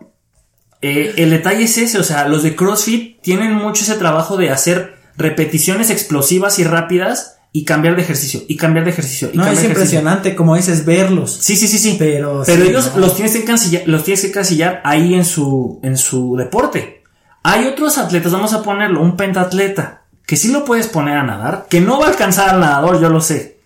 eh, 0.82 1.14
el 1.16 1.30
detalle 1.30 1.64
es 1.64 1.78
ese, 1.78 1.98
o 1.98 2.04
sea, 2.04 2.28
los 2.28 2.42
de 2.42 2.54
CrossFit 2.54 3.20
tienen 3.20 3.52
mucho 3.54 3.82
ese 3.82 3.94
trabajo 3.96 4.36
de 4.36 4.50
hacer 4.50 4.96
repeticiones 5.16 5.90
explosivas 5.90 6.58
y 6.58 6.64
rápidas 6.64 7.37
y 7.60 7.64
cambiar 7.64 7.96
de 7.96 8.02
ejercicio, 8.02 8.42
y 8.46 8.56
cambiar 8.56 8.84
de 8.84 8.92
ejercicio. 8.92 9.30
Y 9.32 9.36
No, 9.36 9.46
es 9.46 9.64
impresionante, 9.64 10.34
como 10.36 10.54
dices, 10.54 10.84
verlos. 10.84 11.32
Sí, 11.40 11.56
sí, 11.56 11.66
sí, 11.66 11.78
sí. 11.78 11.96
Pero 11.98 12.42
Pero 12.46 12.62
sí, 12.64 12.68
ellos 12.70 12.92
no. 12.94 13.00
los 13.00 13.14
tienes 13.16 13.32
que 13.34 13.42
encasillar, 13.42 13.82
los 13.86 14.04
tienes 14.04 14.20
que 14.22 14.28
encasillar 14.28 14.80
ahí 14.84 15.14
en 15.14 15.24
su, 15.24 15.80
en 15.82 15.96
su 15.96 16.36
deporte. 16.36 17.02
Hay 17.42 17.66
otros 17.66 17.98
atletas, 17.98 18.30
vamos 18.32 18.52
a 18.52 18.62
ponerlo, 18.62 19.00
un 19.02 19.16
pentatleta, 19.16 20.02
que 20.26 20.36
sí 20.36 20.52
lo 20.52 20.64
puedes 20.64 20.86
poner 20.86 21.16
a 21.16 21.22
nadar, 21.24 21.66
que 21.68 21.80
no 21.80 21.98
va 21.98 22.06
a 22.06 22.10
alcanzar 22.10 22.50
al 22.50 22.60
nadador, 22.60 23.00
yo 23.00 23.08
lo 23.08 23.20
sé. 23.20 23.58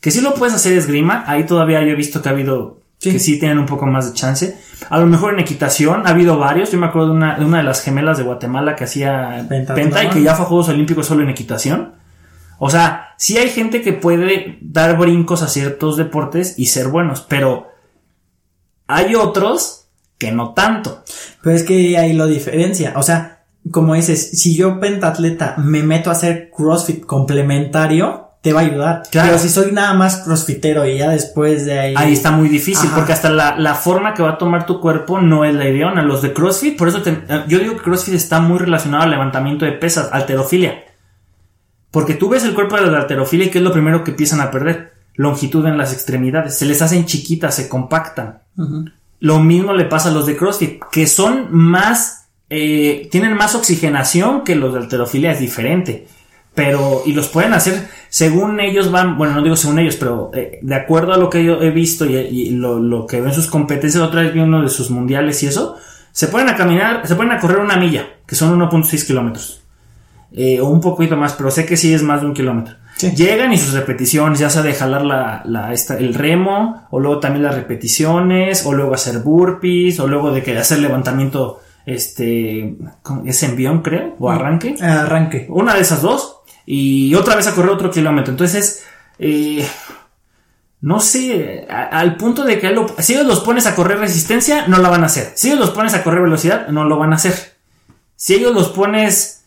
Que 0.00 0.10
sí 0.10 0.20
lo 0.20 0.34
puedes 0.34 0.54
hacer 0.54 0.74
esgrima, 0.74 1.24
ahí 1.26 1.44
todavía 1.44 1.80
yo 1.82 1.88
he 1.88 1.94
visto 1.94 2.22
que 2.22 2.28
ha 2.28 2.32
habido 2.32 2.78
Sí. 2.98 3.12
que 3.12 3.18
sí 3.18 3.38
tienen 3.38 3.58
un 3.58 3.64
poco 3.66 3.86
más 3.86 4.06
de 4.06 4.12
chance. 4.12 4.58
A 4.90 4.98
lo 5.00 5.06
mejor 5.06 5.32
en 5.32 5.40
equitación 5.40 6.06
ha 6.06 6.10
habido 6.10 6.36
varios. 6.38 6.70
Yo 6.70 6.78
me 6.78 6.86
acuerdo 6.86 7.08
de 7.08 7.14
una, 7.14 7.38
de 7.38 7.46
una 7.46 7.56
de 7.58 7.62
las 7.64 7.82
gemelas 7.82 8.18
de 8.18 8.24
Guatemala 8.24 8.76
que 8.76 8.84
hacía 8.84 9.46
Pentatlón. 9.48 9.74
penta 9.90 10.04
y 10.04 10.08
que 10.10 10.22
ya 10.22 10.34
fue 10.34 10.44
a 10.44 10.48
Juegos 10.48 10.68
Olímpicos 10.68 11.06
solo 11.06 11.22
en 11.22 11.30
equitación. 11.30 11.94
O 12.62 12.68
sea, 12.70 13.14
sí 13.16 13.38
hay 13.38 13.48
gente 13.48 13.80
que 13.80 13.94
puede 13.94 14.58
dar 14.60 14.96
brincos 14.98 15.42
a 15.42 15.48
ciertos 15.48 15.96
deportes 15.96 16.54
y 16.58 16.66
ser 16.66 16.88
buenos, 16.88 17.22
pero 17.22 17.68
hay 18.86 19.14
otros 19.14 19.86
que 20.18 20.30
no 20.32 20.52
tanto. 20.52 21.02
Pero 21.42 21.56
es 21.56 21.62
que 21.62 21.96
ahí 21.96 22.12
lo 22.12 22.26
diferencia. 22.26 22.92
O 22.96 23.02
sea, 23.02 23.44
como 23.70 23.94
dices, 23.94 24.38
si 24.38 24.54
yo 24.56 24.78
pentatleta 24.78 25.54
me 25.56 25.82
meto 25.82 26.10
a 26.10 26.12
hacer 26.12 26.50
CrossFit 26.54 27.04
complementario, 27.06 28.28
te 28.42 28.52
va 28.52 28.60
a 28.60 28.64
ayudar. 28.64 29.02
Claro. 29.10 29.28
Pero 29.28 29.38
si 29.40 29.48
soy 29.48 29.72
nada 29.72 29.94
más 29.94 30.18
crossfitero 30.18 30.86
y 30.86 30.98
ya 30.98 31.10
después 31.10 31.64
de 31.64 31.78
ahí. 31.78 31.94
Ahí 31.96 32.12
está 32.12 32.30
muy 32.30 32.48
difícil, 32.48 32.88
Ajá. 32.88 32.96
porque 32.96 33.12
hasta 33.12 33.30
la, 33.30 33.56
la 33.58 33.74
forma 33.74 34.12
que 34.14 34.22
va 34.22 34.32
a 34.32 34.38
tomar 34.38 34.66
tu 34.66 34.80
cuerpo 34.80 35.20
no 35.20 35.44
es 35.44 35.54
la 35.54 35.68
ideona. 35.68 36.02
Los 36.02 36.20
de 36.22 36.32
CrossFit, 36.34 36.76
por 36.76 36.88
eso 36.88 37.02
te- 37.02 37.22
yo 37.48 37.58
digo 37.58 37.76
que 37.76 37.82
CrossFit 37.84 38.14
está 38.14 38.40
muy 38.40 38.58
relacionado 38.58 39.04
al 39.04 39.10
levantamiento 39.10 39.64
de 39.64 39.72
pesas, 39.72 40.08
alterofilia. 40.12 40.84
Porque 41.90 42.14
tú 42.14 42.28
ves 42.28 42.44
el 42.44 42.54
cuerpo 42.54 42.76
de 42.76 42.90
la 42.90 42.98
alterofilia 42.98 43.46
y 43.46 43.50
¿qué 43.50 43.58
es 43.58 43.64
lo 43.64 43.72
primero 43.72 44.04
que 44.04 44.12
empiezan 44.12 44.40
a 44.40 44.50
perder? 44.50 44.92
Longitud 45.14 45.66
en 45.66 45.76
las 45.76 45.92
extremidades. 45.92 46.56
Se 46.56 46.66
les 46.66 46.82
hacen 46.82 47.06
chiquitas, 47.06 47.54
se 47.54 47.68
compactan. 47.68 48.40
Lo 49.18 49.40
mismo 49.40 49.72
le 49.72 49.84
pasa 49.84 50.10
a 50.10 50.12
los 50.12 50.26
de 50.26 50.36
CrossFit, 50.36 50.82
que 50.90 51.06
son 51.06 51.48
más, 51.50 52.28
eh, 52.48 53.08
tienen 53.10 53.34
más 53.34 53.54
oxigenación 53.54 54.44
que 54.44 54.54
los 54.54 54.72
de 54.72 54.80
alterofilia, 54.80 55.32
es 55.32 55.40
diferente. 55.40 56.06
Pero, 56.54 57.02
y 57.06 57.12
los 57.12 57.28
pueden 57.28 57.52
hacer 57.52 57.88
según 58.10 58.58
ellos 58.58 58.90
van, 58.90 59.16
bueno, 59.16 59.34
no 59.34 59.42
digo 59.42 59.56
según 59.56 59.78
ellos, 59.78 59.94
pero 59.94 60.32
eh, 60.34 60.58
de 60.60 60.74
acuerdo 60.74 61.12
a 61.12 61.16
lo 61.16 61.30
que 61.30 61.44
yo 61.44 61.62
he 61.62 61.70
visto 61.70 62.04
y, 62.04 62.50
lo, 62.50 63.06
que 63.06 63.20
ven 63.20 63.32
sus 63.32 63.46
competencias, 63.46 64.02
otra 64.02 64.22
vez 64.22 64.34
vi 64.34 64.40
uno 64.40 64.60
de 64.60 64.68
sus 64.68 64.90
mundiales 64.90 65.40
y 65.44 65.46
eso, 65.46 65.76
se 66.10 66.26
pueden 66.26 66.48
a 66.48 66.56
caminar, 66.56 67.06
se 67.06 67.14
pueden 67.14 67.32
a 67.32 67.38
correr 67.38 67.58
una 67.58 67.76
milla, 67.76 68.08
que 68.26 68.34
son 68.34 68.58
1.6 68.58 69.06
kilómetros. 69.06 69.59
Eh, 70.32 70.60
o 70.60 70.68
un 70.68 70.80
poquito 70.80 71.16
más, 71.16 71.32
pero 71.32 71.50
sé 71.50 71.66
que 71.66 71.76
sí 71.76 71.92
es 71.92 72.02
más 72.02 72.20
de 72.20 72.28
un 72.28 72.34
kilómetro. 72.34 72.76
Llegan 73.00 73.52
y 73.52 73.58
sus 73.58 73.72
repeticiones, 73.72 74.38
ya 74.38 74.50
sea 74.50 74.62
de 74.62 74.74
jalar 74.74 75.02
la, 75.02 75.42
la 75.46 75.72
el 75.72 76.14
remo, 76.14 76.86
o 76.90 77.00
luego 77.00 77.18
también 77.18 77.44
las 77.44 77.54
repeticiones, 77.54 78.66
o 78.66 78.72
luego 78.72 78.94
hacer 78.94 79.20
burpees, 79.20 79.98
o 80.00 80.06
luego 80.06 80.30
de 80.32 80.42
que 80.42 80.56
hacer 80.58 80.80
levantamiento, 80.80 81.60
este, 81.86 82.76
es 83.24 83.42
envión 83.42 83.80
creo, 83.82 84.16
o 84.18 84.30
arranque. 84.30 84.76
Arranque. 84.80 85.46
Una 85.48 85.74
de 85.74 85.80
esas 85.80 86.02
dos, 86.02 86.40
y 86.66 87.14
otra 87.14 87.36
vez 87.36 87.46
a 87.46 87.54
correr 87.54 87.70
otro 87.70 87.90
kilómetro. 87.90 88.32
Entonces, 88.32 88.84
eh, 89.18 89.66
no 90.82 91.00
sé, 91.00 91.66
al 91.68 92.16
punto 92.16 92.44
de 92.44 92.58
que 92.58 92.74
si 92.98 93.14
ellos 93.14 93.26
los 93.26 93.40
pones 93.40 93.66
a 93.66 93.74
correr 93.74 93.98
resistencia, 93.98 94.66
no 94.66 94.78
la 94.78 94.88
van 94.88 95.02
a 95.02 95.06
hacer. 95.06 95.32
Si 95.34 95.48
ellos 95.48 95.60
los 95.60 95.70
pones 95.70 95.94
a 95.94 96.02
correr 96.02 96.22
velocidad, 96.22 96.68
no 96.68 96.84
lo 96.84 96.98
van 96.98 97.12
a 97.12 97.16
hacer. 97.16 97.34
Si 98.16 98.34
ellos 98.34 98.54
los 98.54 98.68
pones 98.68 99.39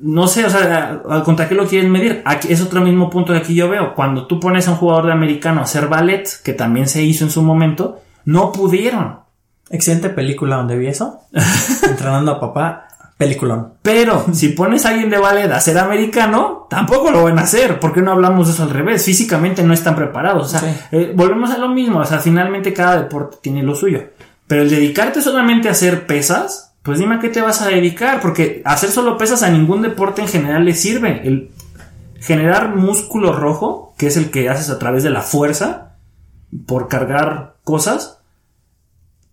no 0.00 0.26
sé, 0.26 0.44
o 0.44 0.50
sea, 0.50 1.02
¿contra 1.24 1.48
qué 1.48 1.54
lo 1.54 1.66
quieren 1.66 1.90
medir? 1.90 2.22
Aquí 2.24 2.52
es 2.52 2.60
otro 2.60 2.80
mismo 2.80 3.10
punto 3.10 3.32
que 3.32 3.38
aquí 3.38 3.54
yo 3.54 3.68
veo. 3.68 3.94
Cuando 3.94 4.26
tú 4.26 4.40
pones 4.40 4.66
a 4.66 4.72
un 4.72 4.76
jugador 4.76 5.06
de 5.06 5.12
americano 5.12 5.60
a 5.60 5.64
hacer 5.64 5.88
ballet, 5.88 6.28
que 6.42 6.52
también 6.52 6.88
se 6.88 7.02
hizo 7.02 7.24
en 7.24 7.30
su 7.30 7.42
momento, 7.42 8.00
no 8.24 8.52
pudieron. 8.52 9.20
Excelente 9.70 10.10
película 10.10 10.56
donde 10.56 10.76
vi 10.76 10.88
eso. 10.88 11.20
Entrenando 11.88 12.32
a 12.32 12.40
papá, 12.40 12.88
peliculón. 13.16 13.74
Pero 13.82 14.26
si 14.32 14.48
pones 14.48 14.84
a 14.84 14.90
alguien 14.90 15.10
de 15.10 15.18
ballet 15.18 15.50
a 15.50 15.60
ser 15.60 15.78
americano, 15.78 16.66
tampoco 16.68 17.10
lo 17.10 17.24
van 17.24 17.38
a 17.38 17.42
hacer. 17.42 17.80
porque 17.80 18.02
no 18.02 18.12
hablamos 18.12 18.46
de 18.46 18.54
eso 18.54 18.62
al 18.62 18.70
revés? 18.70 19.04
Físicamente 19.04 19.62
no 19.62 19.72
están 19.72 19.96
preparados. 19.96 20.54
O 20.54 20.58
sea, 20.58 20.88
eh, 20.90 21.12
volvemos 21.14 21.50
a 21.50 21.58
lo 21.58 21.68
mismo. 21.68 22.00
O 22.00 22.04
sea, 22.04 22.18
finalmente 22.18 22.72
cada 22.72 22.96
deporte 22.96 23.38
tiene 23.40 23.62
lo 23.62 23.74
suyo. 23.74 24.02
Pero 24.46 24.62
el 24.62 24.70
dedicarte 24.70 25.22
solamente 25.22 25.68
a 25.68 25.72
hacer 25.72 26.06
pesas, 26.06 26.73
pues 26.84 26.98
dime 26.98 27.14
a 27.14 27.18
qué 27.18 27.30
te 27.30 27.40
vas 27.40 27.62
a 27.62 27.68
dedicar, 27.68 28.20
porque 28.20 28.60
hacer 28.66 28.90
solo 28.90 29.16
pesas 29.16 29.42
a 29.42 29.48
ningún 29.48 29.80
deporte 29.80 30.20
en 30.20 30.28
general 30.28 30.66
le 30.66 30.74
sirve. 30.74 31.26
El 31.26 31.50
generar 32.20 32.76
músculo 32.76 33.32
rojo, 33.32 33.94
que 33.96 34.06
es 34.06 34.18
el 34.18 34.30
que 34.30 34.50
haces 34.50 34.68
a 34.68 34.78
través 34.78 35.02
de 35.02 35.08
la 35.08 35.22
fuerza, 35.22 35.96
por 36.66 36.88
cargar 36.88 37.56
cosas, 37.64 38.18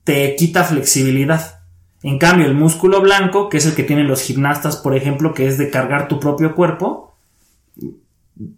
te 0.06 0.34
quita 0.38 0.64
flexibilidad. 0.64 1.60
En 2.04 2.20
cambio, 2.20 2.48
el 2.48 2.56
músculo 2.56 3.02
blanco, 3.02 3.50
que 3.50 3.58
es 3.58 3.66
el 3.66 3.76
que 3.76 3.84
tienen 3.84 4.08
los 4.08 4.22
gimnastas, 4.22 4.78
por 4.78 4.96
ejemplo, 4.96 5.34
que 5.34 5.48
es 5.48 5.58
de 5.58 5.70
cargar 5.70 6.08
tu 6.08 6.22
propio 6.22 6.56
cuerpo, 6.56 7.16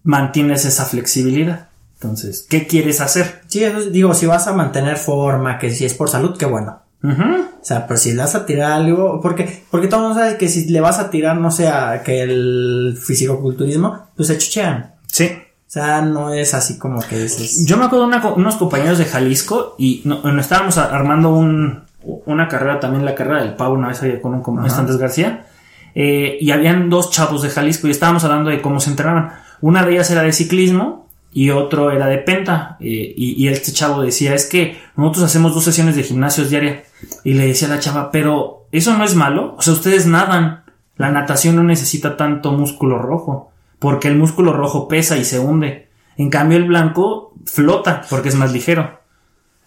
mantienes 0.03 0.65
esa 0.65 0.85
flexibilidad. 0.85 1.69
Entonces, 1.95 2.45
¿qué 2.47 2.67
quieres 2.67 3.01
hacer? 3.01 3.41
Sí, 3.47 3.63
digo, 3.89 4.13
si 4.13 4.27
vas 4.27 4.47
a 4.47 4.53
mantener 4.53 4.97
forma, 4.97 5.57
que 5.57 5.71
si 5.71 5.83
es 5.83 5.95
por 5.95 6.11
salud, 6.11 6.37
qué 6.37 6.45
bueno. 6.45 6.82
O 7.03 7.65
sea, 7.65 7.85
pero 7.85 7.97
si 7.97 8.13
le 8.13 8.19
vas 8.19 8.33
a 8.35 8.45
tirar 8.45 8.71
algo, 8.71 9.19
porque, 9.21 9.63
porque 9.69 9.87
todo 9.87 9.99
el 9.99 10.07
mundo 10.07 10.19
sabe 10.21 10.37
que 10.37 10.47
si 10.47 10.69
le 10.69 10.79
vas 10.79 10.99
a 10.99 11.09
tirar, 11.09 11.37
no 11.37 11.51
sé, 11.51 11.67
a 11.67 12.01
que 12.01 12.21
el 12.21 12.97
fisicoculturismo, 13.01 14.07
pues 14.15 14.27
se 14.27 14.37
chuchean. 14.37 14.93
Sí. 15.07 15.29
O 15.67 15.71
sea, 15.73 16.01
no 16.01 16.33
es 16.33 16.53
así 16.53 16.77
como 16.77 17.01
que 17.01 17.17
dices. 17.17 17.65
Yo 17.65 17.77
me 17.77 17.85
acuerdo 17.85 18.07
de 18.07 18.17
unos 18.35 18.55
compañeros 18.55 18.99
de 18.99 19.05
Jalisco 19.05 19.75
y 19.77 20.01
no, 20.05 20.39
estábamos 20.39 20.77
armando 20.77 21.29
un, 21.29 21.83
una 22.03 22.47
carrera, 22.47 22.79
también 22.79 23.03
la 23.03 23.15
carrera 23.15 23.41
del 23.41 23.55
Pau, 23.55 23.73
una 23.73 23.89
vez 23.89 24.01
había 24.01 24.21
con 24.21 24.35
un 24.35 24.41
como 24.41 24.61
García, 24.61 25.47
eh, 25.95 26.37
y 26.39 26.51
habían 26.51 26.89
dos 26.89 27.11
chavos 27.11 27.41
de 27.41 27.49
Jalisco 27.49 27.87
y 27.87 27.91
estábamos 27.91 28.23
hablando 28.23 28.49
de 28.49 28.61
cómo 28.61 28.79
se 28.79 28.91
entrenaban. 28.91 29.33
Una 29.61 29.83
de 29.83 29.93
ellas 29.93 30.09
era 30.11 30.21
de 30.21 30.31
ciclismo 30.31 31.02
y 31.33 31.49
otro 31.49 31.91
era 31.91 32.07
de 32.07 32.19
penta. 32.19 32.77
Eh, 32.79 33.13
y, 33.17 33.47
este 33.47 33.71
chavo 33.71 34.01
decía, 34.01 34.33
es 34.35 34.45
que 34.45 34.79
nosotros 34.95 35.25
hacemos 35.25 35.53
dos 35.53 35.63
sesiones 35.63 35.95
de 35.95 36.03
gimnasios 36.03 36.49
diaria. 36.49 36.83
Y 37.23 37.33
le 37.33 37.47
decía 37.47 37.67
a 37.67 37.71
la 37.71 37.79
chava, 37.79 38.11
pero 38.11 38.67
eso 38.71 38.95
no 38.95 39.03
es 39.03 39.15
malo. 39.15 39.55
O 39.57 39.61
sea, 39.61 39.73
ustedes 39.73 40.05
nadan. 40.05 40.63
La 40.95 41.11
natación 41.11 41.55
no 41.55 41.63
necesita 41.63 42.17
tanto 42.17 42.51
músculo 42.51 42.99
rojo. 42.99 43.51
Porque 43.79 44.07
el 44.07 44.15
músculo 44.15 44.53
rojo 44.53 44.87
pesa 44.87 45.17
y 45.17 45.25
se 45.25 45.39
hunde. 45.39 45.89
En 46.17 46.29
cambio, 46.29 46.57
el 46.57 46.65
blanco 46.65 47.33
flota 47.45 48.03
porque 48.09 48.29
es 48.29 48.35
más 48.35 48.53
ligero. 48.53 49.01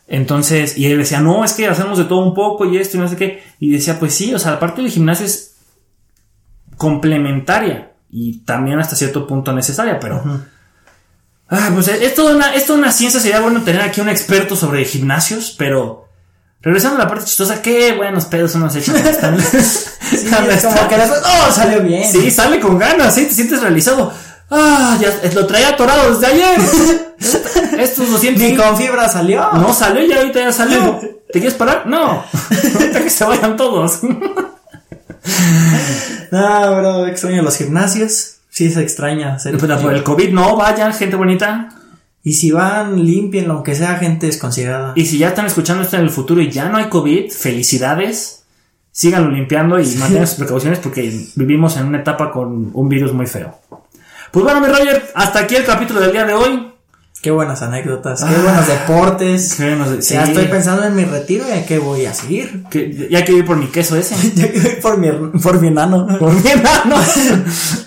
Entonces, 0.07 0.79
y 0.79 0.87
él 0.87 0.99
decía, 0.99 1.21
no, 1.21 1.45
es 1.45 1.53
que 1.53 1.67
hacemos 1.67 1.99
de 1.99 2.05
todo 2.05 2.21
un 2.21 2.33
poco 2.33 2.65
y 2.65 2.77
esto 2.77 2.97
y 2.97 3.01
no 3.01 3.09
sé 3.09 3.17
qué. 3.17 3.43
Y 3.59 3.73
decía, 3.73 3.99
pues 3.99 4.15
sí, 4.15 4.33
o 4.33 4.39
sea, 4.39 4.53
la 4.53 4.61
parte 4.61 4.83
del 4.83 4.91
gimnasio 4.91 5.27
es 5.27 5.57
complementaria 6.77 7.93
y 8.09 8.39
también 8.45 8.79
hasta 8.79 8.95
cierto 8.95 9.27
punto 9.27 9.53
necesaria, 9.53 9.99
pero 9.99 10.23
Ah, 11.49 11.71
pues 11.73 11.89
es 11.89 12.15
toda 12.15 12.35
una, 12.35 12.55
es 12.55 12.67
toda 12.67 12.79
una 12.79 12.93
ciencia. 12.93 13.21
Sería 13.21 13.41
bueno 13.41 13.63
tener 13.63 13.83
aquí 13.83 14.01
un 14.01 14.09
experto 14.09 14.57
sobre 14.57 14.85
gimnasios, 14.85 15.55
pero. 15.57 16.05
Regresando 16.61 16.97
a 16.97 17.05
la 17.05 17.09
parte 17.09 17.27
chistosa, 17.27 17.63
qué 17.63 17.93
buenos 17.93 18.25
pedos 18.25 18.53
son 18.53 18.63
los 18.63 18.75
hechos. 18.75 18.95
Sí, 20.07 20.29
es 20.29 20.65
como 20.65 20.89
que 20.89 20.97
después, 20.97 21.21
oh, 21.25 21.53
salió 21.53 21.83
bien. 21.83 22.09
Sí, 22.09 22.31
sale 22.31 22.61
con 22.61 22.79
ganas, 22.79 23.13
sí, 23.13 23.27
te 23.27 23.35
sientes 23.35 23.61
realizado. 23.61 24.13
Ah, 24.51 24.97
ya 25.01 25.33
lo 25.33 25.47
traía 25.47 25.71
atorado 25.71 26.15
desde 26.15 26.27
ayer. 26.27 26.61
Estos 27.79 28.11
200. 28.11 28.43
Ni 28.43 28.57
con 28.57 28.77
fibra 28.77 29.09
salió. 29.09 29.51
No 29.55 29.75
salió 29.75 30.07
y 30.07 30.13
ahorita 30.13 30.41
ya 30.41 30.53
salió. 30.53 31.01
¿Te 31.01 31.41
quieres 31.41 31.55
parar? 31.55 31.87
No. 31.87 32.25
Ahorita 32.75 33.03
que 33.03 33.11
se 33.11 33.25
vayan 33.25 33.57
todos. 33.57 34.01
ah, 36.33 36.75
bro, 36.79 37.07
extraño 37.09 37.43
los 37.43 37.57
gimnasios. 37.57 38.36
Sí, 38.57 38.71
se 38.71 38.81
extraña. 38.81 39.37
Pero 39.45 39.59
por 39.83 39.92
el 39.92 40.03
COVID 40.03 40.33
no, 40.33 40.57
vayan, 40.57 40.95
gente 40.95 41.14
bonita. 41.14 41.69
Y 42.23 42.33
si 42.33 42.53
van, 42.53 43.05
limpienlo, 43.05 43.53
aunque 43.53 43.75
sea 43.75 43.97
gente 43.97 44.25
desconsiderada. 44.25 44.95
Y 44.97 45.05
si 45.05 45.19
ya 45.19 45.29
están 45.29 45.45
escuchando 45.45 45.83
esto 45.83 45.97
en 45.99 46.05
el 46.05 46.09
futuro 46.09 46.40
y 46.40 46.51
ya 46.51 46.71
no 46.71 46.79
hay 46.79 46.87
COVID, 46.87 47.31
felicidades. 47.31 48.45
Síganlo 48.90 49.31
limpiando 49.31 49.79
y 49.79 49.85
mantengan 49.97 50.27
sus 50.27 50.38
precauciones 50.38 50.79
porque 50.79 51.27
vivimos 51.35 51.77
en 51.77 51.85
una 51.85 51.99
etapa 51.99 52.31
con 52.31 52.71
un 52.73 52.88
virus 52.88 53.12
muy 53.12 53.27
feo. 53.27 53.61
Pues 54.31 54.42
bueno, 54.42 54.62
mi 54.62 54.69
Roger, 54.69 55.05
hasta 55.14 55.40
aquí 55.40 55.57
el 55.57 55.66
capítulo 55.66 56.01
del 56.01 56.12
día 56.12 56.25
de 56.25 56.33
hoy. 56.33 56.73
Qué 57.27 57.33
buenas 57.33 57.61
anécdotas, 57.61 58.23
qué 58.23 58.41
buenos 58.41 58.69
deportes. 58.69 59.59
Ya 59.59 60.23
estoy 60.23 60.45
pensando 60.45 60.85
en 60.85 60.95
mi 60.95 61.05
retiro 61.05 61.45
y 61.49 61.59
a 61.59 61.67
qué 61.67 61.81
voy 61.81 62.07
a 62.07 62.15
seguir. 62.15 62.62
ya 63.11 63.25
que 63.25 63.33
ir 63.33 63.45
por 63.45 63.57
mi 63.57 63.67
queso 63.67 63.97
ese. 63.97 64.15
ya 64.37 64.49
que 64.53 64.59
ir 64.59 64.81
por 64.81 64.97
mi, 64.97 65.11
por 65.41 65.61
mi 65.61 65.67
enano. 65.67 66.07
Por 66.21 66.33
mi 66.33 66.49
enano. 66.49 66.95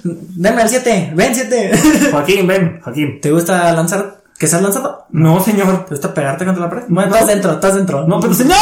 Deme 0.03 0.61
el 0.61 0.67
7, 0.67 1.13
ven 1.15 1.33
7. 1.33 1.71
Joaquín, 2.11 2.47
ven, 2.47 2.81
Joaquín. 2.83 3.21
¿Te 3.21 3.31
gusta 3.31 3.71
lanzar? 3.71 4.19
¿Que 4.37 4.45
seas 4.45 4.61
lanzado? 4.61 5.05
No, 5.11 5.41
señor. 5.41 5.85
¿Te 5.85 5.91
gusta 5.91 6.13
pegarte 6.13 6.43
contra 6.43 6.65
la 6.65 6.69
pared? 6.69 6.83
Bueno, 6.89 7.13
estás 7.13 7.27
dentro, 7.27 7.53
estás 7.53 7.75
dentro. 7.75 8.05
No, 8.05 8.19
pero 8.19 8.33
señor. 8.33 8.57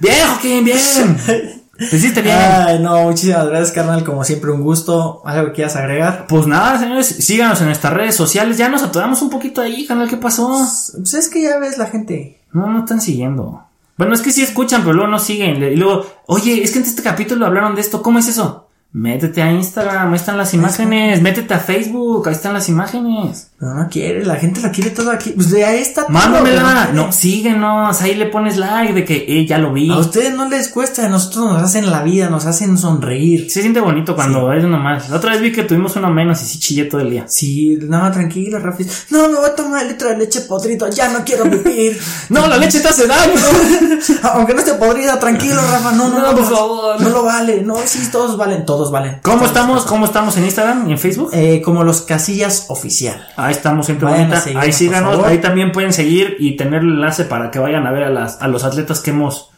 bien, 0.00 0.16
Joaquín, 0.28 0.64
bien. 0.66 1.55
Te 1.78 1.96
hiciste 1.96 2.22
bien. 2.22 2.36
Ay, 2.38 2.78
no, 2.78 3.02
muchísimas 3.02 3.46
gracias, 3.48 3.72
carnal. 3.72 4.04
Como 4.04 4.24
siempre, 4.24 4.50
un 4.50 4.62
gusto. 4.62 5.22
¿Algo 5.24 5.48
que 5.48 5.52
quieras 5.52 5.76
agregar? 5.76 6.26
Pues 6.28 6.46
nada, 6.46 6.78
señores, 6.78 7.06
síganos 7.06 7.60
en 7.60 7.66
nuestras 7.66 7.92
redes 7.92 8.16
sociales. 8.16 8.56
Ya 8.58 8.68
nos 8.68 8.82
atoramos 8.82 9.20
un 9.22 9.30
poquito 9.30 9.60
ahí, 9.60 9.86
canal. 9.86 10.08
¿Qué 10.08 10.16
pasó? 10.16 10.48
Pues 10.96 11.14
es 11.14 11.28
que 11.28 11.42
ya 11.42 11.58
ves 11.58 11.78
la 11.78 11.86
gente. 11.86 12.40
No, 12.52 12.66
no 12.66 12.80
están 12.80 13.00
siguiendo. 13.00 13.62
Bueno, 13.98 14.14
es 14.14 14.22
que 14.22 14.32
sí 14.32 14.42
escuchan, 14.42 14.82
pero 14.82 14.94
luego 14.94 15.10
no 15.10 15.18
siguen. 15.18 15.62
Y 15.62 15.76
luego, 15.76 16.06
oye, 16.26 16.62
es 16.62 16.72
que 16.72 16.78
en 16.78 16.84
este 16.84 17.02
capítulo 17.02 17.46
hablaron 17.46 17.74
de 17.74 17.80
esto. 17.80 18.02
¿Cómo 18.02 18.18
es 18.18 18.28
eso? 18.28 18.65
Métete 18.92 19.42
a 19.42 19.52
Instagram, 19.52 20.08
ahí 20.08 20.16
están 20.16 20.38
las 20.38 20.54
imágenes. 20.54 21.20
Métete 21.20 21.52
a 21.52 21.58
Facebook, 21.58 22.28
ahí 22.28 22.34
están 22.34 22.54
las 22.54 22.68
imágenes. 22.70 23.50
No, 23.58 23.74
no 23.74 23.88
quiere, 23.90 24.24
la 24.24 24.36
gente 24.36 24.60
la 24.62 24.70
quiere 24.70 24.90
todo 24.90 25.10
aquí. 25.10 25.30
Pues 25.30 25.50
de 25.50 25.64
ahí 25.64 25.82
está 25.82 26.06
Mándamela. 26.08 26.90
No, 26.94 27.12
síguenos, 27.12 28.00
ahí 28.00 28.14
le 28.14 28.26
pones 28.26 28.56
like 28.56 28.94
de 28.94 29.04
que, 29.04 29.26
eh, 29.28 29.46
ya 29.46 29.58
lo 29.58 29.72
vi. 29.72 29.90
A 29.90 29.98
ustedes 29.98 30.34
no 30.34 30.48
les 30.48 30.68
cuesta, 30.68 31.04
a 31.04 31.08
nosotros 31.10 31.52
nos 31.52 31.62
hacen 31.62 31.90
la 31.90 32.02
vida, 32.02 32.30
nos 32.30 32.46
hacen 32.46 32.78
sonreír. 32.78 33.50
Se 33.50 33.60
siente 33.60 33.80
bonito 33.80 34.14
cuando 34.14 34.50
es 34.52 34.64
nomás. 34.64 35.10
La 35.10 35.16
otra 35.16 35.32
vez 35.32 35.42
vi 35.42 35.52
que 35.52 35.64
tuvimos 35.64 35.94
uno 35.96 36.10
menos 36.10 36.40
y 36.42 36.46
sí 36.46 36.58
chillé 36.58 36.84
todo 36.84 37.02
el 37.02 37.10
día. 37.10 37.24
Sí, 37.28 37.78
no, 37.82 38.10
tranquilo, 38.12 38.58
Rafi. 38.58 38.86
No, 39.10 39.28
me 39.28 39.36
voy 39.36 39.46
a 39.46 39.54
tomar 39.54 39.82
el 39.82 39.88
litro 39.88 40.08
de 40.08 40.16
leche 40.16 40.40
podrido, 40.42 40.88
ya 40.88 41.10
no 41.10 41.22
quiero 41.22 41.44
vivir. 41.44 42.00
no, 42.30 42.46
la 42.46 42.56
leche 42.56 42.80
te 42.80 42.88
hace 42.88 43.06
daño. 43.06 43.34
Aunque 44.32 44.54
no 44.54 44.60
esté 44.60 44.72
podrida, 44.74 45.18
tranquilo, 45.18 45.60
Rafa. 45.70 45.92
No, 45.92 46.08
no, 46.08 46.20
no, 46.20 46.34
por 46.34 46.44
favor. 46.44 47.00
No 47.00 47.10
lo 47.10 47.24
vale. 47.24 47.62
No, 47.62 47.76
sí, 47.84 48.08
todos 48.10 48.38
valen, 48.38 48.64
todos 48.64 48.85
valen. 48.90 49.20
¿Cómo 49.22 49.46
estamos? 49.46 49.84
¿Cómo 49.84 50.04
estamos 50.04 50.36
en 50.36 50.44
Instagram 50.44 50.88
y 50.88 50.92
en 50.92 50.98
Facebook? 50.98 51.30
Eh, 51.32 51.62
como 51.62 51.84
los 51.84 52.02
casillas 52.02 52.66
oficial. 52.68 53.26
Ahí 53.36 53.52
estamos, 53.52 53.86
siempre 53.86 54.08
ahí 54.08 54.72
síganos, 54.72 55.24
ahí 55.24 55.38
también 55.38 55.72
pueden 55.72 55.92
seguir 55.92 56.36
y 56.38 56.56
tener 56.56 56.82
el 56.82 56.88
enlace 56.88 57.24
para 57.24 57.50
que 57.50 57.58
vayan 57.58 57.86
a 57.86 57.92
ver 57.92 58.04
a, 58.04 58.10
las, 58.10 58.40
a 58.40 58.48
los 58.48 58.64
atletas 58.64 59.00
que 59.00 59.10
hemos 59.10 59.50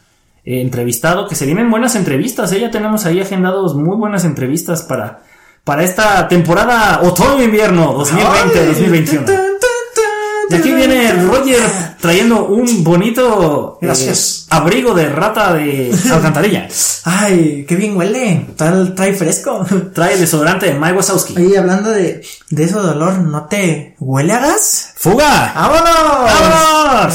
eh, 0.45 0.61
entrevistado, 0.61 1.27
que 1.27 1.35
se 1.35 1.45
vienen 1.45 1.69
buenas 1.69 1.95
entrevistas, 1.95 2.51
¿eh? 2.53 2.59
ya 2.61 2.71
tenemos 2.71 3.05
ahí 3.05 3.19
agendados 3.19 3.75
muy 3.75 3.97
buenas 3.97 4.25
entrevistas 4.25 4.83
para, 4.83 5.21
para 5.63 5.83
esta 5.83 6.27
temporada 6.27 7.01
otoño-invierno 7.03 7.93
2020-2021. 8.05 9.48
Y 10.49 10.55
aquí 10.55 10.71
viene 10.73 11.11
Roger 11.25 11.59
trayendo 11.99 12.45
un 12.47 12.83
bonito 12.83 13.77
eh, 13.81 13.85
Gracias. 13.85 14.47
abrigo 14.49 14.93
de 14.93 15.07
rata 15.09 15.53
de 15.53 15.95
alcantarilla. 16.11 16.67
Ay, 17.03 17.65
qué 17.67 17.75
bien 17.75 17.95
huele. 17.95 18.47
Trae, 18.55 18.85
trae 18.95 19.13
fresco. 19.13 19.65
Trae 19.93 20.17
desodorante 20.17 20.65
de 20.67 20.73
Mike 20.73 20.97
Wazowski. 20.97 21.35
Oye, 21.37 21.57
hablando 21.57 21.89
de, 21.91 22.25
de 22.49 22.63
eso 22.63 22.81
de 22.81 22.91
olor, 22.91 23.19
¿no 23.19 23.45
te 23.45 23.95
huele 23.99 24.33
a 24.33 24.39
gas? 24.39 24.93
¡Fuga! 24.95 25.53
¡Vámonos! 25.55 26.31
¡Vámonos! 26.31 27.13